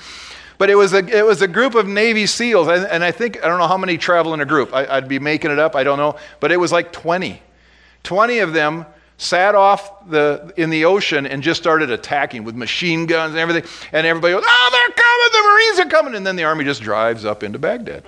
But 0.59 0.69
it 0.69 0.75
was, 0.75 0.93
a, 0.93 0.99
it 0.99 1.25
was 1.25 1.41
a 1.41 1.49
group 1.49 1.75
of 1.75 1.89
Navy 1.89 2.27
SEALs, 2.27 2.69
and, 2.69 2.85
and 2.85 3.03
I 3.03 3.13
think, 3.13 3.43
I 3.43 3.49
don't 3.49 3.59
know 3.59 3.67
how 3.67 3.79
many 3.79 3.97
travel 3.97 4.35
in 4.35 4.43
a 4.43 4.47
group. 4.47 4.75
I, 4.75 4.87
I'd 4.99 5.09
be 5.09 5.19
making 5.19 5.53
it 5.53 5.59
up, 5.59 5.75
I 5.75 5.85
don't 5.85 5.97
know. 5.97 6.17
But 6.39 6.53
it 6.53 6.59
was 6.59 6.71
like 6.71 6.93
20. 6.93 7.41
20 8.03 8.39
of 8.41 8.53
them 8.53 8.85
sat 9.17 9.55
off 9.55 10.09
the, 10.09 10.53
in 10.57 10.71
the 10.71 10.85
ocean 10.85 11.27
and 11.27 11.43
just 11.43 11.61
started 11.61 11.91
attacking 11.91 12.45
with 12.45 12.55
machine 12.55 13.07
guns 13.07 13.31
and 13.31 13.39
everything. 13.39 13.65
And 13.93 14.07
everybody 14.07 14.35
goes, 14.35 14.45
Oh, 14.47 14.69
they're 14.73 14.95
coming, 14.95 15.31
the 15.33 15.51
Marines 15.51 15.81
are 15.81 15.91
coming. 15.91 16.15
And 16.17 16.27
then 16.27 16.37
the 16.37 16.45
army 16.45 16.65
just 16.65 16.83
drives 16.83 17.25
up 17.25 17.43
into 17.43 17.59
Baghdad. 17.59 18.05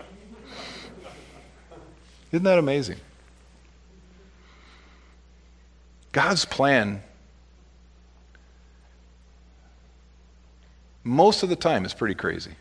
Isn't 2.33 2.45
that 2.45 2.59
amazing? 2.59 2.99
God's 6.13 6.45
plan, 6.45 7.03
most 11.05 11.43
of 11.43 11.49
the 11.49 11.57
time, 11.57 11.85
is 11.85 11.95
pretty 11.95 12.15
crazy. 12.15 12.53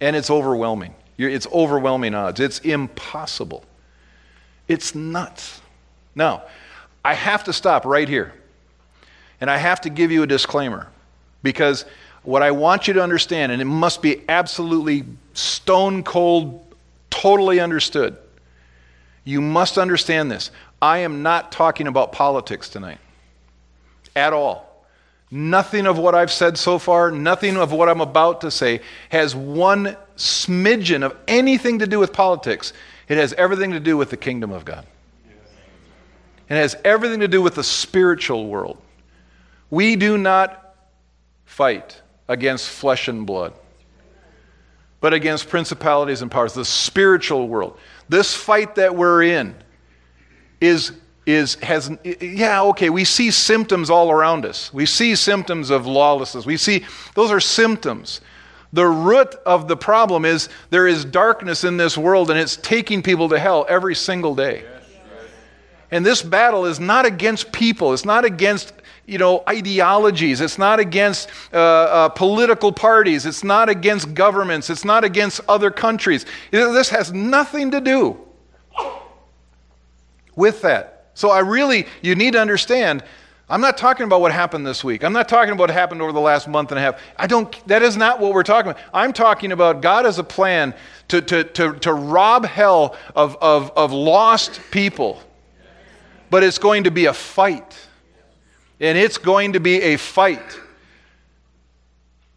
And 0.00 0.16
it's 0.16 0.30
overwhelming. 0.30 0.94
It's 1.18 1.46
overwhelming 1.48 2.14
odds. 2.14 2.40
It's 2.40 2.60
impossible. 2.60 3.64
It's 4.66 4.94
nuts. 4.94 5.60
Now, 6.14 6.42
I 7.04 7.14
have 7.14 7.44
to 7.44 7.52
stop 7.52 7.84
right 7.84 8.08
here. 8.08 8.32
And 9.40 9.50
I 9.50 9.56
have 9.56 9.80
to 9.82 9.90
give 9.90 10.10
you 10.10 10.22
a 10.22 10.26
disclaimer 10.26 10.88
because 11.42 11.84
what 12.22 12.42
I 12.42 12.50
want 12.50 12.88
you 12.88 12.94
to 12.94 13.02
understand, 13.02 13.52
and 13.52 13.62
it 13.62 13.66
must 13.66 14.02
be 14.02 14.22
absolutely 14.28 15.04
stone 15.34 16.02
cold, 16.02 16.64
totally 17.10 17.60
understood. 17.60 18.16
You 19.24 19.40
must 19.40 19.78
understand 19.78 20.30
this. 20.30 20.50
I 20.82 20.98
am 20.98 21.22
not 21.22 21.52
talking 21.52 21.86
about 21.86 22.12
politics 22.12 22.68
tonight 22.68 22.98
at 24.16 24.32
all. 24.32 24.64
Nothing 25.30 25.86
of 25.86 25.98
what 25.98 26.14
I've 26.14 26.32
said 26.32 26.56
so 26.56 26.78
far, 26.78 27.10
nothing 27.10 27.56
of 27.56 27.70
what 27.70 27.88
I'm 27.88 28.00
about 28.00 28.40
to 28.40 28.50
say 28.50 28.80
has 29.10 29.36
one 29.36 29.96
smidgen 30.16 31.04
of 31.04 31.14
anything 31.28 31.80
to 31.80 31.86
do 31.86 31.98
with 31.98 32.12
politics. 32.12 32.72
It 33.08 33.18
has 33.18 33.34
everything 33.34 33.72
to 33.72 33.80
do 33.80 33.96
with 33.96 34.10
the 34.10 34.16
kingdom 34.16 34.50
of 34.50 34.64
God 34.64 34.86
and 36.48 36.58
has 36.58 36.76
everything 36.84 37.20
to 37.20 37.28
do 37.28 37.42
with 37.42 37.54
the 37.54 37.64
spiritual 37.64 38.46
world. 38.46 38.78
We 39.70 39.96
do 39.96 40.16
not 40.16 40.76
fight 41.44 42.00
against 42.26 42.68
flesh 42.68 43.08
and 43.08 43.26
blood, 43.26 43.52
but 45.00 45.12
against 45.12 45.48
principalities 45.48 46.22
and 46.22 46.30
powers, 46.30 46.54
the 46.54 46.64
spiritual 46.64 47.48
world. 47.48 47.78
This 48.08 48.34
fight 48.34 48.76
that 48.76 48.94
we're 48.96 49.22
in 49.22 49.54
is 50.60 50.92
is 51.26 51.56
has 51.56 51.90
yeah 52.22 52.62
okay 52.62 52.88
we 52.88 53.04
see 53.04 53.30
symptoms 53.30 53.90
all 53.90 54.10
around 54.10 54.46
us 54.46 54.72
we 54.72 54.86
see 54.86 55.14
symptoms 55.14 55.68
of 55.68 55.86
lawlessness 55.86 56.46
we 56.46 56.56
see 56.56 56.86
those 57.14 57.30
are 57.30 57.38
symptoms 57.38 58.22
the 58.72 58.86
root 58.86 59.34
of 59.44 59.68
the 59.68 59.76
problem 59.76 60.24
is 60.24 60.48
there 60.70 60.86
is 60.86 61.04
darkness 61.04 61.64
in 61.64 61.76
this 61.76 61.98
world 61.98 62.30
and 62.30 62.40
it's 62.40 62.56
taking 62.56 63.02
people 63.02 63.28
to 63.28 63.38
hell 63.38 63.66
every 63.68 63.94
single 63.94 64.34
day 64.34 64.64
and 65.90 66.04
this 66.04 66.22
battle 66.22 66.66
is 66.66 66.78
not 66.78 67.06
against 67.06 67.52
people, 67.52 67.92
it's 67.92 68.04
not 68.04 68.24
against 68.24 68.72
you 69.08 69.16
know, 69.16 69.42
ideologies. 69.48 70.42
It's 70.42 70.58
not 70.58 70.78
against 70.78 71.30
uh, 71.50 71.56
uh, 71.56 72.08
political 72.10 72.70
parties. 72.70 73.24
It's 73.24 73.42
not 73.42 73.70
against 73.70 74.12
governments. 74.12 74.68
It's 74.68 74.84
not 74.84 75.02
against 75.02 75.40
other 75.48 75.70
countries. 75.70 76.26
This 76.50 76.90
has 76.90 77.10
nothing 77.10 77.70
to 77.70 77.80
do 77.80 78.18
with 80.36 80.60
that. 80.60 81.10
So 81.14 81.30
I 81.30 81.38
really, 81.38 81.86
you 82.02 82.14
need 82.14 82.34
to 82.34 82.40
understand. 82.40 83.02
I'm 83.48 83.62
not 83.62 83.78
talking 83.78 84.04
about 84.04 84.20
what 84.20 84.30
happened 84.30 84.66
this 84.66 84.84
week. 84.84 85.02
I'm 85.02 85.14
not 85.14 85.26
talking 85.26 85.52
about 85.52 85.62
what 85.62 85.70
happened 85.70 86.02
over 86.02 86.12
the 86.12 86.20
last 86.20 86.46
month 86.46 86.70
and 86.70 86.78
a 86.78 86.82
half. 86.82 87.00
I 87.16 87.26
don't, 87.26 87.66
that 87.66 87.80
is 87.80 87.96
not 87.96 88.20
what 88.20 88.34
we're 88.34 88.42
talking 88.42 88.72
about. 88.72 88.82
I'm 88.92 89.14
talking 89.14 89.52
about 89.52 89.80
God 89.80 90.04
has 90.04 90.18
a 90.18 90.24
plan 90.24 90.74
to, 91.08 91.22
to, 91.22 91.44
to, 91.44 91.72
to 91.72 91.94
rob 91.94 92.44
hell 92.44 92.94
of, 93.16 93.38
of, 93.40 93.72
of 93.74 93.90
lost 93.90 94.60
people 94.70 95.22
but 96.30 96.42
it's 96.42 96.58
going 96.58 96.84
to 96.84 96.90
be 96.90 97.06
a 97.06 97.12
fight. 97.12 97.76
And 98.80 98.96
it's 98.96 99.18
going 99.18 99.54
to 99.54 99.60
be 99.60 99.80
a 99.80 99.96
fight. 99.96 100.60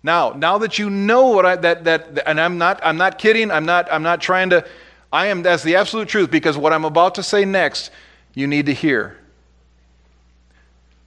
Now, 0.04 0.32
now 0.32 0.58
that 0.60 0.80
you 0.80 0.90
know 0.90 1.28
what 1.28 1.46
I 1.46 1.56
that 1.58 1.84
that 1.84 2.28
and 2.28 2.42
I'm 2.42 2.58
not 2.58 2.80
I'm 2.84 2.98
not 2.98 3.20
kidding, 3.20 3.52
I'm 3.52 3.66
not 3.66 3.92
I'm 3.92 4.02
not 4.02 4.20
trying 4.20 4.50
to 4.50 4.66
I 5.14 5.28
am 5.28 5.44
that's 5.44 5.64
the 5.64 5.76
absolute 5.76 6.08
truth 6.08 6.32
because 6.32 6.58
what 6.58 6.74
I'm 6.74 6.86
about 6.86 7.16
to 7.16 7.24
say 7.24 7.46
next 7.46 7.92
you 8.34 8.48
need 8.48 8.66
to 8.66 8.74
hear. 8.74 9.18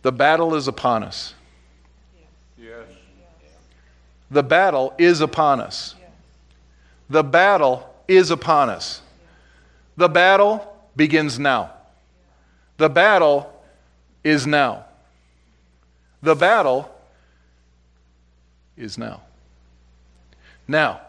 The 0.02 0.12
battle 0.12 0.54
is 0.54 0.68
upon 0.68 1.02
us. 1.02 1.34
Yes. 2.56 2.86
The 4.30 4.42
battle 4.42 4.94
is 4.98 5.20
upon 5.20 5.60
us. 5.60 5.94
The 7.08 7.24
battle 7.24 7.92
is 8.06 8.30
upon 8.30 8.70
us. 8.70 9.00
The 9.96 10.08
battle 10.08 10.76
begins 10.94 11.38
now. 11.38 11.73
The 12.76 12.88
battle 12.88 13.52
is 14.22 14.46
now. 14.46 14.84
The 16.22 16.34
battle 16.34 16.90
is 18.76 18.98
now. 18.98 19.22
Now, 20.66 21.00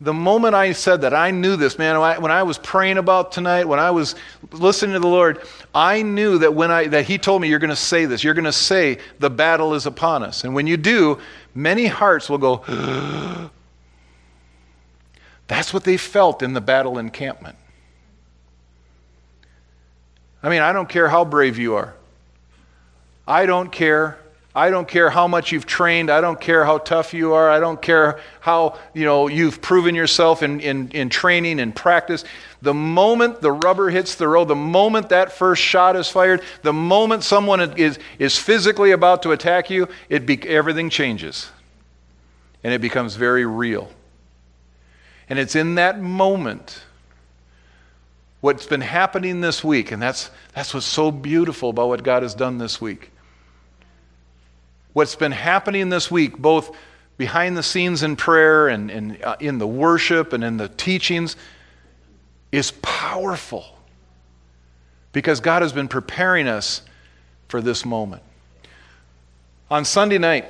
the 0.00 0.14
moment 0.14 0.54
I 0.54 0.72
said 0.72 1.02
that, 1.02 1.14
I 1.14 1.30
knew 1.30 1.56
this, 1.56 1.78
man. 1.78 1.98
When 2.20 2.30
I, 2.30 2.42
was 2.42 2.58
praying 2.58 2.98
about 2.98 3.32
tonight, 3.32 3.66
when 3.66 3.78
I 3.78 3.90
was 3.90 4.14
listening 4.52 4.94
to 4.94 5.00
the 5.00 5.08
Lord, 5.08 5.42
I 5.74 6.02
knew 6.02 6.38
that 6.38 6.54
when 6.54 6.70
I 6.70 6.88
that 6.88 7.06
He 7.06 7.16
told 7.18 7.42
me, 7.42 7.48
"You're 7.48 7.58
going 7.58 7.70
to 7.70 7.76
say 7.76 8.04
this. 8.04 8.22
You're 8.22 8.34
going 8.34 8.44
to 8.44 8.52
say 8.52 8.98
the 9.18 9.30
battle 9.30 9.74
is 9.74 9.86
upon 9.86 10.22
us." 10.22 10.44
And 10.44 10.54
when 10.54 10.66
you 10.66 10.76
do, 10.76 11.18
many 11.54 11.86
hearts 11.86 12.28
will 12.28 12.38
go. 12.38 12.62
That's 15.46 15.72
what 15.72 15.84
they 15.84 15.96
felt 15.96 16.42
in 16.42 16.54
the 16.54 16.60
battle 16.60 16.98
encampment. 16.98 17.56
I 20.44 20.50
mean, 20.50 20.60
I 20.60 20.74
don't 20.74 20.90
care 20.90 21.08
how 21.08 21.24
brave 21.24 21.58
you 21.58 21.76
are. 21.76 21.94
I 23.26 23.46
don't 23.46 23.72
care. 23.72 24.18
I 24.54 24.68
don't 24.68 24.86
care 24.86 25.08
how 25.08 25.26
much 25.26 25.52
you've 25.52 25.64
trained. 25.64 26.10
I 26.10 26.20
don't 26.20 26.38
care 26.38 26.66
how 26.66 26.76
tough 26.76 27.14
you 27.14 27.32
are. 27.32 27.50
I 27.50 27.60
don't 27.60 27.80
care 27.80 28.20
how 28.40 28.78
you 28.92 29.06
know 29.06 29.26
you've 29.26 29.62
proven 29.62 29.94
yourself 29.94 30.42
in, 30.42 30.60
in, 30.60 30.90
in 30.90 31.08
training 31.08 31.60
and 31.60 31.74
practice. 31.74 32.24
The 32.60 32.74
moment 32.74 33.40
the 33.40 33.52
rubber 33.52 33.88
hits 33.88 34.16
the 34.16 34.28
road, 34.28 34.48
the 34.48 34.54
moment 34.54 35.08
that 35.08 35.32
first 35.32 35.62
shot 35.62 35.96
is 35.96 36.10
fired, 36.10 36.42
the 36.60 36.74
moment 36.74 37.24
someone 37.24 37.78
is, 37.78 37.98
is 38.18 38.36
physically 38.38 38.90
about 38.90 39.22
to 39.22 39.32
attack 39.32 39.70
you, 39.70 39.88
it 40.10 40.26
be, 40.26 40.40
everything 40.46 40.90
changes. 40.90 41.50
And 42.62 42.74
it 42.74 42.82
becomes 42.82 43.16
very 43.16 43.46
real. 43.46 43.90
And 45.26 45.38
it's 45.38 45.56
in 45.56 45.76
that 45.76 46.02
moment 46.02 46.82
what's 48.44 48.66
been 48.66 48.82
happening 48.82 49.40
this 49.40 49.64
week, 49.64 49.90
and 49.90 50.02
that's, 50.02 50.30
that's 50.54 50.74
what's 50.74 50.84
so 50.84 51.10
beautiful 51.10 51.70
about 51.70 51.88
what 51.88 52.02
God 52.02 52.22
has 52.22 52.34
done 52.34 52.58
this 52.58 52.78
week. 52.78 53.10
What's 54.92 55.16
been 55.16 55.32
happening 55.32 55.88
this 55.88 56.10
week, 56.10 56.36
both 56.36 56.76
behind 57.16 57.56
the 57.56 57.62
scenes 57.62 58.02
in 58.02 58.16
prayer 58.16 58.68
and, 58.68 58.90
and 58.90 59.24
uh, 59.24 59.36
in 59.40 59.56
the 59.56 59.66
worship 59.66 60.34
and 60.34 60.44
in 60.44 60.58
the 60.58 60.68
teachings, 60.68 61.36
is 62.52 62.70
powerful 62.82 63.64
because 65.12 65.40
God 65.40 65.62
has 65.62 65.72
been 65.72 65.88
preparing 65.88 66.46
us 66.46 66.82
for 67.48 67.62
this 67.62 67.86
moment. 67.86 68.22
On 69.70 69.86
Sunday 69.86 70.18
night, 70.18 70.44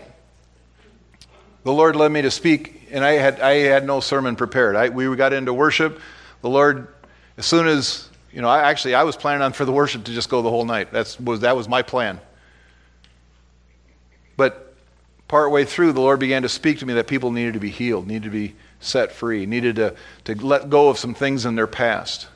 the 1.62 1.72
Lord 1.72 1.94
led 1.94 2.10
me 2.10 2.22
to 2.22 2.30
speak, 2.32 2.88
and 2.90 3.04
I 3.04 3.12
had, 3.12 3.38
I 3.38 3.52
had 3.58 3.86
no 3.86 4.00
sermon 4.00 4.34
prepared. 4.34 4.74
I, 4.74 4.88
we 4.88 5.14
got 5.14 5.32
into 5.32 5.54
worship. 5.54 6.00
The 6.42 6.50
Lord, 6.50 6.88
as 7.36 7.46
soon 7.46 7.66
as, 7.66 8.08
you 8.32 8.40
know, 8.40 8.48
I, 8.48 8.70
actually, 8.70 8.94
I 8.94 9.02
was 9.02 9.16
planning 9.16 9.42
on 9.42 9.52
for 9.52 9.64
the 9.64 9.72
worship 9.72 10.04
to 10.04 10.12
just 10.12 10.28
go 10.28 10.42
the 10.42 10.50
whole 10.50 10.64
night. 10.64 10.92
That's, 10.92 11.18
was, 11.18 11.40
that 11.40 11.56
was 11.56 11.68
my 11.68 11.82
plan. 11.82 12.20
But 14.36 14.74
partway 15.28 15.64
through, 15.64 15.92
the 15.92 16.00
Lord 16.00 16.20
began 16.20 16.42
to 16.42 16.48
speak 16.48 16.78
to 16.80 16.86
me 16.86 16.94
that 16.94 17.06
people 17.06 17.32
needed 17.32 17.54
to 17.54 17.60
be 17.60 17.70
healed, 17.70 18.06
needed 18.06 18.24
to 18.24 18.30
be 18.30 18.54
set 18.80 19.12
free, 19.12 19.46
needed 19.46 19.76
to, 19.76 19.96
to 20.24 20.34
let 20.46 20.70
go 20.70 20.88
of 20.88 20.98
some 20.98 21.14
things 21.14 21.44
in 21.46 21.54
their 21.54 21.66
past. 21.66 22.28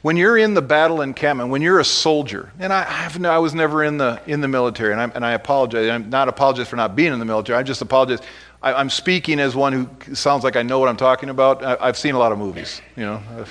When 0.00 0.16
you're 0.16 0.38
in 0.38 0.54
the 0.54 0.62
battle 0.62 1.02
encampment, 1.02 1.50
when 1.50 1.60
you're 1.60 1.80
a 1.80 1.84
soldier, 1.84 2.52
and 2.60 2.72
I, 2.72 2.86
I've, 2.88 3.24
I 3.24 3.38
was 3.38 3.52
never 3.52 3.82
in 3.82 3.98
the, 3.98 4.20
in 4.26 4.40
the 4.40 4.48
military, 4.48 4.92
and, 4.92 5.00
i 5.00 5.04
and 5.12 5.26
I 5.26 5.32
apologize. 5.32 5.90
I'm 5.90 6.08
not 6.08 6.28
apologize 6.28 6.68
for 6.68 6.76
not 6.76 6.94
being 6.94 7.12
in 7.12 7.18
the 7.18 7.24
military. 7.24 7.58
I 7.58 7.64
just 7.64 7.82
apologize. 7.82 8.20
I, 8.62 8.80
am 8.80 8.90
speaking 8.90 9.38
as 9.38 9.54
one 9.54 9.72
who 9.72 10.14
sounds 10.14 10.42
like 10.42 10.56
I 10.56 10.62
know 10.62 10.78
what 10.78 10.88
I'm 10.88 10.96
talking 10.96 11.28
about. 11.28 11.64
I, 11.64 11.86
have 11.86 11.96
seen 11.96 12.14
a 12.14 12.18
lot 12.18 12.32
of 12.32 12.38
movies, 12.38 12.82
you 12.96 13.04
know. 13.04 13.22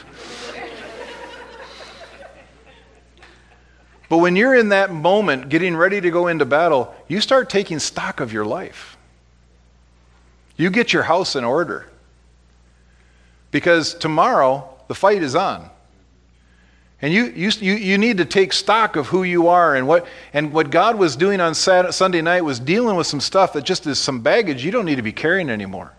but 4.09 4.17
when 4.17 4.35
you're 4.35 4.55
in 4.55 4.69
that 4.69 4.91
moment, 4.91 5.49
getting 5.49 5.77
ready 5.77 6.01
to 6.01 6.11
go 6.11 6.27
into 6.27 6.45
battle, 6.45 6.93
you 7.07 7.21
start 7.21 7.49
taking 7.49 7.79
stock 7.79 8.19
of 8.19 8.33
your 8.33 8.45
life. 8.45 8.97
You 10.57 10.69
get 10.69 10.91
your 10.91 11.03
house 11.03 11.35
in 11.35 11.43
order. 11.43 11.87
Because 13.51 13.93
tomorrow, 13.93 14.73
the 14.87 14.95
fight 14.95 15.23
is 15.23 15.35
on. 15.35 15.69
And 17.01 17.13
you, 17.13 17.25
you, 17.25 17.51
you 17.73 17.97
need 17.97 18.17
to 18.17 18.25
take 18.25 18.51
stock 18.51 18.95
of 18.95 19.07
who 19.07 19.21
you 19.21 19.49
are 19.49 19.75
and 19.75 19.87
what, 19.87 20.07
and 20.33 20.51
what 20.51 20.71
God 20.71 20.97
was 20.97 21.15
doing 21.15 21.39
on 21.39 21.53
Saturday, 21.53 21.91
Sunday 21.91 22.21
night 22.21 22.41
was 22.41 22.59
dealing 22.59 22.95
with 22.95 23.05
some 23.05 23.19
stuff 23.19 23.53
that 23.53 23.63
just 23.63 23.85
is 23.85 23.99
some 23.99 24.21
baggage 24.21 24.65
you 24.65 24.71
don't 24.71 24.85
need 24.85 24.95
to 24.95 25.03
be 25.03 25.11
carrying 25.11 25.49
anymore. 25.49 25.93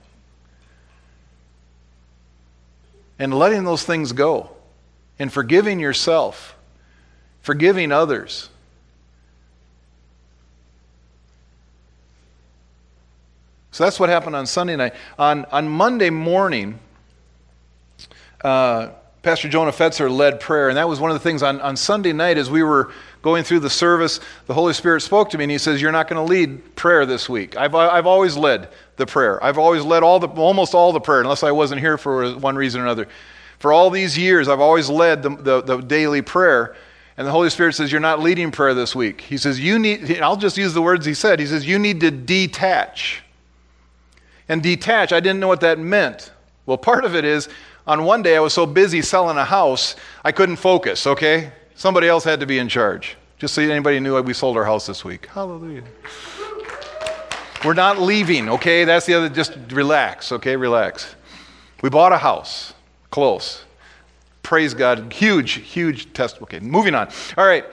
And 3.17 3.33
letting 3.33 3.65
those 3.65 3.85
things 3.85 4.13
go 4.13 4.51
and 5.21 5.33
forgiving 5.33 5.79
yourself, 5.79 6.57
forgiving 7.43 7.93
others. 7.93 8.51
So 13.71 13.85
that's 13.85 14.01
what 14.01 14.09
happened 14.09 14.35
on 14.35 14.47
Sunday 14.47 14.75
night. 14.75 14.95
On, 15.17 15.45
on 15.47 15.69
Monday 15.69 16.11
morning, 16.11 16.81
uh, 18.43 18.91
Pastor 19.23 19.49
Jonah 19.49 19.73
Fetzer 19.73 20.11
led 20.11 20.39
prayer, 20.39 20.69
and 20.69 20.77
that 20.77 20.89
was 20.89 21.01
one 21.01 21.11
of 21.11 21.15
the 21.15 21.21
things 21.21 21.43
on, 21.43 21.61
on 21.61 21.77
Sunday 21.77 22.13
night 22.13 22.39
as 22.39 22.51
we 22.51 22.63
were 22.63 22.93
going 23.21 23.43
through 23.43 23.61
the 23.61 23.71
service. 23.71 24.21
The 24.47 24.55
Holy 24.55 24.73
Spirit 24.73 25.01
spoke 25.01 25.31
to 25.31 25.39
me, 25.39 25.45
and 25.45 25.51
He 25.51 25.59
says, 25.59 25.83
You're 25.83 25.93
not 25.93 26.09
going 26.09 26.25
to 26.25 26.31
lead 26.31 26.77
prayer 26.77 27.05
this 27.05 27.29
week. 27.29 27.57
I've, 27.57 27.75
I've 27.75 28.07
always 28.07 28.37
led 28.37 28.69
the 28.97 29.07
prayer. 29.07 29.43
I've 29.43 29.59
always 29.59 29.83
led 29.83 30.03
all 30.05 30.21
the, 30.21 30.29
almost 30.29 30.75
all 30.75 30.93
the 30.93 31.01
prayer, 31.01 31.21
unless 31.21 31.43
I 31.43 31.51
wasn't 31.51 31.81
here 31.81 31.99
for 31.99 32.33
one 32.35 32.55
reason 32.55 32.81
or 32.81 32.85
another. 32.85 33.09
For 33.59 33.73
all 33.73 33.91
these 33.91 34.17
years, 34.17 34.49
I've 34.49 34.61
always 34.61 34.89
led 34.89 35.23
the, 35.23 35.31
the, 35.31 35.63
the 35.63 35.77
daily 35.81 36.23
prayer. 36.23 36.77
And 37.17 37.27
the 37.27 37.33
Holy 37.33 37.51
Spirit 37.51 37.75
says, 37.75 37.91
You're 37.91 38.01
not 38.01 38.21
leading 38.21 38.53
prayer 38.53 38.75
this 38.75 38.95
week. 38.95 39.21
He 39.23 39.37
says, 39.37 39.59
You 39.59 39.81
need, 39.81 40.21
I'll 40.21 40.37
just 40.37 40.57
use 40.57 40.75
the 40.75 40.83
words 40.83 41.05
He 41.05 41.15
said. 41.15 41.41
He 41.41 41.47
says, 41.47 41.67
You 41.67 41.81
need 41.81 42.01
to 42.01 42.13
detach. 42.13 43.25
And 44.49 44.63
detach, 44.63 45.13
I 45.13 45.19
didn't 45.19 45.41
know 45.41 45.49
what 45.49 45.61
that 45.63 45.81
meant. 45.81 46.31
Well, 46.65 46.79
part 46.79 47.05
of 47.05 47.17
it 47.17 47.25
is 47.25 47.49
on 47.89 48.05
one 48.05 48.23
day 48.23 48.37
I 48.37 48.41
was 48.41 48.53
so 48.53 48.67
busy 48.67 49.03
selling 49.03 49.39
a 49.39 49.45
house, 49.45 49.97
I 50.25 50.31
couldn't 50.31 50.57
focus, 50.57 51.07
okay? 51.07 51.51
Somebody 51.75 52.07
else 52.07 52.23
had 52.23 52.39
to 52.41 52.47
be 52.47 52.59
in 52.59 52.69
charge. 52.69 53.17
Just 53.39 53.55
so 53.55 53.63
anybody 53.63 53.99
knew 53.99 54.21
we 54.23 54.35
sold 54.35 54.57
our 54.57 54.65
house 54.65 54.87
this 54.87 55.05
week. 55.05 55.27
Hallelujah. 55.27 55.85
We're 57.65 57.75
not 57.75 57.99
leaving, 57.99 58.49
okay? 58.51 58.85
That's 58.85 59.07
the 59.07 59.15
other, 59.15 59.29
just 59.29 59.57
relax, 59.71 60.31
okay? 60.33 60.55
Relax. 60.55 61.17
We 61.83 61.89
bought 61.89 62.13
a 62.13 62.19
house, 62.19 62.75
close. 63.11 63.65
Praise 64.43 64.75
God. 64.75 65.13
Huge, 65.13 65.53
huge 65.53 66.13
test. 66.15 66.41
Okay, 66.41 66.59
moving 66.61 66.95
on. 66.95 67.09
All 67.37 67.47
right. 67.47 67.67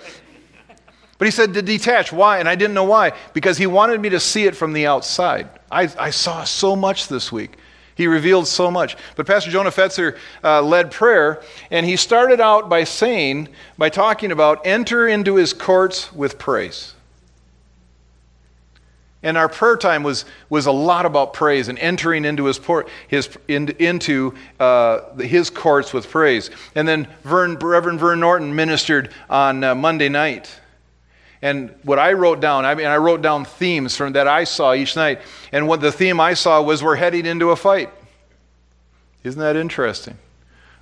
But 1.18 1.26
he 1.26 1.32
said 1.32 1.54
to 1.54 1.62
detach. 1.62 2.12
Why? 2.12 2.40
And 2.40 2.50
I 2.50 2.56
didn't 2.56 2.74
know 2.74 2.84
why. 2.84 3.14
Because 3.34 3.58
he 3.58 3.66
wanted 3.66 4.02
me 4.02 4.10
to 4.10 4.20
see 4.20 4.46
it 4.46 4.58
from 4.58 4.74
the 4.74 4.86
outside. 4.86 5.50
I, 5.72 5.90
I 5.98 6.10
saw 6.10 6.44
so 6.44 6.76
much 6.76 7.08
this 7.08 7.32
week. 7.32 7.58
He 7.96 8.08
revealed 8.08 8.48
so 8.48 8.70
much. 8.70 8.98
But 9.16 9.26
Pastor 9.26 9.50
Jonah 9.50 9.72
Fetzer 9.72 10.18
uh, 10.44 10.62
led 10.62 10.92
prayer, 10.92 11.42
and 11.72 11.86
he 11.86 11.96
started 11.96 12.42
out 12.42 12.70
by 12.70 12.84
saying, 12.84 13.48
by 13.78 13.90
talking 13.90 14.32
about, 14.32 14.66
enter 14.66 15.08
into 15.08 15.36
his 15.36 15.54
courts 15.54 16.12
with 16.14 16.38
praise. 16.38 16.94
And 19.24 19.40
our 19.40 19.50
prayer 19.50 19.76
time 19.76 20.04
was, 20.04 20.24
was 20.50 20.68
a 20.68 20.72
lot 20.72 21.08
about 21.08 21.34
praise 21.34 21.68
and 21.68 21.80
entering 21.80 22.26
into 22.26 22.46
his, 22.46 22.60
port, 22.60 22.88
his 23.08 23.28
in, 23.48 23.70
into 23.80 24.36
uh, 24.60 25.16
his 25.16 25.50
courts 25.50 25.94
with 25.94 26.08
praise. 26.08 26.52
And 26.76 26.88
then 26.88 27.08
Vern, 27.24 27.58
Reverend 27.58 28.00
Vern 28.00 28.20
Norton 28.20 28.56
ministered 28.56 29.12
on 29.28 29.64
uh, 29.64 29.74
Monday 29.74 30.10
night. 30.10 30.60
And 31.42 31.74
what 31.84 32.00
I 32.00 32.14
wrote 32.14 32.40
down, 32.40 32.66
I 32.66 32.76
mean, 32.76 32.88
I 32.88 32.98
wrote 32.98 33.22
down 33.22 33.46
themes 33.46 33.96
from 33.96 34.14
that 34.14 34.28
I 34.28 34.46
saw 34.46 34.74
each 34.74 34.96
night. 34.96 35.22
And 35.52 35.68
what 35.68 35.82
the 35.82 35.92
theme 35.92 36.20
I 36.20 36.34
saw 36.34 36.62
was 36.62 36.82
we're 36.82 36.96
heading 36.96 37.26
into 37.26 37.52
a 37.52 37.56
fight. 37.56 37.92
Isn't 39.24 39.40
that 39.42 39.56
interesting? 39.56 40.18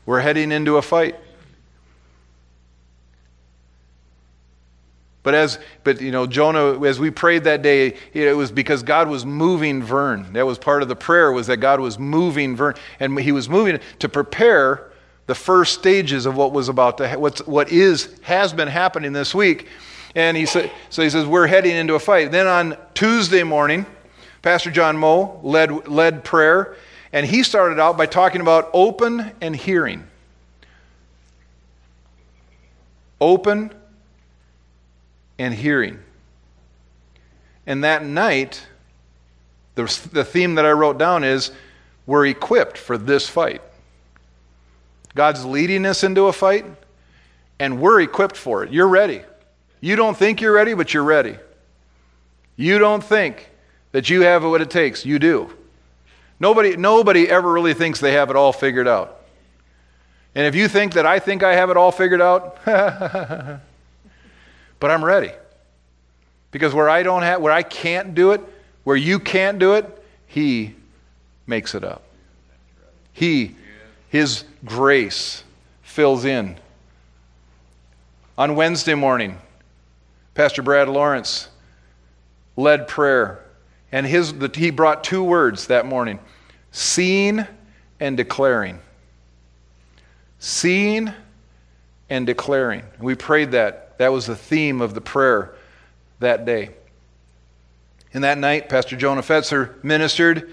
We're 0.05 0.19
heading 0.19 0.51
into 0.51 0.77
a 0.77 0.81
fight. 0.81 1.15
But 5.23 5.33
as, 5.33 5.57
but 5.85 6.01
you 6.01 6.11
know, 6.11 6.27
Jonah, 6.27 6.83
as 6.85 6.99
we 6.99 7.09
prayed 7.09 7.45
that 7.45 7.61
day, 7.61 7.95
it 8.11 8.35
was 8.35 8.51
because 8.51 8.83
God 8.83 9.07
was 9.07 9.25
moving 9.25 9.81
Vern. 9.81 10.33
That 10.33 10.45
was 10.45 10.57
part 10.57 10.81
of 10.81 10.89
the 10.89 10.97
prayer 10.97 11.31
was 11.31 11.47
that 11.47 11.57
God 11.57 11.79
was 11.79 11.97
moving 11.97 12.57
Vern, 12.57 12.75
and 12.99 13.17
He 13.17 13.31
was 13.31 13.47
moving 13.47 13.79
to 13.99 14.09
prepare 14.09 14.91
the 15.25 15.35
first 15.35 15.79
stages 15.79 16.25
of 16.25 16.35
what 16.35 16.51
was 16.51 16.67
about 16.67 16.97
to, 16.97 17.09
what's, 17.15 17.39
what 17.47 17.71
is 17.71 18.13
has 18.23 18.51
been 18.51 18.67
happening 18.67 19.13
this 19.13 19.33
week. 19.33 19.67
And 20.15 20.37
he 20.37 20.45
said, 20.45 20.71
so 20.89 21.01
he 21.01 21.09
says, 21.09 21.25
we're 21.25 21.47
heading 21.47 21.75
into 21.75 21.95
a 21.95 21.99
fight. 21.99 22.31
Then 22.31 22.47
on 22.47 22.77
Tuesday 22.93 23.43
morning, 23.43 23.85
Pastor 24.41 24.69
John 24.69 24.97
Moe 24.97 25.39
led, 25.41 25.87
led 25.87 26.23
prayer, 26.23 26.75
and 27.11 27.25
he 27.25 27.43
started 27.43 27.79
out 27.79 27.97
by 27.97 28.05
talking 28.05 28.41
about 28.41 28.69
open 28.73 29.31
and 29.41 29.55
hearing. 29.55 30.05
Open 33.19 33.73
and 35.39 35.53
hearing. 35.53 35.99
And 37.65 37.83
that 37.83 38.05
night, 38.05 38.67
the, 39.75 39.83
the 40.11 40.23
theme 40.25 40.55
that 40.55 40.65
I 40.65 40.71
wrote 40.71 40.97
down 40.97 41.23
is 41.23 41.51
we're 42.05 42.25
equipped 42.27 42.77
for 42.77 42.97
this 42.97 43.27
fight. 43.27 43.61
God's 45.15 45.45
leading 45.45 45.85
us 45.85 46.03
into 46.03 46.25
a 46.25 46.33
fight, 46.33 46.65
and 47.59 47.79
we're 47.79 48.01
equipped 48.01 48.35
for 48.35 48.63
it. 48.63 48.71
You're 48.71 48.87
ready. 48.87 49.21
You 49.83 49.97
don't 49.97 50.15
think 50.15 50.39
you're 50.39 50.53
ready, 50.53 50.75
but 50.75 50.93
you're 50.93 51.03
ready. 51.03 51.35
You 52.55 52.79
don't 52.79 53.03
think 53.03 53.49
that 53.91 54.09
you 54.09 54.21
have 54.21 54.41
what 54.45 54.61
it 54.61 54.69
takes. 54.69 55.05
You 55.05 55.19
do. 55.19 55.53
Nobody, 56.39 56.77
nobody 56.77 57.29
ever 57.29 57.51
really 57.51 57.73
thinks 57.73 57.99
they 57.99 58.13
have 58.13 58.29
it 58.29 58.37
all 58.37 58.53
figured 58.53 58.87
out. 58.87 59.19
And 60.35 60.47
if 60.47 60.55
you 60.55 60.69
think 60.69 60.93
that 60.93 61.05
I 61.05 61.19
think 61.19 61.43
I 61.43 61.55
have 61.55 61.69
it 61.69 61.75
all 61.75 61.91
figured 61.91 62.21
out, 62.21 62.59
but 62.65 63.59
I'm 64.81 65.03
ready. 65.03 65.33
Because 66.51 66.73
where 66.73 66.89
I 66.89 67.03
don't 67.03 67.23
have, 67.23 67.41
where 67.41 67.51
I 67.51 67.63
can't 67.63 68.15
do 68.15 68.31
it, 68.31 68.39
where 68.85 68.95
you 68.95 69.19
can't 69.19 69.59
do 69.59 69.73
it, 69.73 70.01
He 70.27 70.75
makes 71.45 71.75
it 71.75 71.83
up. 71.83 72.03
He, 73.11 73.53
His 74.07 74.45
grace 74.63 75.43
fills 75.81 76.23
in. 76.23 76.55
On 78.37 78.55
Wednesday 78.55 78.93
morning, 78.95 79.39
Pastor 80.33 80.63
Brad 80.63 80.89
Lawrence 80.89 81.49
led 82.57 82.87
prayer, 82.87 83.43
and 83.91 84.05
his, 84.05 84.33
the, 84.33 84.51
he 84.53 84.71
brought 84.71 85.03
two 85.03 85.23
words 85.23 85.67
that 85.67 85.85
morning 85.85 86.19
seeing 86.71 87.45
and 87.99 88.17
declaring. 88.17 88.79
Seeing 90.39 91.11
and 92.09 92.25
declaring. 92.25 92.83
We 92.99 93.15
prayed 93.15 93.51
that. 93.51 93.97
That 93.99 94.11
was 94.11 94.25
the 94.25 94.35
theme 94.35 94.81
of 94.81 94.95
the 94.95 95.01
prayer 95.01 95.53
that 96.19 96.45
day. 96.45 96.71
And 98.13 98.23
that 98.23 98.37
night, 98.37 98.69
Pastor 98.69 98.95
Jonah 98.95 99.21
Fetzer 99.21 99.83
ministered, 99.83 100.51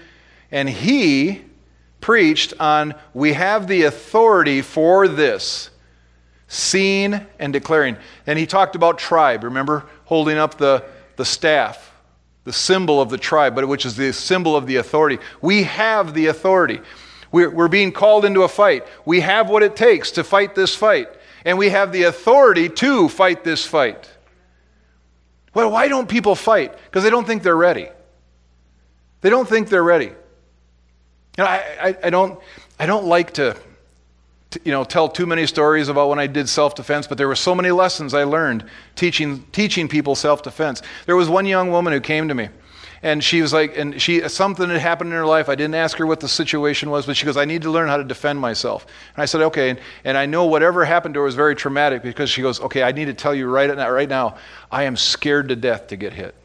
and 0.51 0.69
he 0.69 1.41
preached 2.01 2.53
on 2.59 2.93
we 3.13 3.33
have 3.33 3.67
the 3.67 3.83
authority 3.83 4.61
for 4.61 5.07
this 5.07 5.71
seeing 6.51 7.25
and 7.39 7.53
declaring. 7.53 7.95
And 8.27 8.37
he 8.37 8.45
talked 8.45 8.75
about 8.75 8.97
tribe, 8.97 9.45
remember? 9.45 9.85
Holding 10.03 10.37
up 10.37 10.57
the, 10.57 10.83
the 11.15 11.23
staff, 11.23 11.93
the 12.43 12.51
symbol 12.51 12.99
of 12.99 13.09
the 13.09 13.17
tribe, 13.17 13.55
but 13.55 13.65
which 13.69 13.85
is 13.85 13.95
the 13.95 14.11
symbol 14.11 14.57
of 14.57 14.67
the 14.67 14.75
authority. 14.75 15.19
We 15.41 15.63
have 15.63 16.13
the 16.13 16.27
authority. 16.27 16.81
We're, 17.31 17.49
we're 17.49 17.69
being 17.69 17.93
called 17.93 18.25
into 18.25 18.41
a 18.43 18.49
fight. 18.49 18.85
We 19.05 19.21
have 19.21 19.49
what 19.49 19.63
it 19.63 19.77
takes 19.77 20.11
to 20.11 20.25
fight 20.25 20.53
this 20.53 20.75
fight, 20.75 21.07
and 21.45 21.57
we 21.57 21.69
have 21.69 21.93
the 21.93 22.03
authority 22.03 22.67
to 22.67 23.07
fight 23.07 23.45
this 23.45 23.65
fight. 23.65 24.11
Well, 25.53 25.71
why 25.71 25.87
don't 25.87 26.09
people 26.09 26.35
fight? 26.35 26.75
Because 26.83 27.05
they 27.05 27.09
don't 27.09 27.25
think 27.25 27.43
they're 27.43 27.55
ready. 27.55 27.87
They 29.21 29.29
don't 29.29 29.47
think 29.47 29.69
they're 29.69 29.83
ready. 29.83 30.07
You 30.07 30.13
know, 31.37 31.45
I, 31.45 31.63
I, 31.81 31.97
I, 32.03 32.09
don't, 32.09 32.37
I 32.77 32.85
don't 32.87 33.05
like 33.05 33.31
to, 33.35 33.53
to, 33.53 33.59
you 34.63 34.71
know, 34.71 34.83
tell 34.83 35.07
too 35.07 35.25
many 35.25 35.47
stories 35.47 35.87
about 35.87 36.09
when 36.09 36.19
I 36.19 36.27
did 36.27 36.49
self-defense, 36.49 37.07
but 37.07 37.17
there 37.17 37.27
were 37.27 37.35
so 37.35 37.55
many 37.55 37.71
lessons 37.71 38.13
I 38.13 38.23
learned 38.23 38.65
teaching, 38.95 39.45
teaching 39.51 39.87
people 39.87 40.15
self-defense. 40.15 40.81
There 41.05 41.15
was 41.15 41.29
one 41.29 41.45
young 41.45 41.71
woman 41.71 41.93
who 41.93 42.01
came 42.01 42.27
to 42.27 42.33
me 42.33 42.49
and 43.03 43.23
she 43.23 43.41
was 43.41 43.51
like, 43.51 43.77
and 43.77 43.99
she 43.99 44.27
something 44.29 44.69
had 44.69 44.79
happened 44.79 45.09
in 45.09 45.15
her 45.15 45.25
life. 45.25 45.49
I 45.49 45.55
didn't 45.55 45.73
ask 45.73 45.97
her 45.97 46.05
what 46.05 46.19
the 46.19 46.27
situation 46.27 46.91
was, 46.91 47.07
but 47.07 47.17
she 47.17 47.25
goes, 47.25 47.35
I 47.35 47.45
need 47.45 47.63
to 47.63 47.71
learn 47.71 47.87
how 47.87 47.97
to 47.97 48.03
defend 48.03 48.39
myself. 48.39 48.85
And 49.15 49.23
I 49.23 49.25
said, 49.25 49.41
okay. 49.41 49.71
And, 49.71 49.79
and 50.03 50.17
I 50.17 50.27
know 50.27 50.45
whatever 50.45 50.85
happened 50.85 51.15
to 51.15 51.21
her 51.21 51.25
was 51.25 51.33
very 51.33 51.55
traumatic 51.55 52.03
because 52.03 52.29
she 52.29 52.43
goes, 52.43 52.59
okay, 52.61 52.83
I 52.83 52.91
need 52.91 53.05
to 53.05 53.13
tell 53.13 53.33
you 53.33 53.47
right 53.47 53.75
now, 53.75 53.89
right 53.89 54.09
now, 54.09 54.37
I 54.71 54.83
am 54.83 54.95
scared 54.95 55.49
to 55.49 55.55
death 55.55 55.87
to 55.87 55.95
get 55.95 56.13
hit. 56.13 56.35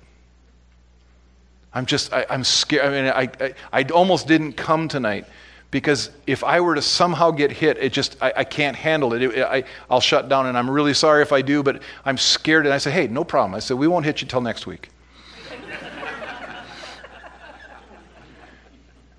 I'm 1.74 1.84
just, 1.84 2.10
I, 2.14 2.24
am 2.30 2.42
scared. 2.42 2.86
I 2.86 2.90
mean, 2.90 3.12
I, 3.12 3.44
I, 3.44 3.80
I 3.80 3.82
almost 3.90 4.26
didn't 4.26 4.54
come 4.54 4.88
tonight 4.88 5.26
because 5.70 6.10
if 6.26 6.44
I 6.44 6.60
were 6.60 6.74
to 6.74 6.82
somehow 6.82 7.30
get 7.30 7.50
hit, 7.50 7.76
it 7.78 7.92
just, 7.92 8.16
I, 8.22 8.32
I 8.36 8.44
can't 8.44 8.76
handle 8.76 9.12
it. 9.14 9.22
it 9.22 9.44
I, 9.44 9.64
I'll 9.90 10.00
shut 10.00 10.28
down, 10.28 10.46
and 10.46 10.56
I'm 10.56 10.70
really 10.70 10.94
sorry 10.94 11.22
if 11.22 11.32
I 11.32 11.42
do, 11.42 11.62
but 11.62 11.82
I'm 12.04 12.18
scared. 12.18 12.66
And 12.66 12.72
I 12.72 12.78
said, 12.78 12.92
hey, 12.92 13.08
no 13.08 13.24
problem. 13.24 13.54
I 13.54 13.58
said, 13.58 13.76
we 13.76 13.88
won't 13.88 14.04
hit 14.04 14.20
you 14.20 14.28
till 14.28 14.40
next 14.40 14.66
week. 14.66 14.90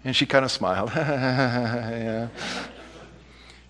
And 0.04 0.16
she 0.16 0.26
kind 0.26 0.46
of 0.46 0.52
smiled. 0.52 0.90
yeah. 0.96 2.30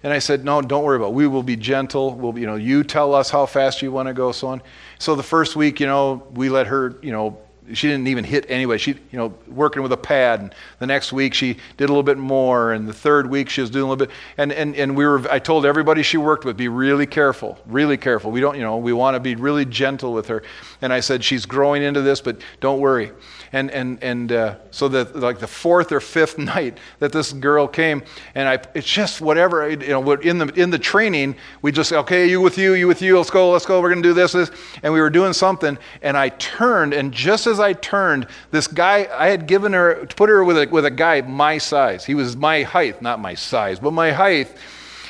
And 0.03 0.13
I 0.13 0.19
said, 0.19 0.45
No, 0.45 0.61
don't 0.61 0.83
worry 0.83 0.97
about 0.97 1.07
it. 1.07 1.13
We 1.13 1.25
will 1.25 1.41
be 1.41 1.55
gentle. 1.55 2.13
We'll 2.13 2.37
you 2.37 2.45
know, 2.45 2.55
you 2.55 2.83
tell 2.83 3.15
us 3.15 3.29
how 3.31 3.47
fast 3.47 3.81
you 3.81 3.91
want 3.91 4.07
to 4.07 4.13
go, 4.13 4.31
so 4.31 4.49
on. 4.49 4.61
So 4.99 5.15
the 5.15 5.23
first 5.23 5.55
week, 5.55 5.79
you 5.79 5.87
know, 5.87 6.27
we 6.33 6.49
let 6.49 6.67
her, 6.67 6.95
you 7.01 7.11
know, 7.11 7.39
she 7.73 7.87
didn't 7.87 8.07
even 8.07 8.23
hit 8.23 8.45
anyway. 8.49 8.77
She, 8.77 8.91
you 8.91 9.17
know, 9.17 9.33
working 9.47 9.83
with 9.83 9.91
a 9.91 9.97
pad. 9.97 10.39
And 10.39 10.55
the 10.79 10.87
next 10.87 11.11
week 11.11 11.33
she 11.33 11.57
did 11.77 11.85
a 11.85 11.87
little 11.87 12.03
bit 12.03 12.17
more, 12.17 12.73
and 12.73 12.87
the 12.87 12.93
third 12.93 13.29
week 13.29 13.49
she 13.49 13.61
was 13.61 13.69
doing 13.69 13.85
a 13.85 13.89
little 13.89 14.05
bit. 14.05 14.15
And 14.37 14.51
and 14.51 14.75
and 14.75 14.95
we 14.95 15.05
were. 15.05 15.29
I 15.29 15.39
told 15.39 15.65
everybody 15.65 16.03
she 16.03 16.17
worked 16.17 16.45
with, 16.45 16.57
be 16.57 16.67
really 16.67 17.05
careful, 17.05 17.57
really 17.65 17.97
careful. 17.97 18.31
We 18.31 18.39
don't, 18.39 18.55
you 18.55 18.63
know, 18.63 18.77
we 18.77 18.93
want 18.93 19.15
to 19.15 19.19
be 19.19 19.35
really 19.35 19.65
gentle 19.65 20.13
with 20.13 20.27
her. 20.27 20.43
And 20.81 20.93
I 20.93 20.99
said 20.99 21.23
she's 21.23 21.45
growing 21.45 21.83
into 21.83 22.01
this, 22.01 22.21
but 22.21 22.41
don't 22.59 22.79
worry. 22.79 23.11
And 23.51 23.71
and 23.71 24.01
and 24.03 24.31
uh, 24.31 24.55
so 24.71 24.87
that 24.89 25.15
like 25.15 25.39
the 25.39 25.47
fourth 25.47 25.91
or 25.91 25.99
fifth 25.99 26.37
night 26.37 26.77
that 26.99 27.11
this 27.11 27.33
girl 27.33 27.67
came, 27.67 28.03
and 28.35 28.47
I, 28.47 28.59
it's 28.73 28.87
just 28.87 29.21
whatever. 29.21 29.69
You 29.69 29.77
know, 29.77 30.11
in 30.13 30.37
the 30.37 30.47
in 30.59 30.69
the 30.69 30.79
training, 30.79 31.35
we 31.61 31.71
just 31.71 31.89
say, 31.89 31.97
okay, 31.97 32.27
you 32.27 32.41
with 32.41 32.57
you, 32.57 32.73
you 32.73 32.87
with 32.87 33.01
you. 33.01 33.17
Let's 33.17 33.29
go, 33.29 33.51
let's 33.51 33.65
go. 33.65 33.81
We're 33.81 33.89
gonna 33.89 34.01
do 34.01 34.13
this, 34.13 34.33
this. 34.33 34.51
And 34.83 34.93
we 34.93 34.99
were 34.99 35.09
doing 35.09 35.33
something, 35.33 35.77
and 36.01 36.17
I 36.17 36.29
turned, 36.29 36.93
and 36.93 37.13
just 37.13 37.47
as 37.47 37.59
I 37.59 37.73
turned, 37.73 38.27
this 38.51 38.67
guy 38.67 39.07
I 39.11 39.27
had 39.27 39.47
given 39.47 39.73
her, 39.73 40.05
put 40.15 40.29
her 40.29 40.43
with 40.43 40.57
a 40.57 40.67
with 40.67 40.85
a 40.85 40.91
guy 40.91 41.21
my 41.21 41.57
size. 41.57 42.05
He 42.05 42.15
was 42.15 42.35
my 42.35 42.63
height, 42.63 43.01
not 43.01 43.19
my 43.19 43.35
size, 43.35 43.79
but 43.79 43.91
my 43.91 44.11
height 44.11 44.53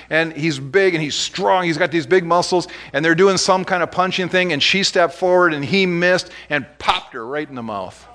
and 0.09 0.33
he's 0.33 0.59
big 0.59 0.93
and 0.93 1.03
he's 1.03 1.15
strong. 1.15 1.65
He's 1.65 1.77
got 1.77 1.91
these 1.91 2.07
big 2.07 2.23
muscles, 2.23 2.67
and 2.93 3.03
they're 3.03 3.15
doing 3.15 3.37
some 3.37 3.65
kind 3.65 3.83
of 3.83 3.91
punching 3.91 4.29
thing, 4.29 4.53
and 4.53 4.61
she 4.61 4.83
stepped 4.83 5.13
forward 5.13 5.53
and 5.53 5.63
he 5.63 5.85
missed 5.85 6.29
and 6.49 6.65
popped 6.79 7.13
her 7.13 7.25
right 7.25 7.47
in 7.47 7.55
the 7.55 7.63
mouth 7.63 8.07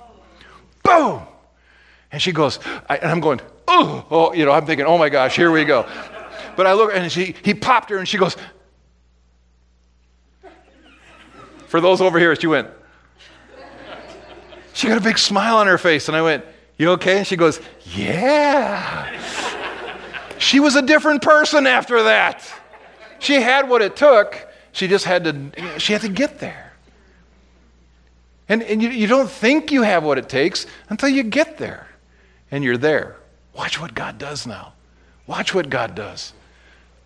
boom. 0.99 1.23
And 2.11 2.21
she 2.21 2.33
goes, 2.33 2.59
I, 2.89 2.97
and 2.97 3.11
I'm 3.11 3.21
going, 3.21 3.41
oh, 3.67 4.07
oh, 4.11 4.33
you 4.35 4.45
know, 4.45 4.53
I'm 4.53 4.67
thinking, 4.67 4.87
oh 4.87 4.99
my 4.99 5.09
gosh, 5.09 5.35
here 5.35 5.51
we 5.51 5.65
go. 5.65 5.89
But 6.57 6.67
I 6.67 6.75
look 6.75 6.93
and 6.95 7.11
she, 7.11 7.35
he 7.43 7.55
popped 7.55 7.91
her 7.91 7.99
and 7.99 8.07
she 8.07 8.19
goes, 8.19 8.37
for 11.67 11.81
those 11.81 12.03
over 12.03 12.19
here, 12.19 12.37
she 12.37 12.47
went, 12.47 12.69
she 14.75 14.89
got 14.89 14.99
a 14.99 15.03
big 15.03 15.19
smile 15.19 15.57
on 15.57 15.67
her 15.67 15.79
face. 15.79 16.09
And 16.09 16.17
I 16.17 16.23
went, 16.23 16.45
you 16.77 16.91
okay? 16.93 17.19
And 17.19 17.27
she 17.27 17.37
goes, 17.37 17.61
yeah. 17.85 19.19
she 20.39 20.61
was 20.61 20.77
a 20.77 20.83
different 20.83 21.23
person 21.23 21.67
after 21.67 22.03
that. 22.05 22.47
She 23.19 23.35
had 23.35 23.69
what 23.69 23.81
it 23.81 23.97
took. 23.97 24.49
She 24.73 24.89
just 24.89 25.05
had 25.05 25.25
to, 25.25 25.79
she 25.79 25.93
had 25.93 26.03
to 26.03 26.09
get 26.09 26.39
there. 26.41 26.72
And, 28.49 28.63
and 28.63 28.83
you, 28.83 28.91
you 28.91 29.07
don't 29.07 29.31
think 29.31 29.71
you 29.71 29.83
have 29.83 30.05
what 30.05 30.19
it 30.19 30.29
takes 30.29 30.67
until 30.89 31.09
you 31.09 31.23
get 31.23 31.59
there. 31.59 31.89
And 32.51 32.63
you're 32.63 32.77
there. 32.77 33.17
Watch 33.55 33.81
what 33.81 33.95
God 33.95 34.19
does 34.19 34.47
now. 34.47 34.75
Watch 35.27 35.55
what 35.55 35.71
God 35.71 35.95
does. 35.95 36.33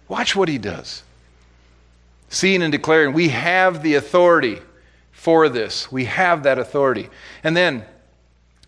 Watch 0.09 0.35
what 0.35 0.49
He 0.49 0.59
does. 0.59 1.03
Seeing 2.29 2.63
and 2.63 2.73
declaring, 2.73 3.13
we 3.13 3.29
have 3.29 3.83
the 3.83 3.95
authority 3.95 4.59
for 5.13 5.49
this. 5.49 5.91
We 5.93 6.07
have 6.07 6.43
that 6.45 6.59
authority. 6.59 7.09
And 7.45 7.57
then, 7.57 7.85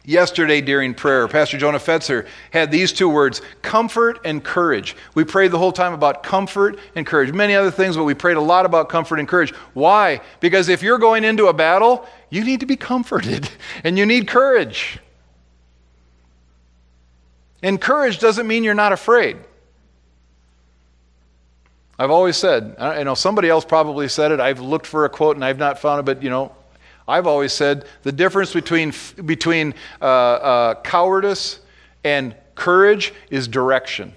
yesterday 0.08 0.60
during 0.60 0.94
prayer, 0.94 1.28
Pastor 1.28 1.58
Jonah 1.58 1.78
Fetzer 1.78 2.26
had 2.50 2.70
these 2.70 2.92
two 2.92 3.08
words 3.08 3.42
comfort 3.60 4.20
and 4.24 4.42
courage. 4.42 4.96
We 5.14 5.24
prayed 5.24 5.50
the 5.50 5.58
whole 5.58 5.72
time 5.72 5.92
about 5.92 6.22
comfort 6.22 6.78
and 6.94 7.06
courage. 7.06 7.32
Many 7.32 7.54
other 7.54 7.70
things, 7.70 7.96
but 7.96 8.04
we 8.04 8.14
prayed 8.14 8.38
a 8.38 8.40
lot 8.40 8.64
about 8.64 8.88
comfort 8.88 9.18
and 9.18 9.28
courage. 9.28 9.50
Why? 9.74 10.20
Because 10.40 10.68
if 10.68 10.82
you're 10.82 10.98
going 10.98 11.24
into 11.24 11.48
a 11.48 11.52
battle, 11.52 12.08
you 12.30 12.44
need 12.44 12.60
to 12.60 12.66
be 12.66 12.76
comforted 12.76 13.48
and 13.84 13.98
you 13.98 14.06
need 14.06 14.28
courage. 14.28 14.98
And 17.62 17.80
courage 17.80 18.18
doesn't 18.20 18.46
mean 18.46 18.64
you're 18.64 18.74
not 18.74 18.92
afraid. 18.92 19.36
I've 21.98 22.12
always 22.12 22.36
said, 22.36 22.76
I 22.78 23.02
know 23.02 23.14
somebody 23.14 23.48
else 23.48 23.64
probably 23.64 24.06
said 24.06 24.30
it. 24.30 24.38
I've 24.38 24.60
looked 24.60 24.86
for 24.86 25.04
a 25.04 25.08
quote 25.08 25.34
and 25.34 25.44
I've 25.44 25.58
not 25.58 25.80
found 25.80 25.98
it, 25.98 26.04
but 26.04 26.22
you 26.22 26.30
know, 26.30 26.54
I've 27.08 27.26
always 27.26 27.52
said 27.52 27.86
the 28.04 28.12
difference 28.12 28.52
between, 28.52 28.92
between 29.24 29.74
uh, 30.00 30.04
uh, 30.04 30.74
cowardice 30.82 31.58
and 32.04 32.36
courage 32.54 33.12
is 33.30 33.48
direction. 33.48 34.14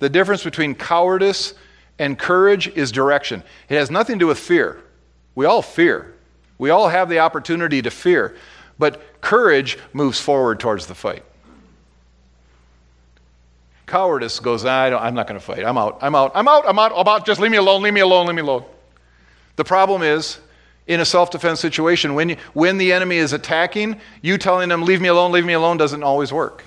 The 0.00 0.10
difference 0.10 0.44
between 0.44 0.74
cowardice 0.74 1.54
and 1.98 2.18
courage 2.18 2.68
is 2.68 2.92
direction. 2.92 3.42
It 3.70 3.76
has 3.76 3.90
nothing 3.90 4.16
to 4.16 4.24
do 4.24 4.26
with 4.26 4.38
fear. 4.38 4.82
We 5.34 5.46
all 5.46 5.62
fear. 5.62 6.13
We 6.58 6.70
all 6.70 6.88
have 6.88 7.08
the 7.08 7.18
opportunity 7.18 7.82
to 7.82 7.90
fear, 7.90 8.36
but 8.78 9.20
courage 9.20 9.78
moves 9.92 10.20
forward 10.20 10.60
towards 10.60 10.86
the 10.86 10.94
fight. 10.94 11.24
Cowardice 13.86 14.40
goes, 14.40 14.64
I 14.64 14.90
don't, 14.90 15.02
I'm 15.02 15.14
not 15.14 15.26
going 15.26 15.38
to 15.38 15.44
fight. 15.44 15.64
I'm 15.64 15.76
out. 15.76 15.98
I'm 16.00 16.14
out. 16.14 16.32
I'm 16.34 16.48
out. 16.48 16.64
I'm 16.66 16.78
out. 16.78 16.92
I'm 16.94 17.06
out. 17.06 17.26
Just 17.26 17.40
leave 17.40 17.50
me 17.50 17.58
alone. 17.58 17.82
Leave 17.82 17.92
me 17.92 18.00
alone. 18.00 18.26
Leave 18.26 18.36
me 18.36 18.42
alone. 18.42 18.64
The 19.56 19.64
problem 19.64 20.02
is, 20.02 20.38
in 20.86 21.00
a 21.00 21.04
self 21.04 21.30
defense 21.30 21.60
situation. 21.60 22.14
When, 22.14 22.30
you, 22.30 22.36
when 22.52 22.78
the 22.78 22.92
enemy 22.92 23.16
is 23.16 23.32
attacking, 23.32 24.00
you 24.22 24.38
telling 24.38 24.68
them, 24.68 24.82
leave 24.82 25.00
me 25.00 25.08
alone, 25.08 25.32
leave 25.32 25.44
me 25.44 25.54
alone, 25.54 25.76
doesn't 25.76 26.02
always 26.02 26.32
work. 26.32 26.64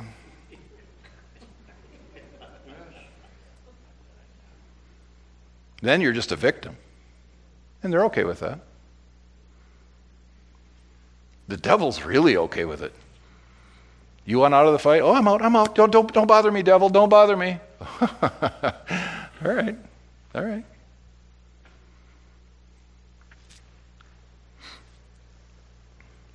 Then 5.82 6.02
you're 6.02 6.14
just 6.14 6.32
a 6.32 6.36
victim. 6.36 6.76
And 7.84 7.94
they're 7.94 8.06
okay 8.06 8.24
with 8.24 8.40
that. 8.40 8.60
The 11.48 11.58
devil's 11.58 12.04
really 12.04 12.38
okay 12.38 12.66
with 12.66 12.82
it. 12.82 12.94
You 14.26 14.40
want 14.40 14.54
out 14.54 14.66
of 14.66 14.74
the 14.74 14.80
fight? 14.80 15.02
Oh, 15.02 15.14
I'm 15.14 15.28
out, 15.28 15.42
I'm 15.42 15.56
out. 15.56 15.74
Don't, 15.76 15.92
don't, 15.92 16.12
don't 16.12 16.28
bother 16.28 16.52
me, 16.52 16.62
devil. 16.62 16.90
Don't 16.90 17.10
bother 17.10 17.38
me. 17.38 17.60
all 18.02 18.12
right, 19.42 19.76
all 20.36 20.44
right. 20.44 20.66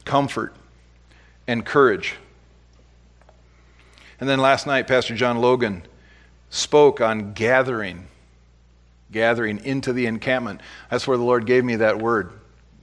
Comfort 0.05 0.55
and 1.47 1.65
courage. 1.65 2.15
And 4.21 4.29
then 4.29 4.41
last 4.41 4.67
night, 4.67 4.87
Pastor 4.87 5.15
John 5.15 5.39
Logan 5.39 5.83
spoke 6.49 7.01
on 7.01 7.33
gathering 7.35 8.07
gathering 9.13 9.65
into 9.65 9.93
the 9.93 10.07
encampment. 10.07 10.61
That's 10.91 11.07
where 11.07 11.17
the 11.17 11.23
Lord 11.23 11.47
gave 11.47 11.65
me 11.65 11.77
that 11.77 11.99
word. 11.99 12.33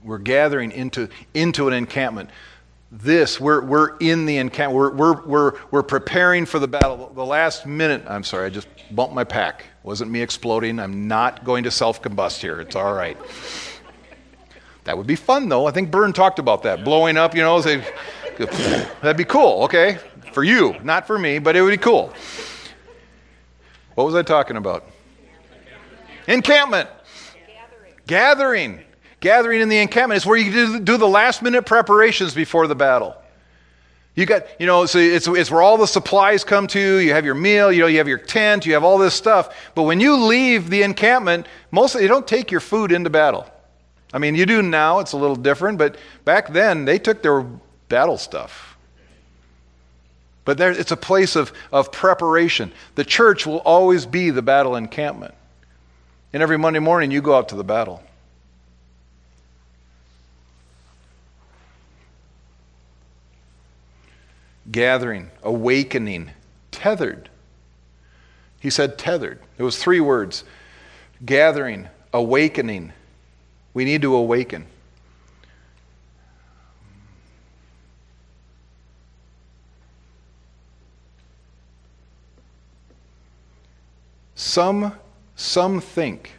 We're 0.02 0.18
gathering 0.18 0.72
into, 0.72 1.08
into 1.34 1.68
an 1.68 1.74
encampment. 1.74 2.30
This, 2.92 3.38
we're, 3.38 3.64
we're 3.64 3.96
in 3.98 4.26
the 4.26 4.38
encampment. 4.38 4.76
We're, 4.76 4.90
we're, 4.92 5.26
we're, 5.26 5.52
we're 5.70 5.82
preparing 5.82 6.46
for 6.46 6.58
the 6.58 6.66
battle. 6.66 7.12
The 7.14 7.24
last 7.24 7.66
minute, 7.66 8.02
I'm 8.08 8.24
sorry, 8.24 8.46
I 8.46 8.50
just 8.50 8.66
bumped 8.90 9.14
my 9.14 9.24
pack. 9.24 9.64
Wasn't 9.82 10.10
me 10.10 10.20
exploding. 10.22 10.80
I'm 10.80 11.06
not 11.06 11.44
going 11.44 11.64
to 11.64 11.70
self 11.70 12.02
combust 12.02 12.40
here. 12.40 12.60
It's 12.60 12.74
all 12.74 12.94
right. 12.94 13.16
That 14.84 14.96
would 14.96 15.06
be 15.06 15.16
fun, 15.16 15.48
though. 15.48 15.66
I 15.66 15.70
think 15.70 15.92
Vern 15.92 16.12
talked 16.12 16.38
about 16.38 16.62
that. 16.64 16.84
Blowing 16.84 17.16
up, 17.16 17.34
you 17.34 17.42
know, 17.42 17.60
that'd 17.60 19.16
be 19.16 19.24
cool, 19.24 19.64
okay? 19.64 19.98
For 20.32 20.42
you, 20.42 20.74
not 20.82 21.06
for 21.06 21.18
me, 21.18 21.38
but 21.38 21.54
it 21.54 21.62
would 21.62 21.70
be 21.70 21.76
cool. 21.76 22.12
What 23.94 24.04
was 24.04 24.14
I 24.14 24.22
talking 24.22 24.56
about? 24.56 24.86
Encampment. 26.26 26.88
Gathering. 27.46 27.94
Gathering. 28.06 28.84
Gathering 29.20 29.60
in 29.60 29.68
the 29.68 29.78
encampment 29.78 30.16
is 30.16 30.26
where 30.26 30.38
you 30.38 30.80
do, 30.80 30.96
the 30.96 31.08
last 31.08 31.42
minute 31.42 31.66
preparations 31.66 32.34
before 32.34 32.66
the 32.66 32.74
battle. 32.74 33.14
You 34.14 34.26
got, 34.26 34.46
you 34.58 34.66
know, 34.66 34.86
so 34.86 34.98
it's, 34.98 35.28
it's 35.28 35.50
where 35.50 35.62
all 35.62 35.76
the 35.76 35.86
supplies 35.86 36.42
come 36.42 36.66
to. 36.68 36.98
You 36.98 37.12
have 37.12 37.24
your 37.24 37.34
meal, 37.34 37.70
you 37.70 37.80
know, 37.80 37.86
you 37.86 37.98
have 37.98 38.08
your 38.08 38.18
tent, 38.18 38.66
you 38.66 38.72
have 38.72 38.82
all 38.82 38.98
this 38.98 39.14
stuff. 39.14 39.54
But 39.74 39.82
when 39.84 40.00
you 40.00 40.16
leave 40.16 40.68
the 40.68 40.82
encampment, 40.82 41.46
mostly 41.70 42.02
you 42.02 42.08
don't 42.08 42.26
take 42.26 42.50
your 42.50 42.60
food 42.60 42.92
into 42.92 43.10
battle. 43.10 43.46
I 44.12 44.18
mean, 44.18 44.34
you 44.34 44.46
do 44.46 44.62
now, 44.62 44.98
it's 44.98 45.12
a 45.12 45.16
little 45.16 45.36
different, 45.36 45.78
but 45.78 45.96
back 46.24 46.52
then 46.52 46.84
they 46.84 46.98
took 46.98 47.22
their 47.22 47.42
battle 47.88 48.18
stuff. 48.18 48.76
But 50.44 50.58
there, 50.58 50.72
it's 50.72 50.90
a 50.90 50.96
place 50.96 51.36
of, 51.36 51.52
of 51.70 51.92
preparation. 51.92 52.72
The 52.94 53.04
church 53.04 53.46
will 53.46 53.58
always 53.58 54.06
be 54.06 54.30
the 54.30 54.42
battle 54.42 54.74
encampment. 54.74 55.34
And 56.32 56.42
every 56.42 56.58
Monday 56.58 56.78
morning, 56.80 57.10
you 57.10 57.20
go 57.20 57.36
out 57.36 57.50
to 57.50 57.56
the 57.56 57.64
battle. 57.64 58.02
Gathering, 64.70 65.30
awakening, 65.42 66.30
tethered. 66.70 67.28
He 68.60 68.70
said 68.70 68.98
tethered. 68.98 69.40
It 69.58 69.62
was 69.62 69.78
three 69.78 70.00
words 70.00 70.44
gathering, 71.24 71.88
awakening. 72.12 72.92
We 73.74 73.84
need 73.84 74.02
to 74.02 74.14
awaken. 74.14 74.66
Some 84.34 84.94
some 85.36 85.80
think 85.80 86.32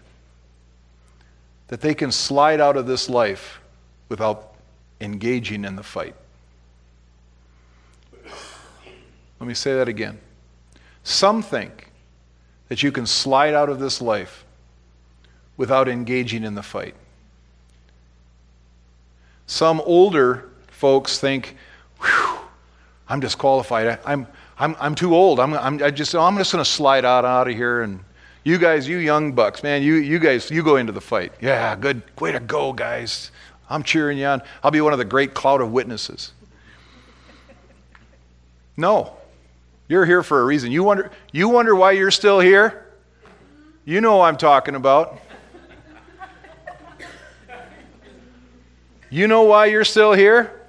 that 1.70 1.82
they 1.82 1.94
can 1.94 2.12
slide 2.12 2.60
out 2.60 2.78
of 2.78 2.86
this 2.86 3.10
life 3.10 3.62
without 4.10 4.54
engaging 5.00 5.66
in 5.66 5.76
the 5.76 5.84
fight. 5.84 6.16
Let 9.42 9.48
me 9.48 9.56
say 9.56 9.74
that 9.74 9.88
again. 9.88 10.20
Some 11.04 11.42
think 11.42 11.92
that 12.68 12.84
you 12.84 12.92
can 12.92 13.08
slide 13.08 13.56
out 13.56 13.70
of 13.70 13.80
this 13.80 14.00
life 14.00 14.46
without 15.58 15.88
engaging 15.88 16.44
in 16.44 16.54
the 16.54 16.62
fight. 16.62 16.94
Some 19.48 19.82
older 19.82 20.48
folks 20.70 21.18
think, 21.18 21.56
I'm 23.10 23.20
disqualified. 23.20 24.00
I, 24.06 24.14
am 24.14 24.28
I'm, 24.60 24.76
I'm 24.80 24.94
too 24.94 25.16
old. 25.16 25.40
I'm, 25.40 25.56
I'm, 25.56 25.82
I 25.82 25.90
just, 25.90 26.14
I'm 26.14 26.38
just 26.38 26.52
going 26.52 26.64
to 26.64 26.70
slide 26.70 27.04
out, 27.04 27.26
out 27.26 27.48
of 27.48 27.56
here 27.56 27.82
and 27.82 28.00
you 28.44 28.60
guys, 28.60 28.88
you 28.88 28.98
young 28.98 29.34
bucks, 29.34 29.64
man, 29.64 29.82
you, 29.82 29.96
you 29.96 30.20
guys, 30.20 30.52
you 30.52 30.62
go 30.62 30.76
into 30.76 30.94
the 30.94 31.02
fight. 31.02 31.34
Yeah, 31.42 31.76
good. 31.76 32.04
Way 32.20 32.32
to 32.32 32.40
go, 32.40 32.74
guys. 32.74 33.32
I'm 33.72 33.82
cheering 33.82 34.20
you 34.20 34.26
on. 34.26 34.44
I'll 34.64 34.70
be 34.70 34.82
one 34.82 34.94
of 34.94 35.00
the 35.00 35.06
great 35.06 35.34
cloud 35.34 35.62
of 35.62 35.72
witnesses. 35.72 36.32
No. 38.78 39.18
You're 39.92 40.06
here 40.06 40.24
for 40.24 40.40
a 40.40 40.46
reason. 40.46 40.72
You 40.72 40.86
wonder, 40.86 41.12
you 41.34 41.50
wonder 41.50 41.76
why 41.76 41.92
you're 41.92 42.12
still 42.12 42.40
here? 42.40 42.86
You 43.84 44.00
know 44.00 44.22
I'm 44.22 44.38
talking 44.38 44.76
about. 44.76 45.20
You 49.10 49.28
know 49.28 49.44
why 49.44 49.66
you're 49.66 49.84
still 49.84 50.14
here? 50.14 50.62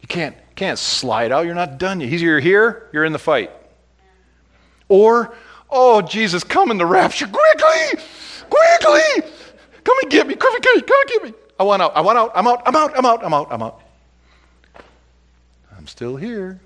You 0.00 0.06
can't 0.06 0.36
can't 0.54 0.78
slide 0.78 1.32
out. 1.32 1.44
You're 1.44 1.56
not 1.56 1.78
done 1.78 2.00
yet. 2.00 2.20
You're 2.20 2.38
here, 2.38 2.88
you're 2.92 3.04
in 3.04 3.12
the 3.12 3.18
fight. 3.18 3.50
Or, 4.88 5.34
oh, 5.68 6.02
Jesus, 6.02 6.44
come 6.44 6.70
in 6.70 6.78
the 6.78 6.86
rapture 6.86 7.26
quickly, 7.26 8.04
quickly. 8.48 9.28
Come 9.82 9.96
and 10.02 10.08
get 10.12 10.28
me, 10.28 10.36
come 10.36 10.54
and 10.54 10.62
get 10.62 10.76
me, 10.76 10.82
come 10.82 11.00
and 11.00 11.10
get 11.10 11.24
me. 11.24 11.47
I 11.58 11.64
want 11.64 11.82
out, 11.82 11.96
I 11.96 12.00
want 12.00 12.18
out, 12.18 12.32
I'm 12.34 12.46
out, 12.46 12.62
I'm 12.66 12.76
out, 12.76 12.96
I'm 12.96 13.04
out, 13.04 13.24
I'm 13.24 13.34
out, 13.34 13.48
I'm 13.50 13.62
out. 13.62 13.80
I'm 15.76 15.86
still 15.86 16.16
here. 16.16 16.60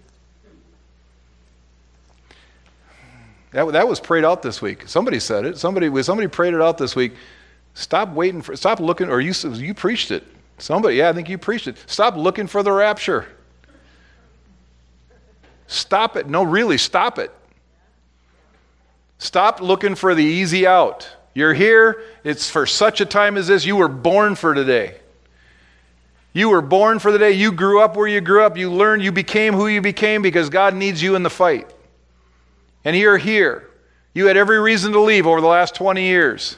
That, 3.52 3.70
that 3.72 3.86
was 3.86 4.00
prayed 4.00 4.24
out 4.24 4.42
this 4.42 4.60
week. 4.62 4.88
Somebody 4.88 5.20
said 5.20 5.44
it. 5.44 5.58
Somebody, 5.58 6.02
somebody 6.02 6.28
prayed 6.28 6.54
it 6.54 6.60
out 6.60 6.78
this 6.78 6.96
week. 6.96 7.12
Stop 7.74 8.10
waiting 8.12 8.42
for, 8.42 8.56
stop 8.56 8.80
looking, 8.80 9.08
or 9.08 9.20
you, 9.20 9.32
you 9.52 9.74
preached 9.74 10.10
it. 10.10 10.24
Somebody, 10.58 10.96
yeah, 10.96 11.08
I 11.08 11.12
think 11.12 11.28
you 11.28 11.38
preached 11.38 11.68
it. 11.68 11.76
Stop 11.86 12.16
looking 12.16 12.46
for 12.46 12.62
the 12.62 12.72
rapture. 12.72 13.26
Stop 15.66 16.16
it. 16.16 16.28
No, 16.28 16.42
really, 16.42 16.78
stop 16.78 17.18
it. 17.18 17.30
Stop 19.18 19.60
looking 19.60 19.94
for 19.94 20.14
the 20.14 20.24
easy 20.24 20.66
out. 20.66 21.08
You're 21.34 21.54
here. 21.54 22.02
It's 22.24 22.50
for 22.50 22.66
such 22.66 23.00
a 23.00 23.06
time 23.06 23.36
as 23.36 23.48
this. 23.48 23.64
You 23.64 23.76
were 23.76 23.88
born 23.88 24.34
for 24.34 24.54
today. 24.54 24.96
You 26.32 26.48
were 26.48 26.62
born 26.62 26.98
for 26.98 27.12
the 27.12 27.18
day. 27.18 27.32
You 27.32 27.52
grew 27.52 27.80
up 27.80 27.96
where 27.96 28.06
you 28.06 28.20
grew 28.20 28.42
up. 28.42 28.56
You 28.56 28.70
learned, 28.72 29.02
you 29.02 29.12
became 29.12 29.54
who 29.54 29.66
you 29.66 29.80
became 29.80 30.22
because 30.22 30.48
God 30.48 30.74
needs 30.74 31.02
you 31.02 31.14
in 31.14 31.22
the 31.22 31.30
fight. 31.30 31.72
And 32.84 32.96
you're 32.96 33.18
here. 33.18 33.68
You 34.14 34.26
had 34.26 34.36
every 34.36 34.58
reason 34.58 34.92
to 34.92 35.00
leave 35.00 35.26
over 35.26 35.40
the 35.40 35.46
last 35.46 35.74
20 35.74 36.02
years. 36.02 36.56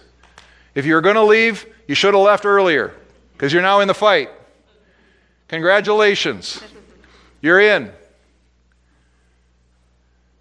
If 0.75 0.87
you 0.87 0.95
were 0.95 1.01
going 1.01 1.17
to 1.17 1.25
leave, 1.25 1.67
you 1.87 1.95
should 1.95 2.15
have 2.15 2.23
left 2.23 2.45
earlier 2.45 2.95
because 3.33 3.53
you're 3.53 3.63
now 3.63 3.81
in 3.81 3.89
the 3.89 3.95
fight. 3.95 4.31
Congratulations. 5.49 6.63
You're 7.41 7.61
in. 7.61 7.93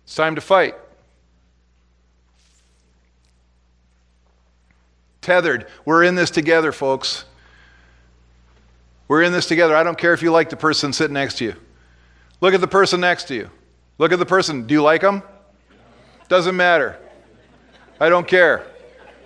It's 0.06 0.16
time 0.16 0.36
to 0.36 0.42
fight. 0.42 0.76
Tethered. 5.24 5.68
We're 5.86 6.04
in 6.04 6.16
this 6.16 6.30
together, 6.30 6.72
folks. 6.72 7.26
We're 9.08 9.24
in 9.24 9.32
this 9.32 9.48
together. 9.48 9.76
I 9.76 9.84
don't 9.84 9.98
care 9.98 10.14
if 10.14 10.22
you 10.22 10.32
like 10.32 10.50
the 10.50 10.58
person 10.58 10.94
sitting 10.94 11.14
next 11.14 11.38
to 11.40 11.46
you. 11.46 11.56
Look 12.42 12.54
at 12.54 12.62
the 12.62 12.68
person 12.68 13.00
next 13.00 13.30
to 13.30 13.36
you. 13.36 13.50
Look 13.98 14.12
at 14.12 14.20
the 14.20 14.26
person. 14.26 14.68
Do 14.68 14.74
you 14.74 14.84
like 14.84 15.02
them? 15.02 15.24
Doesn't 16.28 16.56
matter. 16.56 17.00
I 18.00 18.10
don't 18.10 18.28
care. 18.28 18.68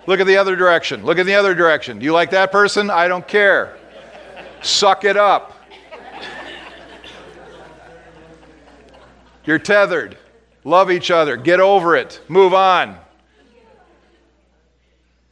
Look 0.06 0.20
at 0.20 0.26
the 0.26 0.36
other 0.36 0.56
direction. 0.56 1.04
Look 1.04 1.18
at 1.18 1.26
the 1.26 1.34
other 1.34 1.54
direction. 1.54 1.98
Do 1.98 2.04
you 2.04 2.12
like 2.12 2.30
that 2.30 2.52
person? 2.52 2.90
I 2.90 3.08
don't 3.08 3.26
care. 3.26 3.76
Suck 4.62 5.04
it 5.04 5.16
up. 5.16 5.54
You're 9.44 9.58
tethered. 9.58 10.16
Love 10.64 10.90
each 10.90 11.10
other. 11.10 11.36
Get 11.36 11.58
over 11.58 11.96
it. 11.96 12.20
Move 12.28 12.54
on. 12.54 12.98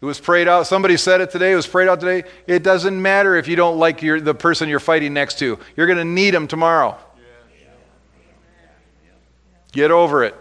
It 0.01 0.05
was 0.05 0.21
prayed 0.21 0.47
out. 0.47 0.67
Somebody 0.67 0.97
said 0.97 1.21
it 1.21 1.31
today. 1.31 1.53
It 1.53 1.57
was 1.57 1.67
prayed 1.67 1.89
out 1.89 2.01
today. 2.01 2.29
It 2.47 2.63
doesn't 2.63 3.01
matter 3.01 3.35
if 3.37 3.49
you 3.49 3.57
don't 3.57 3.79
like 3.79 4.03
your, 4.03 4.21
the 4.21 4.35
person 4.35 4.69
you're 4.69 4.79
fighting 4.79 5.15
next 5.15 5.39
to. 5.39 5.59
You're 5.75 5.87
going 5.87 5.99
to 5.99 6.05
need 6.05 6.35
them 6.35 6.47
tomorrow. 6.47 6.99
Get 9.73 9.91
over 9.91 10.25
it. 10.25 10.35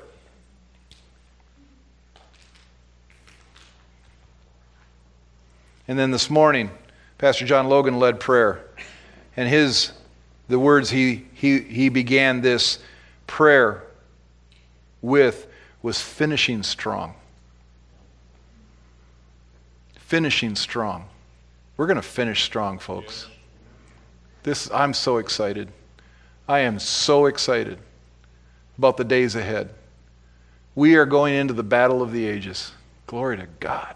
And 5.87 5.99
then 5.99 6.11
this 6.11 6.29
morning, 6.29 6.71
Pastor 7.17 7.45
John 7.45 7.67
Logan 7.67 7.99
led 7.99 8.19
prayer. 8.19 8.65
And 9.37 9.47
his 9.47 9.91
the 10.47 10.59
words 10.59 10.89
he 10.89 11.25
he 11.33 11.59
he 11.59 11.89
began 11.89 12.41
this 12.41 12.79
prayer 13.27 13.83
with 15.01 15.47
was 15.81 16.01
finishing 16.01 16.63
strong. 16.63 17.15
Finishing 20.05 20.55
strong. 20.55 21.05
We're 21.77 21.87
going 21.87 21.95
to 21.95 22.01
finish 22.01 22.43
strong, 22.43 22.77
folks. 22.77 23.27
This 24.43 24.69
I'm 24.71 24.93
so 24.93 25.17
excited. 25.17 25.69
I 26.47 26.59
am 26.59 26.77
so 26.77 27.25
excited 27.25 27.79
about 28.77 28.97
the 28.97 29.03
days 29.03 29.35
ahead. 29.35 29.73
We 30.75 30.95
are 30.95 31.05
going 31.05 31.33
into 31.33 31.53
the 31.53 31.63
battle 31.63 32.03
of 32.03 32.11
the 32.11 32.27
ages. 32.27 32.71
Glory 33.07 33.37
to 33.37 33.47
God. 33.59 33.95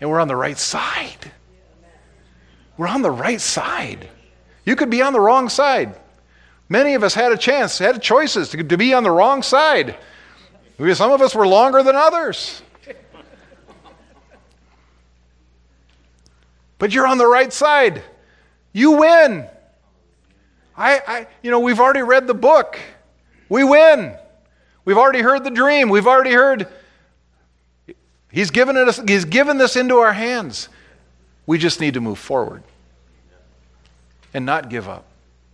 And 0.00 0.10
we're 0.10 0.20
on 0.20 0.28
the 0.28 0.36
right 0.36 0.58
side. 0.58 1.32
We're 2.76 2.88
on 2.88 3.00
the 3.00 3.10
right 3.10 3.40
side. 3.40 4.10
You 4.66 4.76
could 4.76 4.90
be 4.90 5.00
on 5.00 5.14
the 5.14 5.20
wrong 5.20 5.48
side. 5.48 5.98
Many 6.68 6.94
of 6.94 7.02
us 7.02 7.14
had 7.14 7.32
a 7.32 7.38
chance, 7.38 7.78
had 7.78 8.02
choices 8.02 8.50
to, 8.50 8.62
to 8.62 8.76
be 8.76 8.92
on 8.92 9.02
the 9.02 9.10
wrong 9.10 9.42
side. 9.42 9.96
Some 10.92 11.12
of 11.12 11.22
us 11.22 11.34
were 11.34 11.46
longer 11.46 11.82
than 11.82 11.96
others. 11.96 12.60
But 16.78 16.92
you're 16.92 17.06
on 17.06 17.18
the 17.18 17.26
right 17.26 17.52
side. 17.52 18.02
You 18.72 18.92
win. 18.92 19.48
I, 20.76 21.00
I, 21.06 21.26
you 21.42 21.50
know, 21.50 21.60
we've 21.60 21.80
already 21.80 22.02
read 22.02 22.26
the 22.26 22.34
book. 22.34 22.78
We 23.48 23.64
win. 23.64 24.14
We've 24.84 24.98
already 24.98 25.22
heard 25.22 25.44
the 25.44 25.50
dream. 25.50 25.88
We've 25.88 26.06
already 26.06 26.32
heard. 26.32 26.68
He's 28.30 28.50
given, 28.50 28.76
us, 28.76 29.00
he's 29.06 29.24
given 29.24 29.56
this 29.56 29.76
into 29.76 29.96
our 29.96 30.12
hands. 30.12 30.68
We 31.46 31.58
just 31.58 31.80
need 31.80 31.94
to 31.94 32.00
move 32.00 32.18
forward 32.18 32.62
and 34.34 34.44
not 34.44 34.68
give 34.68 34.88
up 34.88 35.04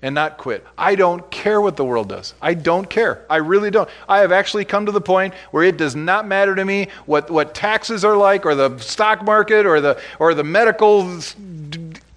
and 0.02 0.14
not 0.14 0.36
quit. 0.36 0.66
I 0.76 0.96
don't 0.96 1.30
care 1.30 1.60
what 1.60 1.76
the 1.76 1.84
world 1.84 2.08
does. 2.08 2.34
I 2.42 2.54
don't 2.54 2.90
care. 2.90 3.24
I 3.30 3.36
really 3.36 3.70
don't. 3.70 3.88
I 4.08 4.18
have 4.18 4.32
actually 4.32 4.64
come 4.64 4.86
to 4.86 4.92
the 4.92 5.00
point 5.00 5.32
where 5.52 5.62
it 5.62 5.76
does 5.76 5.94
not 5.94 6.26
matter 6.26 6.54
to 6.56 6.64
me 6.64 6.88
what, 7.06 7.30
what 7.30 7.54
taxes 7.54 8.04
are 8.04 8.16
like 8.16 8.44
or 8.44 8.56
the 8.56 8.76
stock 8.78 9.22
market 9.22 9.64
or 9.64 9.80
the, 9.80 10.00
or 10.18 10.34
the 10.34 10.42
medical 10.42 11.20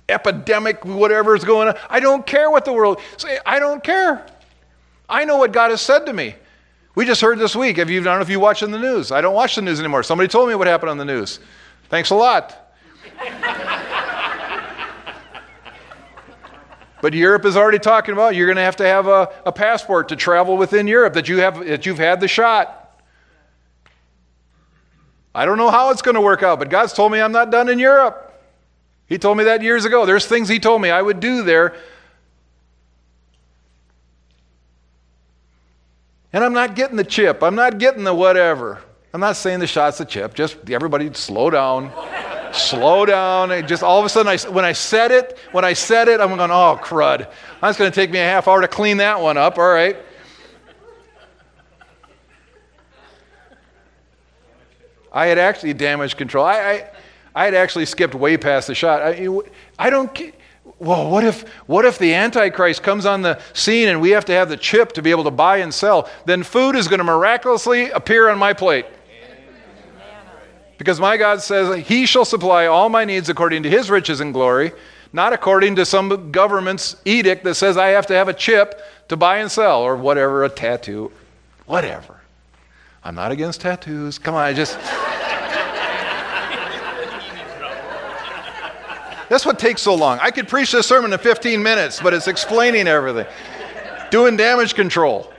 epidemic, 0.10 0.84
whatever 0.84 1.36
is 1.36 1.44
going 1.44 1.68
on. 1.68 1.78
I 1.90 2.00
don't 2.00 2.26
care 2.26 2.50
what 2.50 2.66
the 2.66 2.74
world 2.74 3.00
say. 3.18 3.40
I 3.46 3.60
don't 3.60 3.84
care. 3.84 4.26
I 5.08 5.24
know 5.26 5.38
what 5.38 5.52
God 5.52 5.70
has 5.70 5.82
said 5.82 6.08
to 6.08 6.14
me. 6.14 6.36
We 6.96 7.06
just 7.06 7.22
heard 7.22 7.38
this 7.38 7.56
week. 7.56 7.78
If 7.78 7.90
you, 7.90 8.02
I 8.02 8.04
don't 8.06 8.16
know 8.16 8.22
if 8.22 8.30
you 8.30 8.40
watching 8.40 8.72
the 8.72 8.80
news. 8.80 9.12
I 9.12 9.22
don't 9.22 9.36
watch 9.36 9.56
the 9.56 9.62
news 9.62 9.80
anymore. 9.80 10.02
Somebody 10.02 10.28
told 10.28 10.50
me 10.50 10.56
what 10.56 10.66
happened 10.66 10.90
on 10.90 10.98
the 10.98 11.06
news. 11.06 11.40
Thanks 11.90 12.10
a 12.10 12.16
lot. 12.16 12.74
But 17.02 17.14
Europe 17.14 17.46
is 17.46 17.58
already 17.58 17.80
talking 17.80 18.14
about 18.14 18.36
you're 18.36 18.48
going 18.48 18.56
to 18.56 18.64
have 18.64 18.78
to 18.78 18.86
have 18.86 19.08
a, 19.08 19.32
a 19.46 19.52
passport 19.52 20.10
to 20.10 20.16
travel 20.16 20.58
within 20.58 20.88
Europe 20.88 21.14
that 21.14 21.28
you 21.28 21.40
have 21.40 21.66
that 21.66 21.86
you've 21.86 22.00
had 22.00 22.20
the 22.20 22.28
shot. 22.28 22.82
I 25.34 25.46
don't 25.46 25.58
know 25.58 25.70
how 25.70 25.92
it's 25.92 26.02
going 26.02 26.16
to 26.16 26.22
work 26.22 26.44
out, 26.44 26.60
but 26.60 26.70
God's 26.70 26.94
told 26.94 27.12
me 27.12 27.20
I'm 27.20 27.34
not 27.34 27.52
done 27.52 27.68
in 27.68 27.78
Europe. 27.78 28.34
He 29.08 29.18
told 29.18 29.38
me 29.38 29.44
that 29.44 29.62
years 29.62 29.86
ago. 29.86 30.06
There's 30.06 30.26
things 30.26 30.48
He 30.48 30.60
told 30.60 30.82
me 30.82 30.90
I 30.90 31.02
would 31.02 31.20
do 31.20 31.44
there. 31.44 31.76
And 36.32 36.44
I'm 36.44 36.54
not 36.54 36.76
getting 36.76 36.96
the 36.98 37.04
chip. 37.04 37.44
I'm 37.44 37.56
not 37.56 37.78
getting 37.78 38.04
the 38.04 38.14
whatever. 38.14 38.82
I'm 39.14 39.22
not 39.22 39.38
saying 39.38 39.60
the 39.60 39.68
shot's 39.68 40.00
the 40.00 40.06
chip. 40.06 40.34
Just 40.34 40.70
everybody 40.70 41.14
slow 41.14 41.50
down 41.50 41.92
slow 42.58 43.06
down. 43.06 43.68
Just 43.68 43.84
all 43.84 44.00
of 44.00 44.06
a 44.06 44.10
sudden, 44.10 44.28
I, 44.28 44.38
when 44.52 44.66
I 44.66 44.74
said 44.74 45.12
it, 45.12 45.38
when 45.52 45.66
I 45.66 45.74
said 45.74 46.08
it, 46.08 46.20
I'm 46.20 46.36
going, 46.36 46.52
oh, 46.52 46.80
crud. 46.82 47.30
That's 47.62 47.78
going 47.78 47.92
to 47.92 47.96
take 47.96 48.12
me 48.12 48.20
a 48.20 48.24
half 48.24 48.48
hour 48.48 48.62
to 48.62 48.68
clean 48.68 48.98
that 48.98 49.22
one 49.22 49.38
up. 49.38 49.58
All 49.58 49.72
right. 49.72 49.98
I 55.12 55.28
had 55.28 55.40
actually 55.40 55.74
damage 55.74 56.18
control. 56.18 56.46
I, 56.46 56.54
I, 56.54 56.92
I, 57.34 57.46
had 57.46 57.54
actually 57.54 57.86
skipped 57.86 58.14
way 58.14 58.36
past 58.36 58.68
the 58.68 58.76
shot. 58.76 59.02
I, 59.02 59.28
I 59.80 59.90
don't. 59.90 60.20
Well, 60.78 61.10
what 61.10 61.24
if 61.24 61.48
what 61.68 61.86
if 61.86 61.98
the 61.98 62.14
Antichrist 62.14 62.84
comes 62.84 63.06
on 63.06 63.22
the 63.22 63.40
scene 63.54 63.88
and 63.88 64.02
we 64.02 64.10
have 64.10 64.26
to 64.26 64.34
have 64.34 64.50
the 64.50 64.58
chip 64.58 64.92
to 64.94 65.02
be 65.02 65.12
able 65.12 65.24
to 65.24 65.32
buy 65.32 65.58
and 65.58 65.74
sell? 65.74 66.10
Then 66.26 66.44
food 66.44 66.76
is 66.76 66.90
going 66.90 66.98
to 66.98 67.06
miraculously 67.06 67.92
appear 67.92 68.28
on 68.28 68.38
my 68.38 68.52
plate. 68.52 68.86
Because 70.78 71.00
my 71.00 71.18
God 71.18 71.42
says, 71.42 71.86
He 71.86 72.06
shall 72.06 72.26
supply 72.26 72.66
all 72.66 72.90
my 72.90 73.06
needs 73.06 73.30
according 73.30 73.64
to 73.64 73.70
His 73.70 73.90
riches 73.90 74.20
and 74.20 74.34
glory, 74.34 74.72
not 75.14 75.34
according 75.34 75.76
to 75.78 75.86
some 75.86 76.32
government's 76.32 76.98
edict 77.06 77.44
that 77.46 77.56
says 77.56 77.78
I 77.78 77.88
have 77.90 78.08
to 78.08 78.14
have 78.14 78.28
a 78.28 78.34
chip 78.34 78.82
to 79.08 79.16
buy 79.16 79.38
and 79.38 79.52
sell 79.52 79.82
or 79.82 79.96
whatever, 79.96 80.44
a 80.44 80.50
tattoo, 80.50 81.12
whatever. 81.66 82.20
I'm 83.04 83.16
not 83.16 83.32
against 83.32 83.62
tattoos. 83.62 84.18
Come 84.18 84.36
on, 84.36 84.44
I 84.44 84.54
just. 84.54 84.78
That's 89.30 89.46
what 89.46 89.58
takes 89.58 89.82
so 89.82 89.96
long. 89.96 90.20
I 90.22 90.32
could 90.32 90.48
preach 90.48 90.72
this 90.72 90.86
sermon 90.86 91.12
in 91.12 91.20
15 91.20 91.62
minutes, 91.62 92.00
but 92.00 92.14
it's 92.14 92.28
explaining 92.28 92.88
everything, 92.88 93.26
doing 94.12 94.38
damage 94.38 94.76
control. 94.76 95.32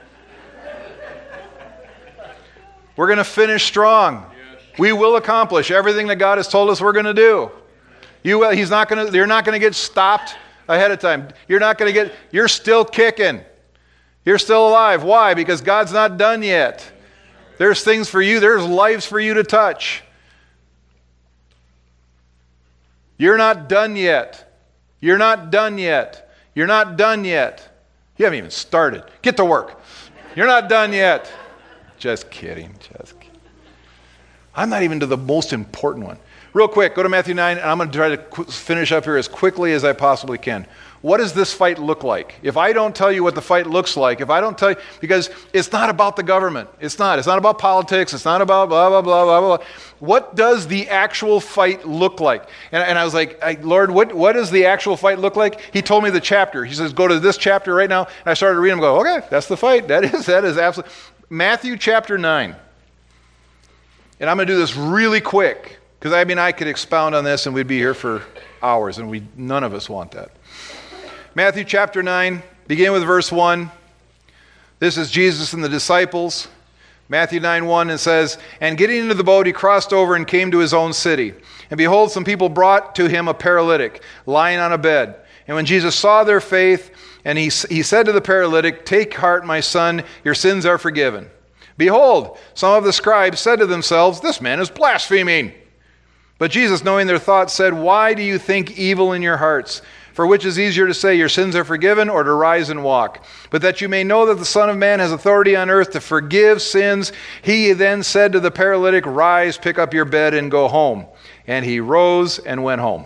We're 2.95 3.07
going 3.07 3.17
to 3.17 3.23
finish 3.23 3.63
strong. 3.63 4.25
We 4.77 4.93
will 4.93 5.15
accomplish 5.15 5.71
everything 5.71 6.07
that 6.07 6.17
God 6.17 6.37
has 6.37 6.47
told 6.47 6.69
us 6.69 6.81
we're 6.81 6.93
going 6.93 7.05
to 7.05 7.13
do. 7.13 7.51
You 8.23 8.39
will, 8.39 8.51
he's 8.51 8.69
not 8.69 8.89
going 8.89 9.07
to, 9.07 9.15
you're 9.15 9.27
not 9.27 9.45
going 9.45 9.59
to 9.59 9.65
get 9.65 9.75
stopped 9.75 10.35
ahead 10.67 10.91
of 10.91 10.99
time. 10.99 11.29
You're 11.47 11.59
not 11.59 11.77
going 11.77 11.89
to 11.89 11.93
get, 11.93 12.13
you're 12.31 12.47
still 12.47 12.85
kicking. 12.85 13.41
You're 14.25 14.37
still 14.37 14.67
alive. 14.67 15.03
Why? 15.03 15.33
Because 15.33 15.61
God's 15.61 15.93
not 15.93 16.17
done 16.17 16.43
yet. 16.43 16.91
There's 17.57 17.83
things 17.83 18.09
for 18.09 18.21
you, 18.21 18.39
there's 18.39 18.65
lives 18.65 19.05
for 19.05 19.19
you 19.19 19.33
to 19.35 19.43
touch. 19.43 20.03
You're 23.17 23.37
not 23.37 23.67
done 23.67 23.95
yet. 23.95 24.59
You're 24.99 25.17
not 25.17 25.49
done 25.49 25.77
yet. 25.77 26.29
You're 26.53 26.67
not 26.67 26.97
done 26.97 27.23
yet. 27.25 27.67
You 28.17 28.25
haven't 28.25 28.37
even 28.37 28.51
started. 28.51 29.03
Get 29.21 29.37
to 29.37 29.45
work. 29.45 29.81
You're 30.35 30.47
not 30.47 30.69
done 30.69 30.93
yet. 30.93 31.31
Just 31.97 32.29
kidding. 32.29 32.75
Just 32.97 33.16
I'm 34.57 34.69
not 34.69 34.81
even 34.81 34.99
to 34.99 35.05
the 35.05 35.17
most 35.17 35.53
important 35.53 36.07
one. 36.07 36.17
Real 36.51 36.67
quick, 36.67 36.95
go 36.95 37.03
to 37.03 37.09
Matthew 37.09 37.35
9, 37.35 37.57
and 37.57 37.65
I'm 37.69 37.77
going 37.77 37.91
to 37.91 37.95
try 37.97 38.15
to 38.15 38.51
finish 38.51 38.91
up 38.91 39.03
here 39.03 39.15
as 39.15 39.27
quickly 39.27 39.73
as 39.73 39.83
I 39.83 39.93
possibly 39.93 40.39
can. 40.39 40.65
What 41.01 41.17
does 41.17 41.33
this 41.33 41.53
fight 41.53 41.77
look 41.77 42.03
like? 42.03 42.39
If 42.41 42.57
I 42.57 42.73
don't 42.73 42.95
tell 42.95 43.11
you 43.11 43.23
what 43.23 43.35
the 43.35 43.41
fight 43.41 43.67
looks 43.67 43.95
like, 43.95 44.19
if 44.19 44.31
I 44.31 44.41
don't 44.41 44.57
tell 44.57 44.71
you, 44.71 44.77
because 44.99 45.29
it's 45.53 45.71
not 45.71 45.91
about 45.91 46.15
the 46.15 46.23
government. 46.23 46.69
It's 46.79 46.97
not. 46.97 47.19
It's 47.19 47.27
not 47.27 47.37
about 47.37 47.59
politics. 47.59 48.11
It's 48.15 48.25
not 48.25 48.41
about 48.41 48.69
blah, 48.69 48.89
blah, 48.89 49.03
blah, 49.03 49.25
blah, 49.25 49.57
blah. 49.57 49.65
What 49.99 50.35
does 50.35 50.65
the 50.65 50.89
actual 50.89 51.39
fight 51.39 51.87
look 51.87 52.19
like? 52.19 52.49
And, 52.71 52.81
and 52.81 52.97
I 52.97 53.05
was 53.05 53.13
like, 53.13 53.41
I, 53.43 53.59
Lord, 53.61 53.91
what, 53.91 54.15
what 54.15 54.33
does 54.33 54.49
the 54.49 54.65
actual 54.65 54.97
fight 54.97 55.19
look 55.19 55.35
like? 55.35 55.61
He 55.71 55.83
told 55.83 56.03
me 56.03 56.09
the 56.09 56.19
chapter. 56.19 56.65
He 56.65 56.73
says, 56.73 56.93
go 56.93 57.07
to 57.07 57.19
this 57.19 57.37
chapter 57.37 57.75
right 57.75 57.89
now. 57.89 58.05
And 58.05 58.27
I 58.31 58.33
started 58.33 58.59
reading 58.59 58.79
and 58.79 58.81
go, 58.81 58.99
okay, 59.01 59.27
that's 59.29 59.47
the 59.47 59.57
fight. 59.57 59.89
That 59.89 60.03
is, 60.03 60.25
that 60.25 60.43
is 60.43 60.57
absolutely. 60.57 60.91
Matthew 61.29 61.77
chapter 61.77 62.17
9. 62.17 62.55
And 64.19 64.29
I'm 64.29 64.37
going 64.37 64.47
to 64.47 64.53
do 64.53 64.57
this 64.57 64.75
really 64.75 65.21
quick 65.21 65.79
because 65.99 66.13
I 66.13 66.23
mean, 66.23 66.39
I 66.39 66.51
could 66.51 66.67
expound 66.67 67.15
on 67.15 67.23
this 67.23 67.45
and 67.45 67.55
we'd 67.55 67.67
be 67.67 67.77
here 67.77 67.93
for 67.93 68.23
hours, 68.61 68.97
and 68.97 69.09
we, 69.09 69.23
none 69.35 69.63
of 69.63 69.73
us 69.73 69.89
want 69.89 70.11
that. 70.11 70.31
Matthew 71.35 71.63
chapter 71.63 72.01
9, 72.01 72.41
begin 72.67 72.91
with 72.91 73.03
verse 73.03 73.31
1. 73.31 73.71
This 74.79 74.97
is 74.97 75.09
Jesus 75.09 75.53
and 75.53 75.63
the 75.63 75.69
disciples. 75.69 76.47
Matthew 77.09 77.39
9 77.39 77.65
1, 77.65 77.89
it 77.89 77.97
says, 77.99 78.37
And 78.59 78.77
getting 78.77 78.97
into 78.97 79.13
the 79.13 79.23
boat, 79.23 79.45
he 79.45 79.53
crossed 79.53 79.93
over 79.93 80.15
and 80.15 80.27
came 80.27 80.51
to 80.51 80.59
his 80.59 80.73
own 80.73 80.93
city. 80.93 81.33
And 81.69 81.77
behold, 81.77 82.11
some 82.11 82.23
people 82.23 82.49
brought 82.49 82.95
to 82.95 83.07
him 83.07 83.27
a 83.27 83.33
paralytic 83.33 84.03
lying 84.25 84.59
on 84.59 84.73
a 84.73 84.77
bed. 84.77 85.15
And 85.47 85.55
when 85.55 85.65
Jesus 85.65 85.95
saw 85.95 86.23
their 86.23 86.41
faith, 86.41 86.91
and 87.23 87.37
he, 87.37 87.45
he 87.69 87.81
said 87.81 88.05
to 88.05 88.11
the 88.11 88.21
paralytic, 88.21 88.85
Take 88.85 89.13
heart, 89.13 89.45
my 89.45 89.61
son, 89.61 90.03
your 90.23 90.35
sins 90.35 90.65
are 90.65 90.77
forgiven. 90.77 91.29
Behold, 91.77 92.37
some 92.53 92.73
of 92.73 92.83
the 92.83 92.93
scribes 92.93 93.39
said 93.39 93.59
to 93.59 93.67
themselves, 93.67 94.19
This 94.19 94.41
man 94.41 94.59
is 94.59 94.69
blaspheming. 94.69 95.53
But 96.39 96.51
Jesus, 96.51 96.83
knowing 96.83 97.07
their 97.07 97.19
thoughts, 97.19 97.53
said, 97.53 97.73
Why 97.73 98.13
do 98.13 98.23
you 98.23 98.37
think 98.37 98.77
evil 98.77 99.13
in 99.13 99.21
your 99.21 99.37
hearts? 99.37 99.81
For 100.13 100.25
which 100.25 100.45
is 100.45 100.57
easier 100.57 100.87
to 100.87 100.93
say, 100.95 101.15
Your 101.15 101.29
sins 101.29 101.55
are 101.55 101.63
forgiven, 101.63 102.09
or 102.09 102.23
to 102.23 102.31
rise 102.31 102.69
and 102.69 102.83
walk? 102.83 103.23
But 103.51 103.61
that 103.61 103.81
you 103.81 103.89
may 103.89 104.03
know 104.03 104.25
that 104.25 104.35
the 104.35 104.45
Son 104.45 104.69
of 104.69 104.77
Man 104.77 104.99
has 104.99 105.11
authority 105.11 105.55
on 105.55 105.69
earth 105.69 105.91
to 105.91 106.01
forgive 106.01 106.61
sins, 106.61 107.11
he 107.43 107.73
then 107.73 108.01
said 108.01 108.33
to 108.33 108.39
the 108.39 108.51
paralytic, 108.51 109.05
Rise, 109.05 109.57
pick 109.57 109.77
up 109.77 109.93
your 109.93 110.05
bed, 110.05 110.33
and 110.33 110.49
go 110.49 110.67
home. 110.67 111.05
And 111.45 111.63
he 111.63 111.79
rose 111.79 112.39
and 112.39 112.63
went 112.63 112.81
home. 112.81 113.05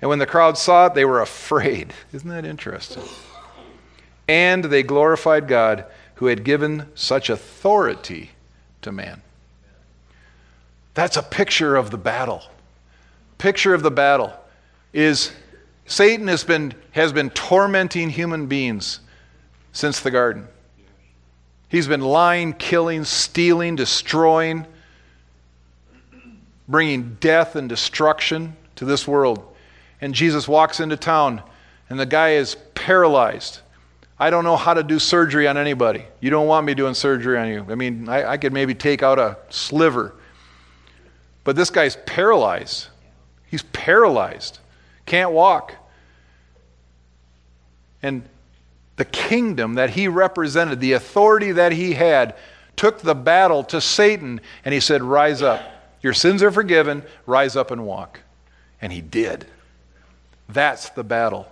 And 0.00 0.08
when 0.08 0.18
the 0.18 0.26
crowd 0.26 0.56
saw 0.56 0.86
it, 0.86 0.94
they 0.94 1.04
were 1.04 1.20
afraid. 1.22 1.92
Isn't 2.12 2.30
that 2.30 2.46
interesting? 2.46 3.04
And 4.28 4.64
they 4.64 4.82
glorified 4.82 5.46
God 5.48 5.84
who 6.16 6.26
had 6.26 6.44
given 6.44 6.86
such 6.94 7.30
authority 7.30 8.30
to 8.82 8.92
man. 8.92 9.22
That's 10.94 11.16
a 11.16 11.22
picture 11.22 11.76
of 11.76 11.90
the 11.90 11.98
battle. 11.98 12.42
picture 13.38 13.74
of 13.74 13.82
the 13.82 13.90
battle 13.90 14.32
is 14.92 15.30
Satan 15.84 16.26
has 16.28 16.42
been, 16.42 16.74
has 16.92 17.12
been 17.12 17.30
tormenting 17.30 18.10
human 18.10 18.46
beings 18.46 19.00
since 19.72 20.00
the 20.00 20.10
garden. 20.10 20.48
He's 21.68 21.86
been 21.86 22.00
lying, 22.00 22.54
killing, 22.54 23.04
stealing, 23.04 23.76
destroying, 23.76 24.66
bringing 26.66 27.16
death 27.20 27.56
and 27.56 27.68
destruction 27.68 28.56
to 28.76 28.84
this 28.84 29.06
world. 29.06 29.44
And 30.00 30.14
Jesus 30.14 30.48
walks 30.48 30.80
into 30.80 30.96
town, 30.96 31.42
and 31.90 32.00
the 32.00 32.06
guy 32.06 32.32
is 32.32 32.56
paralyzed. 32.74 33.60
I 34.18 34.30
don't 34.30 34.44
know 34.44 34.56
how 34.56 34.74
to 34.74 34.82
do 34.82 34.98
surgery 34.98 35.46
on 35.46 35.58
anybody. 35.58 36.04
You 36.20 36.30
don't 36.30 36.46
want 36.46 36.66
me 36.66 36.74
doing 36.74 36.94
surgery 36.94 37.38
on 37.38 37.48
you. 37.48 37.66
I 37.68 37.74
mean, 37.74 38.08
I, 38.08 38.32
I 38.32 38.36
could 38.38 38.52
maybe 38.52 38.74
take 38.74 39.02
out 39.02 39.18
a 39.18 39.36
sliver. 39.50 40.14
But 41.44 41.54
this 41.54 41.70
guy's 41.70 41.96
paralyzed. 42.06 42.88
He's 43.46 43.62
paralyzed, 43.62 44.58
can't 45.04 45.32
walk. 45.32 45.74
And 48.02 48.28
the 48.96 49.04
kingdom 49.04 49.74
that 49.74 49.90
he 49.90 50.08
represented, 50.08 50.80
the 50.80 50.92
authority 50.92 51.52
that 51.52 51.72
he 51.72 51.92
had, 51.92 52.34
took 52.76 53.00
the 53.00 53.14
battle 53.14 53.64
to 53.64 53.80
Satan 53.80 54.40
and 54.64 54.74
he 54.74 54.80
said, 54.80 55.02
Rise 55.02 55.42
up. 55.42 55.62
Your 56.02 56.12
sins 56.12 56.42
are 56.42 56.50
forgiven. 56.50 57.02
Rise 57.26 57.56
up 57.56 57.70
and 57.70 57.86
walk. 57.86 58.20
And 58.80 58.92
he 58.92 59.00
did. 59.00 59.46
That's 60.48 60.90
the 60.90 61.04
battle. 61.04 61.48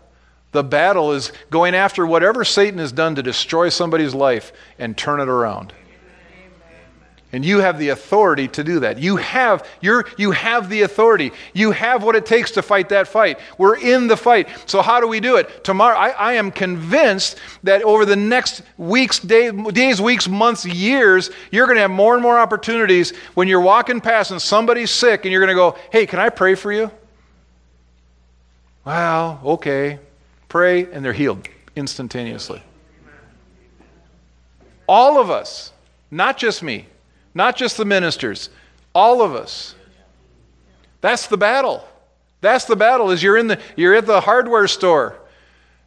The 0.55 0.63
battle 0.63 1.11
is 1.11 1.33
going 1.51 1.75
after 1.75 2.07
whatever 2.07 2.45
Satan 2.45 2.79
has 2.79 2.93
done 2.93 3.17
to 3.17 3.25
destroy 3.25 3.71
somebody's 3.71 4.15
life 4.15 4.53
and 4.79 4.97
turn 4.97 5.19
it 5.19 5.29
around. 5.29 5.73
And 7.33 7.45
you 7.45 7.59
have 7.59 7.77
the 7.77 7.89
authority 7.89 8.47
to 8.47 8.63
do 8.63 8.79
that. 8.79 9.01
You 9.01 9.17
have, 9.17 9.69
you're, 9.81 10.07
you 10.17 10.31
have 10.31 10.69
the 10.69 10.83
authority. 10.83 11.33
You 11.55 11.73
have 11.73 12.05
what 12.05 12.15
it 12.15 12.25
takes 12.25 12.53
to 12.53 12.63
fight 12.63 12.91
that 12.91 13.09
fight. 13.09 13.41
We're 13.59 13.77
in 13.79 14.07
the 14.07 14.17
fight. 14.17 14.49
So, 14.67 14.81
how 14.81 15.01
do 15.01 15.09
we 15.09 15.19
do 15.19 15.35
it? 15.39 15.65
Tomorrow, 15.65 15.97
I, 15.97 16.11
I 16.11 16.33
am 16.35 16.53
convinced 16.53 17.41
that 17.65 17.83
over 17.83 18.05
the 18.07 18.15
next 18.15 18.63
weeks, 18.79 19.19
day, 19.19 19.51
days, 19.51 20.01
weeks, 20.01 20.29
months, 20.29 20.65
years, 20.65 21.31
you're 21.51 21.67
going 21.67 21.79
to 21.79 21.83
have 21.83 21.91
more 21.91 22.15
and 22.15 22.23
more 22.23 22.39
opportunities 22.39 23.13
when 23.35 23.49
you're 23.49 23.61
walking 23.61 24.01
past 24.01 24.31
and 24.31 24.41
somebody's 24.41 24.93
sick 24.93 25.25
and 25.25 25.33
you're 25.33 25.45
going 25.45 25.49
to 25.49 25.55
go, 25.57 25.77
Hey, 25.91 26.07
can 26.07 26.21
I 26.21 26.29
pray 26.29 26.55
for 26.55 26.71
you? 26.71 26.93
Well, 28.85 29.41
okay. 29.45 29.99
Pray, 30.55 30.87
and 30.93 31.05
they're 31.05 31.13
healed 31.13 31.49
instantaneously. 31.75 32.63
All 34.87 35.21
of 35.21 35.29
us, 35.29 35.73
not 36.13 36.39
just 36.39 36.63
me, 36.63 36.87
not 37.35 37.57
just 37.57 37.77
the 37.77 37.85
ministers, 37.85 38.51
all 38.95 39.21
of 39.21 39.35
us. 39.35 39.75
That's 41.01 41.27
the 41.27 41.37
battle. 41.37 41.85
That's 42.41 42.67
the 42.67 42.77
battle 42.77 43.11
is 43.11 43.21
you're 43.21 43.37
in 43.37 43.49
the 43.49 43.59
you're 43.75 43.97
at 43.97 44.07
the 44.07 44.21
hardware 44.21 44.69
store 44.69 45.19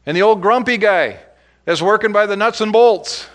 and 0.05 0.17
the 0.17 0.21
old 0.23 0.41
grumpy 0.41 0.75
guy 0.75 1.17
that's 1.63 1.81
working 1.81 2.11
by 2.11 2.25
the 2.25 2.35
nuts 2.35 2.59
and 2.59 2.73
bolts. 2.73 3.25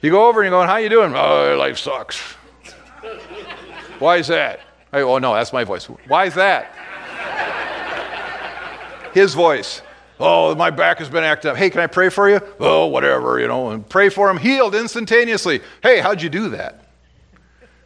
You 0.00 0.12
go 0.12 0.28
over 0.28 0.42
and 0.42 0.44
you're 0.48 0.56
going, 0.56 0.68
How 0.68 0.76
you 0.76 0.88
doing? 0.88 1.12
Oh, 1.12 1.56
life 1.58 1.76
sucks. 1.76 2.20
Why 3.98 4.18
is 4.18 4.28
that? 4.28 4.60
oh 4.92 5.18
no, 5.18 5.34
that's 5.34 5.52
my 5.52 5.64
voice. 5.64 5.86
Why 5.86 6.26
is 6.26 6.34
that? 6.34 6.72
His 9.14 9.34
voice. 9.34 9.82
Oh, 10.18 10.54
my 10.54 10.68
back 10.70 10.98
has 10.98 11.08
been 11.08 11.24
acting 11.24 11.50
up. 11.50 11.56
Hey, 11.56 11.70
can 11.70 11.80
I 11.80 11.86
pray 11.86 12.10
for 12.10 12.28
you? 12.28 12.40
Oh, 12.60 12.86
whatever, 12.86 13.40
you 13.40 13.48
know, 13.48 13.70
and 13.70 13.88
pray 13.88 14.10
for 14.10 14.28
him, 14.28 14.36
healed 14.36 14.74
instantaneously. 14.74 15.60
Hey, 15.82 16.00
how'd 16.00 16.20
you 16.20 16.28
do 16.28 16.50
that? 16.50 16.84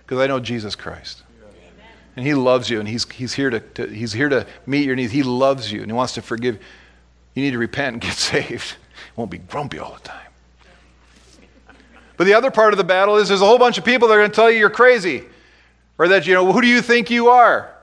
Because 0.01 0.19
I 0.19 0.27
know 0.27 0.41
Jesus 0.41 0.75
Christ. 0.75 1.23
And 2.17 2.27
he 2.27 2.35
loves 2.35 2.71
you, 2.71 2.81
and 2.81 2.89
he's, 2.89 3.11
he's, 3.11 3.35
here 3.35 3.51
to, 3.51 3.61
to, 3.61 3.87
he's 3.87 4.13
here 4.13 4.29
to 4.29 4.47
meet 4.67 4.85
your 4.85 4.95
needs. 4.95 5.13
He 5.13 5.23
loves 5.23 5.73
you, 5.73 5.81
and 5.81 5.91
he 5.91 5.93
wants 5.93 6.15
to 6.15 6.23
forgive. 6.23 6.59
You 7.35 7.43
need 7.43 7.53
to 7.53 7.59
repent 7.59 7.95
and 7.95 8.03
get 8.03 8.13
saved. 8.17 8.77
won't 9.17 9.31
be 9.31 9.39
grumpy 9.39 9.79
all 9.79 9.95
the 9.95 10.01
time. 10.01 10.21
But 12.17 12.25
the 12.25 12.35
other 12.35 12.51
part 12.51 12.73
of 12.73 12.79
the 12.79 12.85
battle 12.85 13.17
is 13.17 13.29
there's 13.29 13.43
a 13.43 13.47
whole 13.47 13.59
bunch 13.59 13.79
of 13.79 13.85
people 13.85 14.07
that 14.09 14.15
are 14.15 14.19
going 14.19 14.31
to 14.31 14.35
tell 14.35 14.51
you 14.51 14.59
you're 14.59 14.71
crazy. 14.71 15.25
Or 15.99 16.09
that, 16.09 16.27
you 16.27 16.35
know, 16.35 16.53
who 16.53 16.61
do 16.61 16.69
you 16.69 16.83
think 16.83 17.11
you 17.11 17.29
are? 17.29 17.74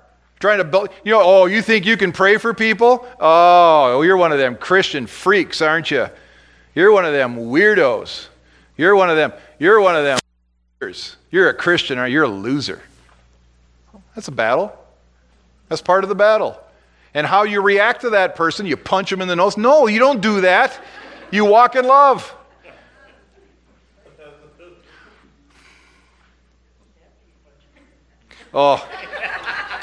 Trying 0.41 0.57
to 0.57 0.65
build, 0.65 0.89
you 1.05 1.11
know, 1.11 1.21
oh, 1.23 1.45
you 1.45 1.61
think 1.61 1.85
you 1.85 1.95
can 1.95 2.11
pray 2.11 2.37
for 2.37 2.53
people? 2.53 3.07
Oh, 3.19 4.01
you're 4.01 4.17
one 4.17 4.31
of 4.33 4.37
them 4.37 4.55
Christian 4.57 5.07
freaks, 5.07 5.61
aren't 5.61 5.89
you? 5.91 6.07
You're 6.75 6.91
one 6.91 7.05
of 7.05 7.13
them 7.13 7.37
weirdos. 7.37 8.27
You're 8.75 8.95
one 8.95 9.09
of 9.09 9.15
them, 9.15 9.31
you're 9.59 9.79
one 9.79 9.95
of 9.95 10.03
them. 10.03 10.19
You're 11.29 11.49
a 11.49 11.53
Christian, 11.53 11.99
or 11.99 12.07
you're 12.07 12.23
a 12.23 12.27
loser. 12.27 12.81
That's 14.15 14.27
a 14.27 14.31
battle. 14.31 14.75
That's 15.69 15.81
part 15.81 16.03
of 16.03 16.09
the 16.09 16.15
battle. 16.15 16.59
And 17.13 17.27
how 17.27 17.43
you 17.43 17.61
react 17.61 18.01
to 18.01 18.09
that 18.11 18.35
person, 18.35 18.65
you 18.65 18.75
punch 18.75 19.11
him 19.11 19.21
in 19.21 19.27
the 19.27 19.35
nose. 19.35 19.57
No, 19.57 19.87
you 19.87 19.99
don't 19.99 20.21
do 20.21 20.41
that. 20.41 20.77
You 21.29 21.45
walk 21.45 21.75
in 21.75 21.85
love. 21.85 22.35
Oh, 28.53 28.85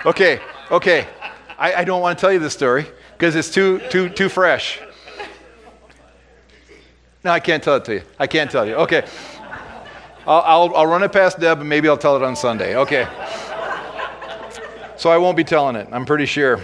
Okay, 0.07 0.41
okay. 0.71 1.07
I, 1.59 1.75
I 1.75 1.85
don't 1.85 2.01
want 2.01 2.17
to 2.17 2.21
tell 2.21 2.33
you 2.33 2.39
this 2.39 2.53
story 2.53 2.87
because 3.13 3.35
it's 3.35 3.51
too, 3.51 3.81
too, 3.91 4.09
too 4.09 4.29
fresh. 4.29 4.81
No, 7.25 7.33
I 7.33 7.41
can't 7.41 7.63
tell 7.63 7.77
it 7.77 7.85
to 7.87 7.95
you. 7.95 8.03
I 8.19 8.29
can't 8.29 8.51
tell 8.51 8.65
you. 8.65 8.75
Okay. 8.77 9.05
I'll, 10.25 10.43
I'll, 10.43 10.77
I'll 10.77 10.87
run 10.87 11.03
it 11.03 11.13
past 11.13 11.41
Deb 11.41 11.59
and 11.61 11.69
maybe 11.69 11.89
I'll 11.89 11.99
tell 11.99 12.15
it 12.15 12.23
on 12.23 12.37
Sunday. 12.37 12.77
Okay. 12.77 13.09
So 14.97 15.11
I 15.11 15.19
won't 15.19 15.37
be 15.37 15.45
telling 15.45 15.75
it, 15.77 15.89
I'm 15.93 16.05
pretty 16.05 16.27
sure. 16.27 16.61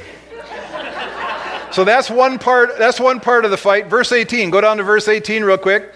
So 1.72 1.82
that's 1.82 2.08
one 2.08 2.38
part, 2.38 2.78
that's 2.78 3.00
one 3.00 3.18
part 3.18 3.44
of 3.44 3.50
the 3.50 3.56
fight. 3.56 3.88
Verse 3.88 4.12
18. 4.12 4.50
Go 4.50 4.60
down 4.60 4.76
to 4.76 4.84
verse 4.84 5.08
18 5.08 5.42
real 5.42 5.58
quick. 5.58 5.92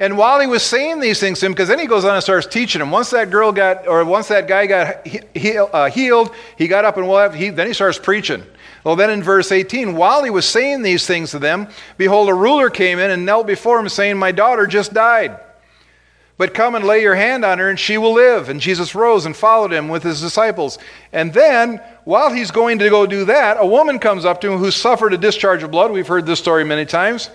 And 0.00 0.16
while 0.16 0.40
he 0.40 0.46
was 0.46 0.62
saying 0.62 1.00
these 1.00 1.20
things 1.20 1.40
to 1.40 1.46
him, 1.46 1.52
because 1.52 1.68
then 1.68 1.78
he 1.78 1.86
goes 1.86 2.06
on 2.06 2.14
and 2.14 2.22
starts 2.22 2.46
teaching 2.46 2.80
him. 2.80 2.90
Once 2.90 3.10
that 3.10 3.30
girl 3.30 3.52
got, 3.52 3.86
or 3.86 4.02
once 4.02 4.28
that 4.28 4.48
guy 4.48 4.66
got 4.66 5.06
he, 5.06 5.58
uh, 5.58 5.90
healed, 5.90 6.34
he 6.56 6.68
got 6.68 6.86
up 6.86 6.96
and 6.96 7.06
well, 7.06 7.30
he, 7.30 7.50
then 7.50 7.66
he 7.66 7.74
starts 7.74 7.98
preaching. 7.98 8.42
Well, 8.82 8.96
then 8.96 9.10
in 9.10 9.22
verse 9.22 9.52
18, 9.52 9.94
while 9.94 10.24
he 10.24 10.30
was 10.30 10.46
saying 10.46 10.80
these 10.80 11.06
things 11.06 11.32
to 11.32 11.38
them, 11.38 11.68
behold, 11.98 12.30
a 12.30 12.34
ruler 12.34 12.70
came 12.70 12.98
in 12.98 13.10
and 13.10 13.26
knelt 13.26 13.46
before 13.46 13.78
him, 13.78 13.90
saying, 13.90 14.16
My 14.16 14.32
daughter 14.32 14.66
just 14.66 14.94
died. 14.94 15.38
But 16.38 16.54
come 16.54 16.74
and 16.74 16.86
lay 16.86 17.02
your 17.02 17.16
hand 17.16 17.44
on 17.44 17.58
her, 17.58 17.68
and 17.68 17.78
she 17.78 17.98
will 17.98 18.14
live. 18.14 18.48
And 18.48 18.58
Jesus 18.58 18.94
rose 18.94 19.26
and 19.26 19.36
followed 19.36 19.70
him 19.70 19.88
with 19.88 20.02
his 20.02 20.22
disciples. 20.22 20.78
And 21.12 21.34
then, 21.34 21.82
while 22.04 22.32
he's 22.32 22.50
going 22.50 22.78
to 22.78 22.88
go 22.88 23.04
do 23.04 23.26
that, 23.26 23.58
a 23.60 23.66
woman 23.66 23.98
comes 23.98 24.24
up 24.24 24.40
to 24.40 24.50
him 24.50 24.58
who 24.58 24.70
suffered 24.70 25.12
a 25.12 25.18
discharge 25.18 25.62
of 25.62 25.70
blood. 25.70 25.92
We've 25.92 26.06
heard 26.06 26.24
this 26.24 26.38
story 26.38 26.64
many 26.64 26.86
times. 26.86 27.28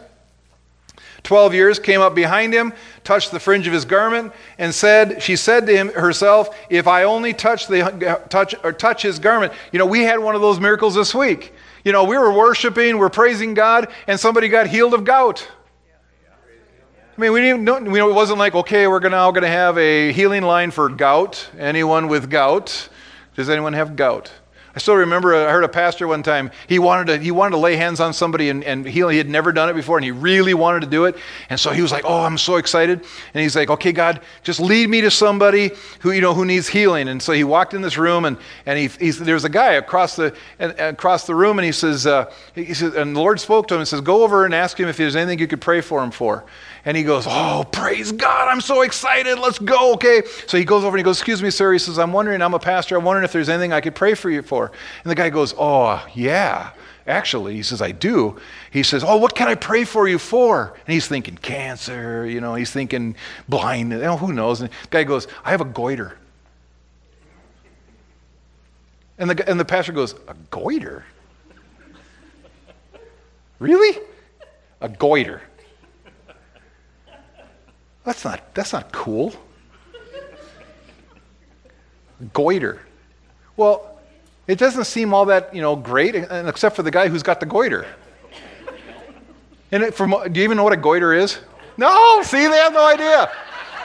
12 1.25 1.53
years, 1.53 1.79
came 1.79 1.99
up 1.99 2.15
behind 2.15 2.53
him, 2.53 2.71
touched 3.03 3.31
the 3.31 3.39
fringe 3.39 3.67
of 3.67 3.73
his 3.73 3.83
garment, 3.83 4.31
and 4.57 4.73
said, 4.73 5.21
She 5.21 5.35
said 5.35 5.67
to 5.67 5.75
him 5.75 5.89
herself, 5.89 6.55
If 6.69 6.87
I 6.87 7.03
only 7.03 7.33
touch, 7.33 7.67
the, 7.67 8.21
touch, 8.29 8.55
or 8.63 8.71
touch 8.71 9.01
his 9.01 9.19
garment. 9.19 9.51
You 9.71 9.79
know, 9.79 9.85
we 9.85 10.03
had 10.03 10.19
one 10.19 10.35
of 10.35 10.41
those 10.41 10.59
miracles 10.59 10.95
this 10.95 11.13
week. 11.13 11.53
You 11.83 11.91
know, 11.91 12.03
we 12.05 12.17
were 12.17 12.31
worshiping, 12.31 12.97
we're 12.97 13.09
praising 13.09 13.53
God, 13.53 13.91
and 14.07 14.19
somebody 14.19 14.47
got 14.47 14.67
healed 14.67 14.93
of 14.93 15.03
gout. 15.03 15.47
I 17.17 17.21
mean, 17.21 17.31
we 17.31 17.41
didn't 17.41 17.63
know, 17.63 17.79
you 17.79 17.91
know, 17.91 18.09
it 18.09 18.13
wasn't 18.13 18.39
like, 18.39 18.55
okay, 18.55 18.87
we're 18.87 18.99
now 19.07 19.31
going 19.31 19.43
to 19.43 19.47
have 19.47 19.77
a 19.77 20.11
healing 20.11 20.43
line 20.43 20.71
for 20.71 20.89
gout. 20.89 21.49
Anyone 21.57 22.07
with 22.07 22.29
gout? 22.29 22.89
Does 23.35 23.49
anyone 23.49 23.73
have 23.73 23.95
gout? 23.95 24.31
I 24.75 24.79
still 24.79 24.95
remember 24.95 25.33
I 25.33 25.49
heard 25.49 25.63
a 25.63 25.69
pastor 25.69 26.05
one 26.05 26.21
time. 26.21 26.51
He 26.67 26.79
wanted 26.79 27.07
to, 27.07 27.17
he 27.17 27.31
wanted 27.31 27.51
to 27.51 27.57
lay 27.57 27.77
hands 27.77 28.01
on 28.01 28.13
somebody 28.13 28.49
and, 28.49 28.61
and 28.61 28.85
heal. 28.85 29.07
He 29.07 29.17
had 29.17 29.29
never 29.29 29.53
done 29.53 29.69
it 29.69 29.73
before 29.73 29.97
and 29.97 30.03
he 30.03 30.11
really 30.11 30.53
wanted 30.53 30.81
to 30.81 30.87
do 30.87 31.05
it. 31.05 31.15
And 31.49 31.57
so 31.57 31.71
he 31.71 31.81
was 31.81 31.93
like, 31.93 32.03
Oh, 32.05 32.23
I'm 32.23 32.37
so 32.37 32.57
excited. 32.57 32.99
And 33.33 33.41
he's 33.41 33.55
like, 33.55 33.69
Okay, 33.69 33.93
God, 33.93 34.19
just 34.43 34.59
lead 34.59 34.89
me 34.89 34.99
to 35.01 35.09
somebody 35.09 35.71
who, 36.01 36.11
you 36.11 36.19
know, 36.19 36.33
who 36.33 36.43
needs 36.43 36.67
healing. 36.67 37.07
And 37.07 37.21
so 37.21 37.31
he 37.31 37.45
walked 37.45 37.73
in 37.73 37.81
this 37.81 37.97
room 37.97 38.25
and, 38.25 38.37
and 38.65 38.77
he, 38.77 38.87
he's, 38.87 39.17
there's 39.17 39.45
a 39.45 39.49
guy 39.49 39.73
across 39.73 40.17
the, 40.17 40.35
across 40.59 41.25
the 41.25 41.35
room 41.35 41.57
and 41.57 41.65
he 41.65 41.71
says, 41.71 42.05
uh, 42.05 42.29
he 42.53 42.73
says, 42.73 42.95
and 42.95 43.15
the 43.15 43.19
Lord 43.21 43.39
spoke 43.39 43.69
to 43.69 43.75
him 43.75 43.79
and 43.79 43.87
says, 43.87 44.01
Go 44.01 44.23
over 44.23 44.43
and 44.43 44.53
ask 44.53 44.77
him 44.77 44.89
if 44.89 44.97
there's 44.97 45.15
anything 45.15 45.39
you 45.39 45.47
could 45.47 45.61
pray 45.61 45.79
for 45.79 46.03
him 46.03 46.11
for. 46.11 46.43
And 46.85 46.95
he 46.95 47.03
goes, 47.03 47.25
Oh, 47.27 47.65
praise 47.71 48.11
God. 48.11 48.47
I'm 48.47 48.61
so 48.61 48.81
excited. 48.81 49.39
Let's 49.39 49.57
go. 49.57 49.93
Okay. 49.95 50.21
So 50.47 50.57
he 50.57 50.63
goes 50.63 50.83
over 50.83 50.95
and 50.95 50.99
he 50.99 51.03
goes, 51.03 51.17
Excuse 51.17 51.41
me, 51.41 51.49
sir. 51.49 51.73
He 51.73 51.79
says, 51.79 51.97
I'm 51.97 52.13
wondering, 52.13 52.41
I'm 52.41 52.53
a 52.53 52.59
pastor. 52.59 52.95
I'm 52.95 53.03
wondering 53.03 53.25
if 53.25 53.33
there's 53.33 53.49
anything 53.49 53.73
I 53.73 53.81
could 53.81 53.95
pray 53.95 54.13
for 54.13 54.29
you 54.29 54.43
for. 54.43 54.71
And 55.03 55.11
the 55.11 55.15
guy 55.15 55.29
goes, 55.29 55.53
Oh, 55.57 56.05
yeah. 56.13 56.71
Actually, 57.07 57.55
he 57.55 57.61
says, 57.61 57.81
I 57.81 57.91
do. 57.91 58.39
He 58.71 58.83
says, 58.83 59.03
Oh, 59.03 59.17
what 59.17 59.35
can 59.35 59.47
I 59.47 59.55
pray 59.55 59.83
for 59.83 60.07
you 60.07 60.19
for? 60.19 60.75
And 60.85 60.93
he's 60.93 61.07
thinking 61.07 61.37
cancer, 61.37 62.25
you 62.25 62.39
know, 62.39 62.55
he's 62.55 62.71
thinking 62.71 63.15
blind, 63.49 63.91
you 63.91 63.99
know, 63.99 64.17
who 64.17 64.31
knows? 64.31 64.61
And 64.61 64.69
the 64.69 64.75
guy 64.91 65.03
goes, 65.03 65.27
I 65.43 65.51
have 65.51 65.61
a 65.61 65.65
goiter. 65.65 66.17
And 69.17 69.29
the, 69.29 69.49
and 69.49 69.59
the 69.59 69.65
pastor 69.65 69.91
goes, 69.91 70.13
A 70.27 70.35
goiter? 70.51 71.03
Really? 73.59 73.99
A 74.81 74.89
goiter. 74.89 75.41
That's 78.05 78.23
not, 78.23 78.53
that's 78.53 78.71
not 78.71 78.91
cool. 78.91 79.33
Goiter. 82.33 82.79
Well, 83.57 83.99
It 84.47 84.59
doesn't 84.59 84.85
seem 84.85 85.13
all 85.13 85.25
that, 85.25 85.55
you 85.55 85.61
know, 85.61 85.75
great, 85.75 86.15
uh, 86.15 86.43
except 86.45 86.75
for 86.75 86.83
the 86.83 86.91
guy 86.91 87.07
who's 87.07 87.23
got 87.23 87.39
the 87.39 87.45
goiter. 87.47 87.87
And 89.71 89.83
it, 89.83 89.95
from, 89.95 90.13
do 90.31 90.39
you 90.39 90.43
even 90.43 90.57
know 90.57 90.63
what 90.63 90.73
a 90.73 90.77
goiter 90.77 91.13
is? 91.13 91.39
No, 91.77 92.21
see, 92.21 92.47
they 92.47 92.57
have 92.57 92.73
no 92.73 92.85
idea. 92.85 93.31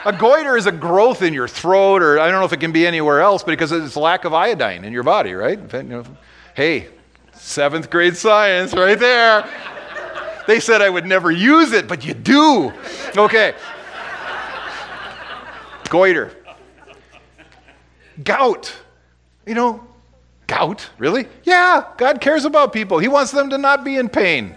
A 0.05 0.13
goiter 0.13 0.55
is 0.55 0.67
a 0.67 0.71
growth 0.71 1.21
in 1.23 1.33
your 1.33 1.47
throat, 1.47 2.01
or 2.01 2.19
I 2.19 2.29
don't 2.29 2.39
know 2.39 2.45
if 2.45 2.53
it 2.53 2.59
can 2.59 2.71
be 2.71 2.85
anywhere 2.85 3.21
else, 3.21 3.43
because 3.43 3.71
it's 3.71 3.95
lack 3.95 4.23
of 4.23 4.33
iodine 4.33 4.85
in 4.85 4.93
your 4.93 5.03
body, 5.03 5.33
right? 5.33 5.59
Hey, 6.53 6.89
seventh 7.33 7.89
grade 7.89 8.15
science 8.15 8.73
right 8.73 8.99
there. 8.99 9.49
They 10.47 10.59
said 10.59 10.81
I 10.81 10.89
would 10.89 11.05
never 11.05 11.31
use 11.31 11.71
it, 11.71 11.87
but 11.87 12.05
you 12.05 12.13
do. 12.13 12.71
Okay. 13.17 13.55
Goiter. 15.91 16.31
Gout. 18.23 18.73
You 19.45 19.55
know, 19.55 19.85
gout, 20.47 20.89
really? 20.97 21.27
Yeah, 21.43 21.83
God 21.97 22.21
cares 22.21 22.45
about 22.45 22.71
people. 22.71 22.97
He 22.97 23.09
wants 23.09 23.31
them 23.31 23.49
to 23.49 23.57
not 23.57 23.83
be 23.83 23.97
in 23.97 24.07
pain. 24.07 24.55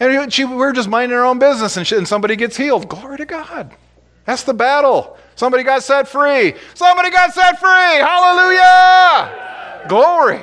And 0.00 0.32
she, 0.32 0.44
we're 0.44 0.72
just 0.72 0.88
minding 0.88 1.16
our 1.16 1.24
own 1.24 1.38
business 1.38 1.76
and, 1.76 1.86
she, 1.86 1.96
and 1.96 2.08
somebody 2.08 2.34
gets 2.34 2.56
healed. 2.56 2.88
Glory 2.88 3.18
to 3.18 3.26
God. 3.26 3.76
That's 4.24 4.42
the 4.42 4.54
battle. 4.54 5.16
Somebody 5.36 5.62
got 5.62 5.84
set 5.84 6.08
free. 6.08 6.54
Somebody 6.74 7.10
got 7.10 7.32
set 7.32 7.60
free. 7.60 7.68
Hallelujah. 8.00 9.86
Glory. 9.88 10.40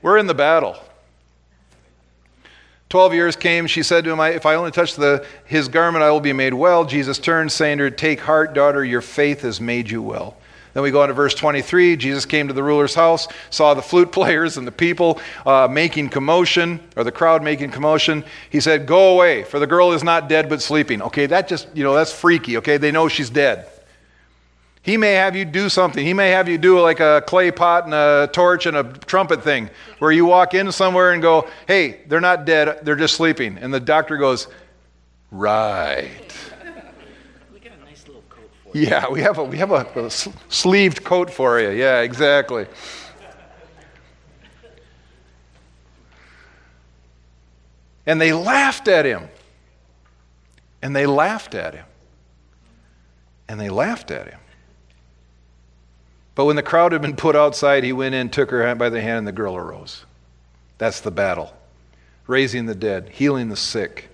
We're 0.00 0.16
in 0.16 0.26
the 0.26 0.34
battle. 0.34 0.76
Twelve 2.94 3.12
years 3.12 3.34
came. 3.34 3.66
She 3.66 3.82
said 3.82 4.04
to 4.04 4.12
him, 4.12 4.20
If 4.20 4.46
I 4.46 4.54
only 4.54 4.70
touch 4.70 4.94
the, 4.94 5.26
his 5.46 5.66
garment, 5.66 6.04
I 6.04 6.12
will 6.12 6.20
be 6.20 6.32
made 6.32 6.54
well. 6.54 6.84
Jesus 6.84 7.18
turned, 7.18 7.50
saying 7.50 7.78
to 7.78 7.82
her, 7.82 7.90
Take 7.90 8.20
heart, 8.20 8.54
daughter, 8.54 8.84
your 8.84 9.00
faith 9.00 9.40
has 9.40 9.60
made 9.60 9.90
you 9.90 10.00
well. 10.00 10.36
Then 10.74 10.84
we 10.84 10.92
go 10.92 11.02
on 11.02 11.08
to 11.08 11.12
verse 11.12 11.34
23. 11.34 11.96
Jesus 11.96 12.24
came 12.24 12.46
to 12.46 12.54
the 12.54 12.62
ruler's 12.62 12.94
house, 12.94 13.26
saw 13.50 13.74
the 13.74 13.82
flute 13.82 14.12
players 14.12 14.58
and 14.58 14.64
the 14.64 14.70
people 14.70 15.20
uh, 15.44 15.66
making 15.68 16.10
commotion, 16.10 16.78
or 16.96 17.02
the 17.02 17.10
crowd 17.10 17.42
making 17.42 17.72
commotion. 17.72 18.22
He 18.48 18.60
said, 18.60 18.86
Go 18.86 19.14
away, 19.14 19.42
for 19.42 19.58
the 19.58 19.66
girl 19.66 19.90
is 19.90 20.04
not 20.04 20.28
dead 20.28 20.48
but 20.48 20.62
sleeping. 20.62 21.02
Okay, 21.02 21.26
that 21.26 21.48
just, 21.48 21.66
you 21.74 21.82
know, 21.82 21.94
that's 21.94 22.12
freaky. 22.12 22.58
Okay, 22.58 22.76
they 22.76 22.92
know 22.92 23.08
she's 23.08 23.28
dead. 23.28 23.66
He 24.84 24.98
may 24.98 25.12
have 25.12 25.34
you 25.34 25.46
do 25.46 25.70
something. 25.70 26.04
He 26.04 26.12
may 26.12 26.30
have 26.32 26.46
you 26.46 26.58
do 26.58 26.78
like 26.78 27.00
a 27.00 27.24
clay 27.26 27.50
pot 27.50 27.86
and 27.86 27.94
a 27.94 28.28
torch 28.30 28.66
and 28.66 28.76
a 28.76 28.84
trumpet 28.84 29.42
thing, 29.42 29.70
where 29.98 30.12
you 30.12 30.26
walk 30.26 30.52
in 30.52 30.70
somewhere 30.70 31.12
and 31.12 31.22
go, 31.22 31.48
Hey, 31.66 32.02
they're 32.06 32.20
not 32.20 32.44
dead, 32.44 32.80
they're 32.82 32.94
just 32.94 33.14
sleeping. 33.14 33.56
And 33.56 33.72
the 33.72 33.80
doctor 33.80 34.18
goes, 34.18 34.46
Right. 35.30 36.10
Yeah, 38.74 39.08
we 39.08 39.22
have 39.22 39.38
a 39.38 39.44
we 39.44 39.56
have 39.56 39.70
a, 39.70 39.86
a 39.96 40.10
sleeved 40.10 41.02
coat 41.02 41.30
for 41.30 41.60
you. 41.60 41.70
Yeah, 41.70 42.00
exactly. 42.00 42.66
And 48.04 48.20
they 48.20 48.34
laughed 48.34 48.88
at 48.88 49.06
him. 49.06 49.28
And 50.82 50.94
they 50.94 51.06
laughed 51.06 51.54
at 51.54 51.72
him. 51.72 51.86
And 53.48 53.58
they 53.58 53.70
laughed 53.70 54.10
at 54.10 54.28
him. 54.28 54.40
But 56.34 56.46
when 56.46 56.56
the 56.56 56.62
crowd 56.62 56.92
had 56.92 57.02
been 57.02 57.16
put 57.16 57.36
outside, 57.36 57.84
he 57.84 57.92
went 57.92 58.14
in, 58.14 58.28
took 58.28 58.50
her 58.50 58.74
by 58.74 58.88
the 58.88 59.00
hand, 59.00 59.18
and 59.18 59.26
the 59.26 59.32
girl 59.32 59.56
arose. 59.56 60.04
That's 60.78 61.00
the 61.00 61.10
battle. 61.10 61.54
Raising 62.26 62.66
the 62.66 62.74
dead, 62.74 63.10
healing 63.10 63.48
the 63.48 63.56
sick, 63.56 64.08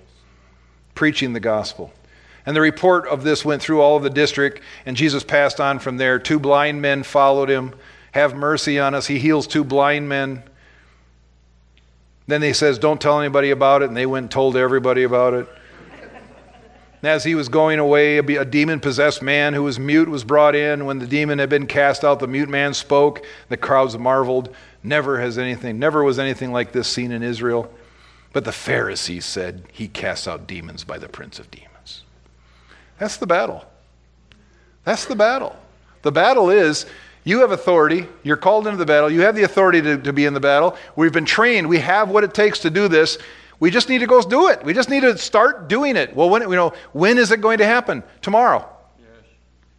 preaching 0.94 1.32
the 1.32 1.40
gospel. 1.40 1.92
And 2.44 2.56
the 2.56 2.60
report 2.60 3.06
of 3.06 3.22
this 3.22 3.44
went 3.44 3.62
through 3.62 3.80
all 3.80 3.96
of 3.96 4.02
the 4.02 4.10
district, 4.10 4.60
and 4.84 4.96
Jesus 4.96 5.24
passed 5.24 5.60
on 5.60 5.78
from 5.78 5.96
there. 5.96 6.18
Two 6.18 6.38
blind 6.38 6.82
men 6.82 7.02
followed 7.02 7.48
him. 7.48 7.74
Have 8.12 8.34
mercy 8.34 8.78
on 8.78 8.94
us. 8.94 9.06
He 9.06 9.18
heals 9.18 9.46
two 9.46 9.64
blind 9.64 10.08
men. 10.08 10.42
Then 12.26 12.42
he 12.42 12.52
says, 12.52 12.78
Don't 12.78 13.00
tell 13.00 13.20
anybody 13.20 13.50
about 13.50 13.82
it. 13.82 13.88
And 13.88 13.96
they 13.96 14.06
went 14.06 14.24
and 14.24 14.30
told 14.30 14.56
everybody 14.56 15.04
about 15.04 15.34
it. 15.34 15.48
And 17.02 17.10
as 17.10 17.24
he 17.24 17.34
was 17.34 17.48
going 17.48 17.78
away, 17.78 18.18
a 18.18 18.44
demon 18.44 18.80
possessed 18.80 19.22
man 19.22 19.54
who 19.54 19.62
was 19.62 19.78
mute 19.78 20.08
was 20.08 20.22
brought 20.22 20.54
in. 20.54 20.84
When 20.84 20.98
the 20.98 21.06
demon 21.06 21.38
had 21.38 21.48
been 21.48 21.66
cast 21.66 22.04
out, 22.04 22.20
the 22.20 22.26
mute 22.26 22.48
man 22.48 22.74
spoke. 22.74 23.24
The 23.48 23.56
crowds 23.56 23.96
marveled. 23.96 24.54
Never 24.82 25.20
has 25.20 25.38
anything, 25.38 25.78
never 25.78 26.02
was 26.02 26.18
anything 26.18 26.52
like 26.52 26.72
this 26.72 26.88
seen 26.88 27.12
in 27.12 27.22
Israel. 27.22 27.72
But 28.32 28.44
the 28.44 28.52
Pharisees 28.52 29.24
said, 29.24 29.64
He 29.72 29.88
casts 29.88 30.28
out 30.28 30.46
demons 30.46 30.84
by 30.84 30.98
the 30.98 31.08
prince 31.08 31.38
of 31.38 31.50
demons. 31.50 32.02
That's 32.98 33.16
the 33.16 33.26
battle. 33.26 33.64
That's 34.84 35.06
the 35.06 35.16
battle. 35.16 35.56
The 36.02 36.12
battle 36.12 36.50
is 36.50 36.86
you 37.24 37.40
have 37.40 37.50
authority. 37.50 38.06
You're 38.22 38.36
called 38.36 38.66
into 38.66 38.78
the 38.78 38.86
battle. 38.86 39.10
You 39.10 39.22
have 39.22 39.34
the 39.34 39.42
authority 39.42 39.82
to, 39.82 39.98
to 39.98 40.12
be 40.12 40.24
in 40.24 40.34
the 40.34 40.40
battle. 40.40 40.76
We've 40.96 41.12
been 41.12 41.26
trained. 41.26 41.68
We 41.68 41.78
have 41.78 42.08
what 42.08 42.24
it 42.24 42.32
takes 42.32 42.60
to 42.60 42.70
do 42.70 42.88
this. 42.88 43.18
We 43.60 43.70
just 43.70 43.90
need 43.90 43.98
to 43.98 44.06
go 44.06 44.22
do 44.22 44.48
it. 44.48 44.64
We 44.64 44.72
just 44.72 44.88
need 44.88 45.02
to 45.02 45.16
start 45.18 45.68
doing 45.68 45.96
it. 45.96 46.16
Well, 46.16 46.30
when, 46.30 46.42
you 46.42 46.56
know, 46.56 46.72
when 46.92 47.18
is 47.18 47.30
it 47.30 47.42
going 47.42 47.58
to 47.58 47.66
happen? 47.66 48.02
Tomorrow. 48.22 48.66
Yes. 48.98 49.08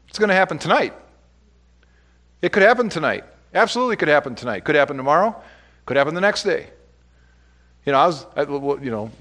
It's 0.07 0.19
going 0.19 0.29
to 0.29 0.36
happen 0.36 0.59
tonight. 0.59 0.93
It 2.43 2.51
could 2.51 2.63
happen 2.63 2.89
tonight. 2.89 3.25
Absolutely 3.53 3.95
could 3.95 4.07
happen 4.07 4.36
tonight. 4.36 4.63
Could 4.63 4.75
happen 4.75 4.97
tomorrow. 4.97 5.36
Could 5.86 5.97
happen 5.97 6.13
the 6.13 6.21
next 6.21 6.43
day. 6.43 6.69
You 7.86 7.91
know, 7.91 7.99
I 7.99 8.05
was, 8.05 8.25
I, 8.36 8.43
you 8.43 8.91
know, 8.91 9.11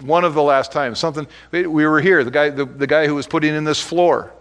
one 0.00 0.24
of 0.24 0.34
the 0.34 0.42
last 0.42 0.70
times, 0.72 0.98
something, 0.98 1.26
we 1.50 1.64
were 1.66 2.00
here, 2.00 2.22
the 2.22 2.30
guy, 2.30 2.50
the, 2.50 2.66
the 2.66 2.86
guy 2.86 3.06
who 3.06 3.14
was 3.14 3.26
putting 3.26 3.54
in 3.54 3.64
this 3.64 3.80
floor. 3.80 4.32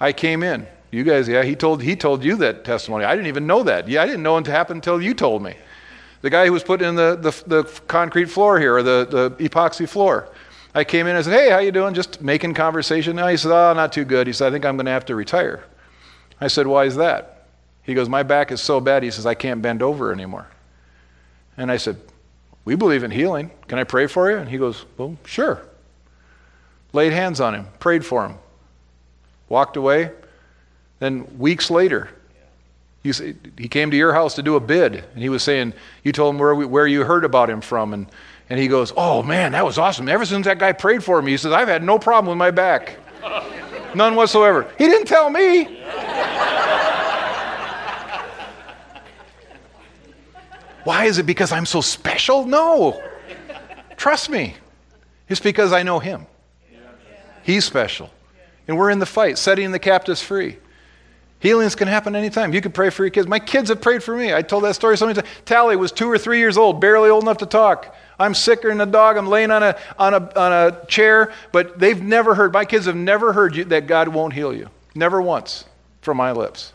I 0.00 0.12
came 0.12 0.42
in. 0.42 0.66
You 0.90 1.04
guys, 1.04 1.28
yeah, 1.28 1.44
he 1.44 1.54
told, 1.54 1.82
he 1.82 1.94
told 1.94 2.24
you 2.24 2.36
that 2.36 2.64
testimony. 2.64 3.04
I 3.04 3.14
didn't 3.14 3.28
even 3.28 3.46
know 3.46 3.62
that. 3.62 3.88
Yeah, 3.88 4.02
I 4.02 4.06
didn't 4.06 4.24
know 4.24 4.36
it 4.38 4.46
happened 4.46 4.78
until 4.78 5.00
you 5.00 5.14
told 5.14 5.42
me. 5.42 5.56
The 6.24 6.30
guy 6.30 6.46
who 6.46 6.52
was 6.52 6.64
putting 6.64 6.88
in 6.88 6.94
the, 6.94 7.16
the, 7.16 7.62
the 7.62 7.80
concrete 7.86 8.30
floor 8.30 8.58
here, 8.58 8.76
or 8.76 8.82
the, 8.82 9.06
the 9.38 9.46
epoxy 9.46 9.86
floor. 9.86 10.30
I 10.74 10.82
came 10.82 11.06
in 11.06 11.16
and 11.16 11.22
said, 11.22 11.38
hey, 11.38 11.50
how 11.50 11.58
you 11.58 11.70
doing? 11.70 11.92
Just 11.92 12.22
making 12.22 12.54
conversation. 12.54 13.14
Now 13.14 13.26
he 13.26 13.36
said, 13.36 13.52
oh, 13.52 13.74
not 13.74 13.92
too 13.92 14.06
good. 14.06 14.26
He 14.26 14.32
said, 14.32 14.48
I 14.48 14.50
think 14.50 14.64
I'm 14.64 14.78
going 14.78 14.86
to 14.86 14.92
have 14.92 15.04
to 15.04 15.14
retire. 15.14 15.64
I 16.40 16.46
said, 16.46 16.66
why 16.66 16.86
is 16.86 16.96
that? 16.96 17.48
He 17.82 17.92
goes, 17.92 18.08
my 18.08 18.22
back 18.22 18.52
is 18.52 18.62
so 18.62 18.80
bad. 18.80 19.02
He 19.02 19.10
says, 19.10 19.26
I 19.26 19.34
can't 19.34 19.60
bend 19.60 19.82
over 19.82 20.12
anymore. 20.12 20.46
And 21.58 21.70
I 21.70 21.76
said, 21.76 22.00
we 22.64 22.74
believe 22.74 23.04
in 23.04 23.10
healing. 23.10 23.50
Can 23.68 23.78
I 23.78 23.84
pray 23.84 24.06
for 24.06 24.30
you? 24.30 24.38
And 24.38 24.48
he 24.48 24.56
goes, 24.56 24.86
Well, 24.96 25.18
sure. 25.26 25.60
Laid 26.94 27.12
hands 27.12 27.38
on 27.38 27.54
him, 27.54 27.66
prayed 27.80 28.06
for 28.06 28.24
him, 28.26 28.38
walked 29.50 29.76
away. 29.76 30.10
Then 31.00 31.38
weeks 31.38 31.70
later, 31.70 32.08
he, 33.04 33.34
he 33.58 33.68
came 33.68 33.90
to 33.90 33.96
your 33.96 34.14
house 34.14 34.34
to 34.34 34.42
do 34.42 34.56
a 34.56 34.60
bid, 34.60 35.04
and 35.12 35.22
he 35.22 35.28
was 35.28 35.42
saying, 35.42 35.74
You 36.02 36.10
told 36.10 36.34
him 36.34 36.40
where, 36.40 36.54
we, 36.54 36.64
where 36.64 36.86
you 36.86 37.04
heard 37.04 37.24
about 37.24 37.50
him 37.50 37.60
from. 37.60 37.92
And, 37.92 38.06
and 38.48 38.58
he 38.58 38.66
goes, 38.66 38.94
Oh 38.96 39.22
man, 39.22 39.52
that 39.52 39.64
was 39.64 39.76
awesome. 39.76 40.08
Ever 40.08 40.24
since 40.24 40.46
that 40.46 40.58
guy 40.58 40.72
prayed 40.72 41.04
for 41.04 41.20
me, 41.20 41.32
he 41.32 41.36
says, 41.36 41.52
I've 41.52 41.68
had 41.68 41.82
no 41.82 41.98
problem 41.98 42.30
with 42.30 42.38
my 42.38 42.50
back. 42.50 42.96
None 43.94 44.14
whatsoever. 44.14 44.72
He 44.78 44.86
didn't 44.86 45.06
tell 45.06 45.28
me. 45.28 45.64
Why 50.84 51.04
is 51.04 51.18
it 51.18 51.26
because 51.26 51.52
I'm 51.52 51.66
so 51.66 51.82
special? 51.82 52.46
No. 52.46 53.02
Trust 53.96 54.30
me. 54.30 54.54
It's 55.28 55.40
because 55.40 55.72
I 55.72 55.82
know 55.82 55.98
Him. 55.98 56.26
He's 57.42 57.64
special. 57.66 58.10
And 58.66 58.78
we're 58.78 58.90
in 58.90 58.98
the 58.98 59.06
fight, 59.06 59.36
setting 59.36 59.72
the 59.72 59.78
captives 59.78 60.22
free. 60.22 60.56
Healings 61.44 61.74
can 61.74 61.88
happen 61.88 62.16
anytime. 62.16 62.54
You 62.54 62.62
can 62.62 62.72
pray 62.72 62.88
for 62.88 63.04
your 63.04 63.10
kids. 63.10 63.28
My 63.28 63.38
kids 63.38 63.68
have 63.68 63.82
prayed 63.82 64.02
for 64.02 64.16
me. 64.16 64.32
I 64.32 64.40
told 64.40 64.64
that 64.64 64.76
story 64.76 64.96
so 64.96 65.04
many 65.04 65.20
times. 65.20 65.28
Tally 65.44 65.76
was 65.76 65.92
two 65.92 66.10
or 66.10 66.16
three 66.16 66.38
years 66.38 66.56
old, 66.56 66.80
barely 66.80 67.10
old 67.10 67.22
enough 67.22 67.36
to 67.38 67.46
talk. 67.46 67.94
I'm 68.18 68.32
sicker 68.32 68.70
than 68.70 68.80
a 68.80 68.86
dog. 68.86 69.18
I'm 69.18 69.26
laying 69.26 69.50
on 69.50 69.62
a, 69.62 69.76
on 69.98 70.14
a, 70.14 70.40
on 70.40 70.52
a 70.52 70.86
chair, 70.86 71.34
but 71.52 71.78
they've 71.78 72.02
never 72.02 72.34
heard, 72.34 72.54
my 72.54 72.64
kids 72.64 72.86
have 72.86 72.96
never 72.96 73.34
heard 73.34 73.56
you, 73.56 73.64
that 73.64 73.86
God 73.86 74.08
won't 74.08 74.32
heal 74.32 74.54
you. 74.54 74.70
Never 74.94 75.20
once 75.20 75.66
from 76.00 76.16
my 76.16 76.32
lips 76.32 76.72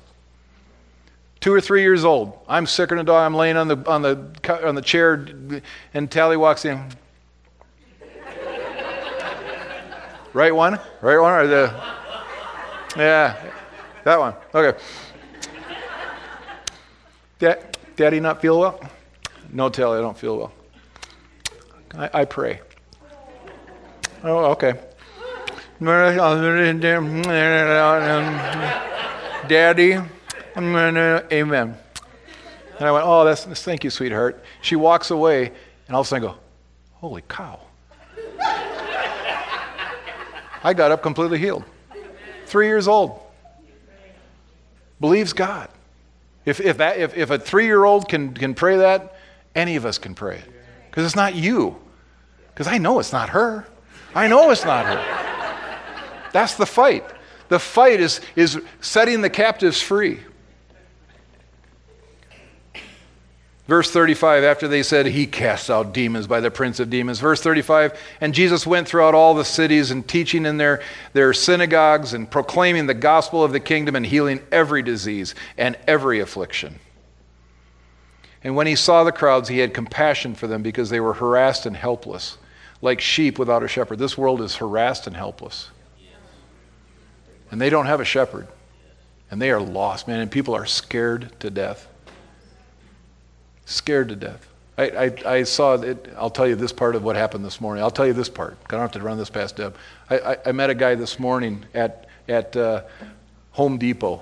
two 1.40 1.52
or 1.52 1.62
three 1.62 1.82
years 1.82 2.06
old. 2.06 2.38
I'm 2.48 2.68
sicker 2.68 2.96
than 2.96 3.00
a 3.00 3.06
dog. 3.06 3.26
I'm 3.26 3.34
laying 3.34 3.58
on 3.58 3.70
the, 3.70 3.90
on 3.90 4.04
the, 4.04 4.68
on 4.68 4.76
the 4.76 4.84
chair, 4.84 5.26
and 5.96 6.12
Tally 6.12 6.38
walks 6.38 6.66
in. 6.66 6.80
right 10.34 10.54
one? 10.54 10.80
Right 11.02 11.18
one? 11.18 11.34
Or 11.34 11.48
the. 11.48 11.74
Yeah, 12.98 13.52
that 14.04 14.20
one. 14.20 14.34
Okay. 14.54 14.80
Dad, 17.40 17.78
Daddy 17.96 18.20
not 18.20 18.42
feel 18.42 18.60
well? 18.60 18.80
No, 19.52 19.70
Tally, 19.70 19.98
I 19.98 20.02
don't 20.02 20.18
feel 20.18 20.38
well. 20.38 20.52
I, 21.96 22.22
I 22.22 22.26
pray. 22.26 22.62
Oh, 24.24 24.52
okay. 24.52 24.74
Daddy, 29.48 29.98
Amen. 31.32 31.78
And 32.78 32.88
I 32.88 32.92
went, 32.92 33.06
Oh, 33.06 33.24
that's, 33.26 33.46
thank 33.64 33.84
you, 33.84 33.90
sweetheart. 33.90 34.44
She 34.62 34.76
walks 34.76 35.12
away, 35.12 35.52
and 35.88 35.96
all 35.96 36.02
of 36.02 36.08
a 36.08 36.10
sudden 36.10 36.28
I 36.28 36.32
go, 36.32 36.38
Holy 36.96 37.24
cow. 37.28 37.60
I 40.62 40.74
got 40.74 40.92
up 40.92 41.02
completely 41.02 41.40
healed. 41.40 41.64
Three 42.46 42.68
years 42.68 42.88
old. 42.88 43.22
Believes 45.00 45.34
God. 45.34 45.70
If, 46.46 46.60
if, 46.60 46.78
that, 46.78 46.98
if, 46.98 47.16
if 47.16 47.30
a 47.30 47.40
three 47.40 47.66
year 47.66 47.84
old 47.84 48.08
can, 48.10 48.34
can 48.34 48.54
pray 48.54 48.78
that, 48.78 49.16
any 49.56 49.76
of 49.76 49.86
us 49.86 49.98
can 49.98 50.16
pray 50.16 50.38
it. 50.38 50.52
Because 50.90 51.06
it's 51.06 51.16
not 51.16 51.36
you. 51.36 51.78
Because 52.54 52.68
I 52.68 52.78
know 52.78 53.00
it's 53.00 53.14
not 53.14 53.30
her. 53.30 53.68
I 54.16 54.28
know 54.28 54.52
it's 54.52 54.66
not 54.66 54.86
her. 54.86 56.30
That's 56.34 56.56
the 56.56 56.66
fight. 56.66 57.06
The 57.50 57.60
fight 57.60 58.00
is, 58.00 58.22
is 58.36 58.60
setting 58.82 59.22
the 59.22 59.30
captives 59.30 59.82
free. 59.82 60.20
Verse 63.70 63.92
35, 63.92 64.44
after 64.44 64.68
they 64.68 64.82
said, 64.82 65.06
He 65.06 65.28
casts 65.28 65.70
out 65.70 65.94
demons 65.94 66.26
by 66.26 66.40
the 66.40 66.50
prince 66.50 66.80
of 66.80 66.90
demons. 66.90 67.20
Verse 67.20 67.40
35, 67.40 67.96
and 68.20 68.34
Jesus 68.34 68.66
went 68.66 68.88
throughout 68.88 69.14
all 69.14 69.36
the 69.36 69.46
cities 69.46 69.92
and 69.92 70.08
teaching 70.08 70.48
in 70.48 70.58
their, 70.58 70.82
their 71.14 71.34
synagogues 71.34 72.16
and 72.16 72.32
proclaiming 72.32 72.88
the 72.88 72.96
gospel 72.96 73.44
of 73.44 73.52
the 73.52 73.60
kingdom 73.60 73.96
and 73.96 74.08
healing 74.08 74.42
every 74.52 74.82
disease 74.82 75.36
and 75.56 75.78
every 75.86 76.20
affliction. 76.20 76.80
And 78.44 78.56
when 78.56 78.66
he 78.66 78.76
saw 78.76 79.04
the 79.04 79.12
crowds, 79.12 79.50
he 79.50 79.60
had 79.60 79.72
compassion 79.72 80.34
for 80.34 80.48
them 80.48 80.64
because 80.64 80.90
they 80.90 81.00
were 81.00 81.14
harassed 81.14 81.68
and 81.68 81.78
helpless, 81.78 82.40
like 82.82 83.00
sheep 83.00 83.38
without 83.38 83.62
a 83.62 83.68
shepherd. 83.68 84.00
This 84.00 84.18
world 84.18 84.42
is 84.42 84.56
harassed 84.56 85.06
and 85.06 85.16
helpless. 85.16 85.70
And 87.52 87.62
they 87.62 87.70
don't 87.70 87.86
have 87.86 88.00
a 88.00 88.06
shepherd. 88.06 88.48
And 89.30 89.40
they 89.40 89.52
are 89.52 89.62
lost, 89.62 90.08
man, 90.08 90.22
and 90.22 90.32
people 90.32 90.56
are 90.56 90.66
scared 90.66 91.40
to 91.42 91.52
death 91.52 91.88
scared 93.70 94.10
to 94.10 94.16
death. 94.16 94.48
I, 94.78 94.84
I, 94.84 95.14
I, 95.26 95.44
saw 95.44 95.74
it. 95.74 96.14
I'll 96.18 96.30
tell 96.30 96.48
you 96.48 96.56
this 96.56 96.72
part 96.72 96.96
of 96.96 97.04
what 97.04 97.16
happened 97.16 97.44
this 97.44 97.60
morning. 97.60 97.84
I'll 97.84 97.92
tell 97.92 98.08
you 98.08 98.14
this 98.14 98.30
part. 98.30 98.58
I 98.68 98.72
don't 98.72 98.80
have 98.80 98.94
to 98.94 99.02
run 99.02 99.18
this 99.18 99.30
past 99.30 99.58
Deb. 99.58 99.76
I, 100.10 100.20
I, 100.20 100.38
I 100.48 100.52
met 100.54 100.70
a 100.70 100.76
guy 100.76 100.96
this 100.96 101.20
morning 101.20 101.66
at, 101.74 102.08
at 102.28 102.56
uh, 102.56 102.84
Home 103.52 103.78
Depot, 103.78 104.22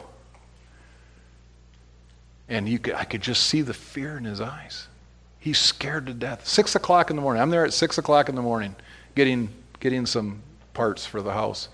and 2.49 2.67
you 2.67 2.79
could, 2.79 2.95
I 2.95 3.03
could 3.03 3.21
just 3.21 3.43
see 3.43 3.61
the 3.61 3.73
fear 3.73 4.17
in 4.17 4.23
his 4.23 4.41
eyes. 4.41 4.87
He's 5.39 5.59
scared 5.59 6.07
to 6.07 6.13
death. 6.13 6.47
Six 6.47 6.75
o'clock 6.75 7.11
in 7.11 7.15
the 7.15 7.21
morning. 7.21 7.41
I'm 7.41 7.51
there 7.51 7.63
at 7.63 7.73
six 7.73 7.97
o'clock 7.99 8.27
in 8.27 8.35
the 8.35 8.41
morning 8.41 8.75
getting, 9.15 9.49
getting 9.79 10.05
some 10.05 10.41
parts 10.73 11.05
for 11.05 11.21
the 11.21 11.33
house. 11.33 11.69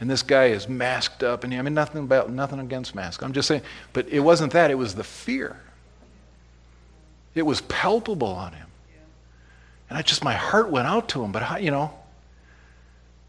And 0.00 0.10
this 0.10 0.22
guy 0.22 0.46
is 0.46 0.68
masked 0.68 1.22
up, 1.22 1.44
and 1.44 1.54
I 1.54 1.62
mean, 1.62 1.74
nothing 1.74 2.02
about 2.02 2.28
nothing 2.28 2.58
against 2.58 2.94
masks. 2.94 3.22
I'm 3.22 3.32
just 3.32 3.46
saying, 3.46 3.62
but 3.92 4.08
it 4.08 4.20
wasn't 4.20 4.52
that. 4.52 4.72
It 4.72 4.74
was 4.74 4.96
the 4.96 5.04
fear. 5.04 5.56
It 7.34 7.42
was 7.42 7.60
palpable 7.62 8.28
on 8.28 8.52
him. 8.52 8.66
And 9.88 9.98
I 9.98 10.02
just, 10.02 10.24
my 10.24 10.34
heart 10.34 10.70
went 10.70 10.86
out 10.86 11.08
to 11.10 11.22
him. 11.22 11.32
But, 11.32 11.42
I, 11.42 11.58
you 11.58 11.70
know, 11.70 11.92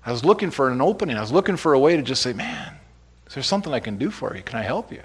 I 0.06 0.12
was 0.12 0.24
looking 0.24 0.52
for 0.52 0.70
an 0.70 0.82
opening. 0.82 1.18
I 1.18 1.22
was 1.22 1.32
looking 1.32 1.58
for 1.58 1.74
a 1.74 1.80
way 1.80 1.98
to 1.98 2.04
just 2.04 2.22
say, 2.22 2.34
man, 2.34 2.74
is 3.28 3.34
there 3.34 3.44
something 3.44 3.74
I 3.74 3.80
can 3.80 3.98
do 3.98 4.10
for 4.10 4.36
you? 4.36 4.44
Can 4.44 4.60
I 4.60 4.64
help 4.64 4.92
you? 4.92 5.02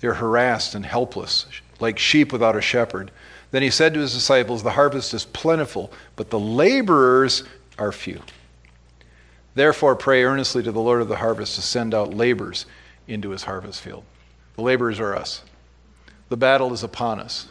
They're 0.00 0.14
harassed 0.14 0.74
and 0.74 0.86
helpless, 0.86 1.46
like 1.80 1.98
sheep 1.98 2.32
without 2.32 2.56
a 2.56 2.60
shepherd. 2.60 3.10
Then 3.50 3.62
he 3.62 3.70
said 3.70 3.94
to 3.94 4.00
his 4.00 4.12
disciples, 4.12 4.62
The 4.62 4.70
harvest 4.70 5.12
is 5.12 5.24
plentiful, 5.24 5.92
but 6.14 6.30
the 6.30 6.38
laborers 6.38 7.42
are 7.78 7.90
few. 7.90 8.20
Therefore, 9.54 9.96
pray 9.96 10.22
earnestly 10.22 10.62
to 10.62 10.70
the 10.70 10.80
Lord 10.80 11.00
of 11.00 11.08
the 11.08 11.16
harvest 11.16 11.56
to 11.56 11.62
send 11.62 11.94
out 11.94 12.14
laborers 12.14 12.66
into 13.08 13.30
his 13.30 13.42
harvest 13.42 13.80
field. 13.80 14.04
The 14.56 14.62
laborers 14.62 15.00
are 15.00 15.16
us. 15.16 15.42
The 16.28 16.36
battle 16.36 16.72
is 16.72 16.82
upon 16.82 17.20
us. 17.20 17.48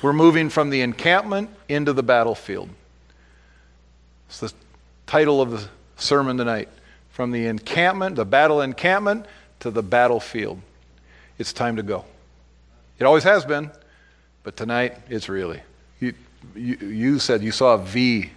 We're 0.00 0.12
moving 0.12 0.48
from 0.48 0.70
the 0.70 0.80
encampment 0.80 1.50
into 1.68 1.92
the 1.92 2.02
battlefield. 2.02 2.68
It's 4.28 4.40
the 4.40 4.52
title 5.06 5.40
of 5.40 5.50
the 5.50 5.68
sermon 5.96 6.36
tonight. 6.36 6.68
From 7.10 7.30
the 7.30 7.46
encampment, 7.46 8.16
the 8.16 8.24
battle 8.24 8.60
encampment, 8.60 9.26
to 9.60 9.70
the 9.70 9.82
battlefield. 9.82 10.60
It's 11.38 11.52
time 11.52 11.76
to 11.76 11.82
go. 11.82 12.04
It 12.98 13.04
always 13.04 13.24
has 13.24 13.44
been, 13.44 13.70
but 14.42 14.56
tonight 14.56 14.96
it's 15.08 15.28
really. 15.28 15.60
You, 16.00 16.14
you, 16.54 16.76
you 16.76 17.18
said 17.18 17.42
you 17.42 17.52
saw 17.52 17.74
a 17.74 17.78
V. 17.78 18.30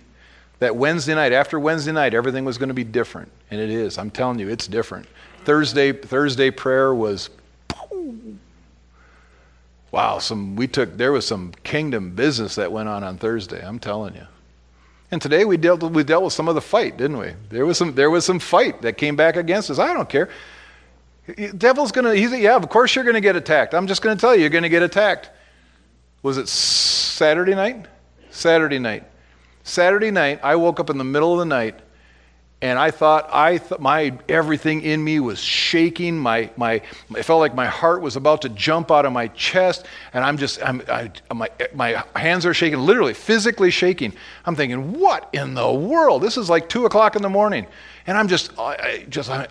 That 0.60 0.76
Wednesday 0.76 1.15
night, 1.15 1.31
after 1.31 1.60
Wednesday 1.60 1.91
night, 1.91 2.14
everything 2.14 2.45
was 2.45 2.57
going 2.57 2.68
to 2.68 2.73
be 2.73 2.84
different. 2.84 3.31
And 3.49 3.60
it 3.60 3.69
is. 3.69 3.98
I'm 3.98 4.11
telling 4.11 4.40
you, 4.40 4.49
it's 4.49 4.68
different. 4.68 5.07
Thursday, 5.45 5.94
Thursday 5.94 6.52
prayer 6.52 6.94
was 6.94 7.30
wow, 9.91 10.19
some 10.19 10.56
we 10.56 10.68
took 10.68 10.98
there 10.98 11.11
was 11.11 11.26
some 11.26 11.52
kingdom 11.64 12.11
business 12.11 12.56
that 12.56 12.72
went 12.72 12.90
on 12.90 13.03
on 13.03 13.18
Thursday, 13.18 13.65
I'm 13.65 13.80
telling 13.80 14.15
you. 14.15 14.27
And 15.11 15.22
today 15.22 15.45
we 15.45 15.57
dealt 15.57 15.81
we 15.84 16.03
dealt 16.03 16.23
with 16.23 16.34
some 16.34 16.48
of 16.48 16.56
the 16.56 16.61
fight, 16.61 16.98
didn't 16.98 17.18
we? 17.18 17.34
There 17.49 17.65
was 17.65 17.77
some 17.77 17.95
there 17.95 18.10
was 18.10 18.26
some 18.26 18.40
fight 18.40 18.81
that 18.84 18.94
came 18.98 19.15
back 19.15 19.36
against 19.36 19.72
us. 19.72 19.80
I 19.80 19.94
don't 19.94 20.10
care. 20.10 20.30
Devil's 21.57 21.91
gonna 21.91 22.15
he's 22.15 22.31
yeah, 22.31 22.56
of 22.56 22.69
course 22.69 22.95
you're 22.95 23.06
gonna 23.06 23.22
get 23.22 23.36
attacked. 23.36 23.73
I'm 23.73 23.88
just 23.88 24.02
gonna 24.02 24.19
tell 24.19 24.36
you, 24.36 24.41
you're 24.41 24.49
gonna 24.49 24.69
get 24.69 24.84
attacked. 24.84 25.31
Was 26.22 26.38
it 26.38 26.48
Saturday 26.48 27.56
night? 27.56 27.86
Saturday 28.30 28.80
night. 28.80 29.06
Saturday 29.64 30.11
night, 30.11 30.40
I 30.44 30.56
woke 30.56 30.80
up 30.80 30.90
in 30.90 30.98
the 30.98 31.03
middle 31.03 31.34
of 31.34 31.40
the 31.40 31.45
night 31.45 31.80
and 32.61 32.77
I 32.77 32.91
thought 32.91 33.30
I 33.31 33.57
th- 33.57 33.80
my 33.80 34.18
everything 34.27 34.81
in 34.81 35.02
me 35.02 35.19
was 35.19 35.40
shaking. 35.40 36.18
My 36.18 36.49
my 36.57 36.81
it 37.15 37.23
felt 37.23 37.40
like 37.40 37.56
my 37.56 37.68
heart 37.68 38.02
was 38.02 38.18
about 38.18 38.41
to 38.41 38.49
jump 38.49 38.91
out 38.91 39.06
of 39.06 39.14
my 39.14 39.30
chest, 39.30 39.86
and 40.14 40.26
I'm 40.26 40.38
just 40.38 40.61
I'm, 40.61 40.81
I, 40.90 41.11
my 41.31 41.49
my 41.73 42.03
hands 42.15 42.45
are 42.45 42.53
shaking, 42.53 42.80
literally 42.80 43.14
physically 43.14 43.72
shaking. 43.72 44.14
I'm 44.45 44.56
thinking, 44.56 44.99
what 44.99 45.30
in 45.31 45.53
the 45.53 45.72
world? 45.72 46.22
This 46.22 46.36
is 46.36 46.49
like 46.49 46.68
two 46.68 46.86
o'clock 46.86 47.15
in 47.15 47.22
the 47.22 47.30
morning, 47.30 47.65
and 48.07 48.18
I'm 48.18 48.27
just 48.27 48.52
I, 48.60 49.06
just 49.07 49.30
I, 49.30 49.48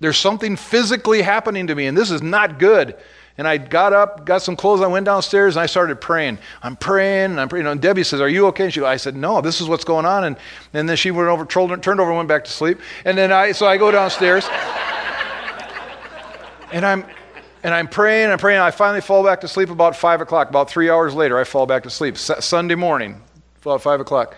there's 0.00 0.18
something 0.18 0.56
physically 0.56 1.22
happening 1.22 1.68
to 1.68 1.74
me, 1.74 1.86
and 1.86 1.96
this 1.96 2.10
is 2.10 2.22
not 2.22 2.58
good. 2.58 2.96
And 3.38 3.48
I 3.48 3.56
got 3.56 3.92
up, 3.92 4.26
got 4.26 4.42
some 4.42 4.56
clothes, 4.56 4.82
I 4.82 4.86
went 4.86 5.06
downstairs, 5.06 5.56
and 5.56 5.62
I 5.62 5.66
started 5.66 6.00
praying. 6.00 6.38
I'm 6.62 6.76
praying, 6.76 7.30
and 7.30 7.40
I'm 7.40 7.48
praying. 7.48 7.66
And 7.66 7.80
Debbie 7.80 8.04
says, 8.04 8.20
Are 8.20 8.28
you 8.28 8.46
okay? 8.48 8.64
And 8.64 8.72
she, 8.72 8.82
I 8.82 8.96
said, 8.96 9.16
No, 9.16 9.40
this 9.40 9.60
is 9.60 9.68
what's 9.68 9.84
going 9.84 10.04
on. 10.04 10.24
And, 10.24 10.36
and 10.74 10.88
then 10.88 10.96
she 10.96 11.10
went 11.10 11.28
over, 11.28 11.44
turned 11.46 11.72
over, 11.72 12.10
and 12.10 12.16
went 12.16 12.28
back 12.28 12.44
to 12.44 12.50
sleep. 12.50 12.80
And 13.04 13.16
then 13.16 13.32
I, 13.32 13.52
so 13.52 13.66
I 13.66 13.78
go 13.78 13.90
downstairs, 13.90 14.44
and 16.72 16.84
I'm, 16.84 17.04
and 17.62 17.74
I'm 17.74 17.88
praying, 17.88 18.30
I'm 18.30 18.38
praying. 18.38 18.60
I 18.60 18.70
finally 18.70 19.00
fall 19.00 19.24
back 19.24 19.40
to 19.42 19.48
sleep 19.48 19.70
about 19.70 19.96
5 19.96 20.20
o'clock. 20.20 20.50
About 20.50 20.68
three 20.68 20.90
hours 20.90 21.14
later, 21.14 21.38
I 21.38 21.44
fall 21.44 21.66
back 21.66 21.84
to 21.84 21.90
sleep. 21.90 22.16
S- 22.16 22.44
Sunday 22.44 22.74
morning, 22.74 23.20
about 23.62 23.82
5 23.82 24.00
o'clock. 24.00 24.36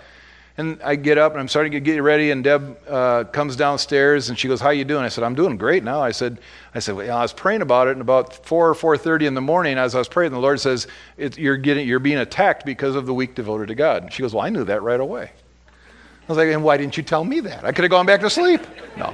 And 0.57 0.81
I 0.85 0.95
get 0.95 1.19
up 1.19 1.33
and 1.33 1.41
I'm 1.41 1.49
starting 1.49 1.73
to 1.73 1.81
get 1.81 2.01
ready, 2.01 2.31
and 2.31 2.45
Deb 2.45 2.79
uh, 2.89 3.25
comes 3.25 3.57
downstairs 3.57 4.29
and 4.29 4.39
she 4.39 4.47
goes, 4.47 4.61
"How 4.61 4.71
you 4.71 4.85
doing?" 4.85 5.03
I 5.03 5.09
said, 5.09 5.25
"I'm 5.25 5.35
doing 5.35 5.57
great 5.57 5.83
now." 5.83 6.01
I 6.01 6.13
said, 6.13 6.39
"I 6.77 6.79
said 6.79 6.95
well, 6.95 7.17
I 7.17 7.23
was 7.23 7.33
praying 7.33 7.61
about 7.61 7.89
it, 7.89 7.93
and 7.93 8.01
about 8.01 8.47
four 8.47 8.69
or 8.69 8.75
four 8.75 8.97
thirty 8.97 9.27
in 9.27 9.35
the 9.35 9.41
morning, 9.41 9.79
as 9.79 9.97
I 9.97 9.99
was 9.99 10.09
praying, 10.09 10.31
the 10.31 10.39
Lord 10.39 10.61
says, 10.61 10.87
"You're 11.17 11.57
getting, 11.57 11.89
you're 11.89 11.99
being 11.99 12.19
attacked 12.19 12.65
because 12.65 12.95
of 12.95 13.05
the 13.07 13.15
week 13.15 13.35
devoted 13.35 13.67
to 13.69 13.75
God." 13.75 14.05
And 14.05 14.13
she 14.13 14.23
goes, 14.23 14.33
"Well, 14.33 14.45
I 14.45 14.49
knew 14.49 14.63
that 14.65 14.83
right 14.83 15.01
away." 15.01 15.33
I 15.33 16.27
was 16.29 16.39
like, 16.39 16.49
"And 16.49 16.63
why 16.63 16.77
didn't 16.77 16.97
you 16.97 17.03
tell 17.03 17.25
me 17.25 17.41
that? 17.41 17.65
I 17.65 17.73
could 17.73 17.83
have 17.83 17.91
gone 17.91 18.07
back 18.07 18.21
to 18.21 18.31
sleep." 18.31 18.61
No. 18.97 19.13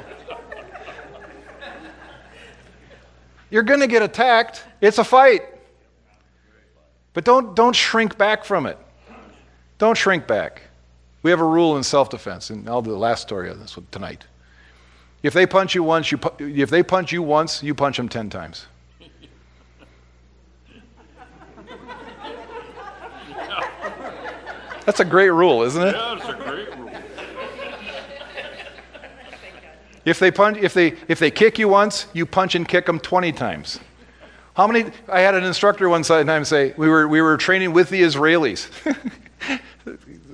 You're 3.49 3.65
going 3.65 3.81
to 3.81 3.89
get 3.89 4.03
attacked. 4.03 4.63
It's 4.81 4.99
a 4.99 5.05
fight. 5.05 5.43
But 7.13 7.25
don't, 7.25 7.57
don't 7.57 7.75
shrink 7.75 8.17
back 8.17 8.45
from 8.45 8.67
it. 8.67 8.79
Don't 9.79 9.97
shrink 9.97 10.27
back. 10.27 10.63
We 11.23 11.31
have 11.31 11.41
a 11.41 11.45
rule 11.45 11.77
in 11.77 11.83
self-defense, 11.83 12.51
and 12.51 12.69
I'll 12.69 12.83
do 12.83 12.91
the 12.91 12.97
last 12.97 13.23
story 13.23 13.51
of 13.51 13.59
this 13.61 13.77
one 13.77 13.87
tonight. 13.91 14.25
If 15.23 15.35
they 15.35 15.47
punch 15.47 15.75
you 15.75 15.83
once, 15.83 16.11
you 16.11 16.17
pu- 16.19 16.45
if 16.47 16.71
they 16.71 16.83
punch 16.83 17.13
you 17.13 17.23
once, 17.23 17.63
you 17.63 17.75
punch 17.75 17.99
them 17.99 18.09
ten 18.09 18.31
times. 18.31 18.67
That's 24.87 25.01
a 25.01 25.05
great 25.05 25.29
rule, 25.29 25.63
isn't 25.63 25.83
it? 25.83 25.95
Yeah, 25.95 26.17
it's 26.17 26.27
a 26.27 26.35
great 26.35 26.75
rule. 26.79 26.91
If 30.07 30.19
they 30.19 30.31
punch, 30.31 30.57
if 30.59 30.73
they 30.73 30.95
if 31.09 31.19
they 31.19 31.31
kick 31.31 31.59
you 31.59 31.69
once, 31.69 32.07
you 32.15 32.25
punch 32.25 32.55
and 32.55 32.67
kick 32.67 32.87
them 32.87 32.99
twenty 32.99 33.33
times. 33.33 33.79
How 34.55 34.67
many? 34.67 34.91
I 35.07 35.21
had 35.21 35.35
an 35.35 35.45
instructor 35.45 35.91
one 35.91 36.03
time 36.03 36.47
say 36.47 36.73
we 36.79 36.89
were 36.89 37.07
we 37.07 37.21
were 37.21 37.37
training 37.37 37.75
with 37.75 37.91
the 37.91 38.01
Israelis. 38.01 38.71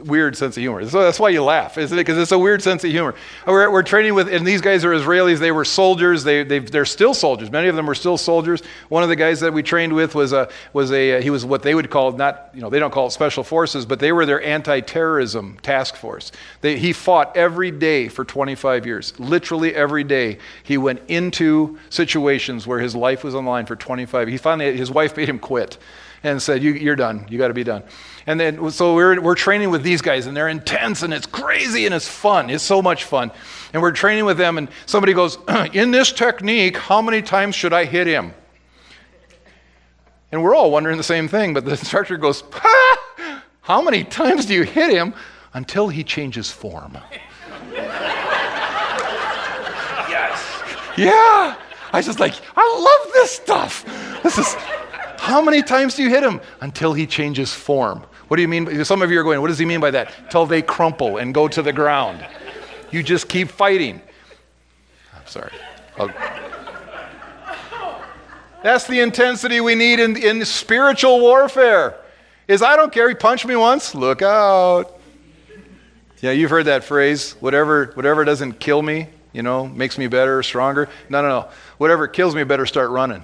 weird 0.06 0.36
sense 0.36 0.56
of 0.56 0.60
humor. 0.60 0.88
So 0.88 1.02
that's 1.02 1.18
why 1.18 1.30
you 1.30 1.42
laugh, 1.42 1.76
isn't 1.76 1.96
it? 1.96 2.00
Because 2.00 2.18
it's 2.18 2.32
a 2.32 2.38
weird 2.38 2.62
sense 2.62 2.84
of 2.84 2.90
humor. 2.90 3.14
We're, 3.46 3.70
we're 3.70 3.82
training 3.82 4.14
with, 4.14 4.32
and 4.32 4.46
these 4.46 4.60
guys 4.60 4.84
are 4.84 4.90
Israelis. 4.90 5.38
They 5.38 5.52
were 5.52 5.64
soldiers. 5.64 6.24
They, 6.24 6.42
they're 6.42 6.84
still 6.84 7.14
soldiers. 7.14 7.50
Many 7.50 7.68
of 7.68 7.76
them 7.76 7.86
were 7.86 7.94
still 7.94 8.16
soldiers. 8.16 8.62
One 8.88 9.02
of 9.02 9.08
the 9.08 9.16
guys 9.16 9.40
that 9.40 9.52
we 9.52 9.62
trained 9.62 9.92
with 9.92 10.14
was 10.14 10.32
a, 10.32 10.48
was 10.72 10.92
a, 10.92 11.20
he 11.20 11.30
was 11.30 11.44
what 11.44 11.62
they 11.62 11.74
would 11.74 11.90
call, 11.90 12.12
not, 12.12 12.50
you 12.54 12.60
know, 12.60 12.70
they 12.70 12.78
don't 12.78 12.92
call 12.92 13.08
it 13.08 13.10
special 13.10 13.44
forces, 13.44 13.84
but 13.84 13.98
they 13.98 14.12
were 14.12 14.24
their 14.24 14.42
anti-terrorism 14.42 15.58
task 15.62 15.96
force. 15.96 16.32
They, 16.60 16.78
he 16.78 16.92
fought 16.92 17.36
every 17.36 17.70
day 17.70 18.08
for 18.08 18.24
25 18.24 18.86
years. 18.86 19.18
Literally 19.18 19.74
every 19.74 20.04
day. 20.04 20.38
He 20.62 20.78
went 20.78 21.02
into 21.08 21.78
situations 21.90 22.66
where 22.66 22.78
his 22.78 22.94
life 22.94 23.24
was 23.24 23.34
on 23.34 23.44
the 23.44 23.50
line 23.50 23.66
for 23.66 23.76
25. 23.76 24.28
He 24.28 24.36
finally, 24.36 24.76
his 24.76 24.90
wife 24.90 25.16
made 25.16 25.28
him 25.28 25.38
quit 25.38 25.78
and 26.22 26.40
said, 26.40 26.62
you, 26.62 26.72
You're 26.72 26.96
done. 26.96 27.26
You 27.28 27.38
got 27.38 27.48
to 27.48 27.54
be 27.54 27.64
done. 27.64 27.82
And 28.26 28.40
then, 28.40 28.70
so 28.70 28.94
we're, 28.94 29.20
we're 29.20 29.36
training 29.36 29.70
with 29.70 29.82
these 29.82 30.02
guys, 30.02 30.26
and 30.26 30.36
they're 30.36 30.48
intense, 30.48 31.02
and 31.02 31.14
it's 31.14 31.26
crazy, 31.26 31.86
and 31.86 31.94
it's 31.94 32.08
fun. 32.08 32.50
It's 32.50 32.64
so 32.64 32.82
much 32.82 33.04
fun. 33.04 33.30
And 33.72 33.80
we're 33.80 33.92
training 33.92 34.24
with 34.24 34.36
them, 34.36 34.58
and 34.58 34.68
somebody 34.86 35.12
goes, 35.12 35.38
In 35.72 35.92
this 35.92 36.12
technique, 36.12 36.76
how 36.76 37.00
many 37.00 37.22
times 37.22 37.54
should 37.54 37.72
I 37.72 37.84
hit 37.84 38.06
him? 38.06 38.34
And 40.32 40.42
we're 40.42 40.54
all 40.54 40.70
wondering 40.70 40.96
the 40.96 41.04
same 41.04 41.28
thing, 41.28 41.54
but 41.54 41.64
the 41.64 41.70
instructor 41.78 42.16
goes, 42.16 42.42
ha! 42.52 43.42
How 43.62 43.82
many 43.82 44.04
times 44.04 44.46
do 44.46 44.54
you 44.54 44.62
hit 44.62 44.90
him 44.90 45.14
until 45.54 45.88
he 45.88 46.04
changes 46.04 46.50
form? 46.50 46.98
yes. 47.72 48.04
Yeah. 50.96 51.56
I 51.92 51.98
was 51.98 52.06
just 52.06 52.20
like, 52.20 52.34
I 52.56 53.02
love 53.04 53.12
this 53.12 53.30
stuff. 53.32 53.84
This 54.22 54.38
is, 54.38 54.56
how 55.18 55.42
many 55.42 55.62
times 55.62 55.94
do 55.94 56.02
you 56.02 56.08
hit 56.08 56.22
him? 56.22 56.40
Until 56.60 56.92
he 56.92 57.06
changes 57.06 57.52
form. 57.52 58.04
What 58.28 58.36
do 58.36 58.42
you 58.42 58.48
mean? 58.48 58.84
Some 58.84 59.02
of 59.02 59.10
you 59.10 59.20
are 59.20 59.22
going, 59.22 59.40
what 59.40 59.48
does 59.48 59.58
he 59.58 59.64
mean 59.64 59.80
by 59.80 59.90
that? 59.92 60.30
Till 60.30 60.46
they 60.46 60.62
crumple 60.62 61.18
and 61.18 61.32
go 61.32 61.48
to 61.48 61.62
the 61.62 61.72
ground. 61.72 62.26
You 62.90 63.02
just 63.02 63.28
keep 63.28 63.48
fighting. 63.48 64.00
I'm 65.14 65.26
sorry. 65.26 65.52
I'll... 65.98 66.10
That's 68.62 68.86
the 68.86 69.00
intensity 69.00 69.60
we 69.60 69.74
need 69.74 70.00
in, 70.00 70.16
in 70.16 70.44
spiritual 70.44 71.20
warfare. 71.20 72.00
Is 72.48 72.62
I 72.62 72.74
don't 72.76 72.92
care, 72.92 73.08
he 73.08 73.14
punched 73.14 73.46
me 73.46 73.54
once, 73.54 73.94
look 73.94 74.22
out. 74.22 74.98
Yeah, 76.20 76.30
you've 76.32 76.50
heard 76.50 76.64
that 76.66 76.82
phrase, 76.82 77.32
whatever, 77.40 77.92
whatever 77.94 78.24
doesn't 78.24 78.58
kill 78.58 78.82
me, 78.82 79.08
you 79.32 79.42
know, 79.42 79.68
makes 79.68 79.98
me 79.98 80.06
better, 80.06 80.42
stronger. 80.42 80.88
No, 81.08 81.22
no, 81.22 81.28
no. 81.28 81.48
Whatever 81.78 82.08
kills 82.08 82.34
me, 82.34 82.42
better 82.44 82.66
start 82.66 82.90
running. 82.90 83.22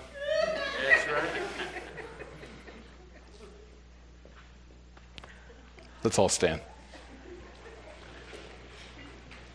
Let's 6.04 6.18
all 6.18 6.28
stand. 6.28 6.60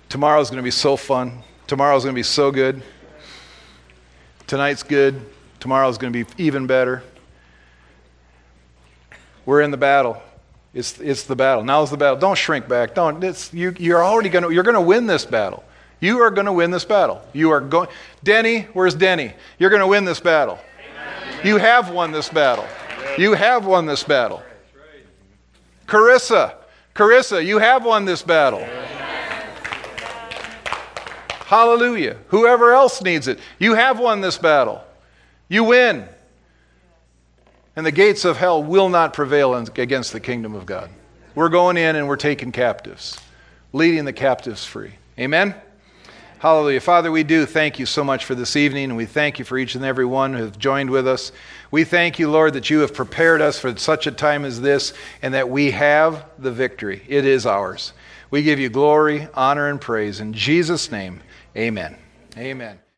Tomorrow's 0.09 0.49
going 0.49 0.57
to 0.57 0.63
be 0.63 0.71
so 0.71 0.95
fun. 0.95 1.43
Tomorrow's 1.67 2.03
going 2.03 2.15
to 2.15 2.19
be 2.19 2.23
so 2.23 2.51
good. 2.51 2.81
Tonight's 4.47 4.83
good. 4.83 5.19
Tomorrow's 5.59 5.97
going 5.97 6.13
to 6.13 6.23
be 6.23 6.43
even 6.43 6.65
better. 6.65 7.03
We're 9.45 9.61
in 9.61 9.71
the 9.71 9.77
battle. 9.77 10.21
It's, 10.73 10.99
it's 10.99 11.23
the 11.23 11.35
battle. 11.35 11.63
Now's 11.63 11.89
the 11.89 11.97
battle. 11.97 12.17
Don't 12.17 12.37
shrink 12.37 12.67
back. 12.67 12.95
Don't. 12.95 13.23
It's, 13.23 13.53
you, 13.53 13.73
you're 13.77 14.03
already 14.03 14.29
going 14.29 14.43
to, 14.43 14.51
you're 14.51 14.63
going 14.63 14.75
to 14.75 14.81
win 14.81 15.07
this 15.07 15.25
battle. 15.25 15.63
You 15.99 16.19
are 16.19 16.29
going 16.29 16.45
to 16.45 16.53
win 16.53 16.71
this 16.71 16.85
battle. 16.85 17.21
You 17.33 17.49
are 17.51 17.59
going. 17.59 17.89
Denny, 18.23 18.61
where's 18.73 18.93
Denny? 18.93 19.33
You're 19.57 19.69
going 19.69 19.81
to 19.81 19.87
win 19.87 20.05
this 20.05 20.19
battle. 20.19 20.59
You 21.43 21.57
have 21.57 21.89
won 21.89 22.11
this 22.11 22.29
battle. 22.29 22.67
You 23.17 23.33
have 23.33 23.65
won 23.65 23.85
this 23.85 24.03
battle. 24.03 24.43
Carissa, 25.87 26.55
Carissa, 26.93 27.43
you 27.43 27.59
have 27.59 27.85
won 27.85 28.05
this 28.05 28.21
battle. 28.21 28.67
Hallelujah. 31.45 32.17
Whoever 32.27 32.73
else 32.73 33.01
needs 33.01 33.27
it, 33.27 33.39
you 33.57 33.73
have 33.73 33.99
won 33.99 34.19
this 34.19 34.37
battle. 34.37 34.83
You 35.47 35.63
win. 35.63 36.07
And 37.77 37.85
the 37.85 37.91
gates 37.91 38.25
of 38.25 38.35
hell 38.35 38.61
will 38.61 38.89
not 38.89 39.13
prevail 39.13 39.55
against 39.55 40.11
the 40.11 40.19
kingdom 40.19 40.55
of 40.55 40.65
God. 40.65 40.89
We're 41.35 41.49
going 41.49 41.77
in 41.77 41.95
and 41.95 42.07
we're 42.07 42.17
taking 42.17 42.51
captives, 42.51 43.17
leading 43.71 44.03
the 44.03 44.13
captives 44.13 44.65
free. 44.65 44.93
Amen? 45.17 45.55
Hallelujah. 46.39 46.81
Father, 46.81 47.11
we 47.11 47.23
do 47.23 47.45
thank 47.45 47.79
you 47.79 47.85
so 47.85 48.03
much 48.03 48.25
for 48.25 48.35
this 48.35 48.55
evening, 48.55 48.85
and 48.85 48.97
we 48.97 49.05
thank 49.05 49.39
you 49.39 49.45
for 49.45 49.57
each 49.57 49.75
and 49.75 49.85
every 49.85 50.05
one 50.05 50.33
who 50.33 50.43
have 50.43 50.59
joined 50.59 50.89
with 50.89 51.07
us. 51.07 51.31
We 51.69 51.83
thank 51.83 52.19
you, 52.19 52.29
Lord, 52.29 52.53
that 52.53 52.69
you 52.69 52.79
have 52.79 52.93
prepared 52.93 53.41
us 53.41 53.59
for 53.59 53.75
such 53.77 54.07
a 54.07 54.11
time 54.11 54.45
as 54.45 54.61
this, 54.61 54.93
and 55.21 55.33
that 55.33 55.49
we 55.49 55.71
have 55.71 56.25
the 56.37 56.51
victory. 56.51 57.03
It 57.07 57.25
is 57.25 57.45
ours. 57.45 57.93
We 58.29 58.43
give 58.43 58.59
you 58.59 58.69
glory, 58.69 59.27
honor, 59.33 59.69
and 59.69 59.79
praise. 59.79 60.19
In 60.19 60.33
Jesus' 60.33 60.91
name, 60.91 61.21
amen. 61.55 61.97
Amen. 62.37 62.79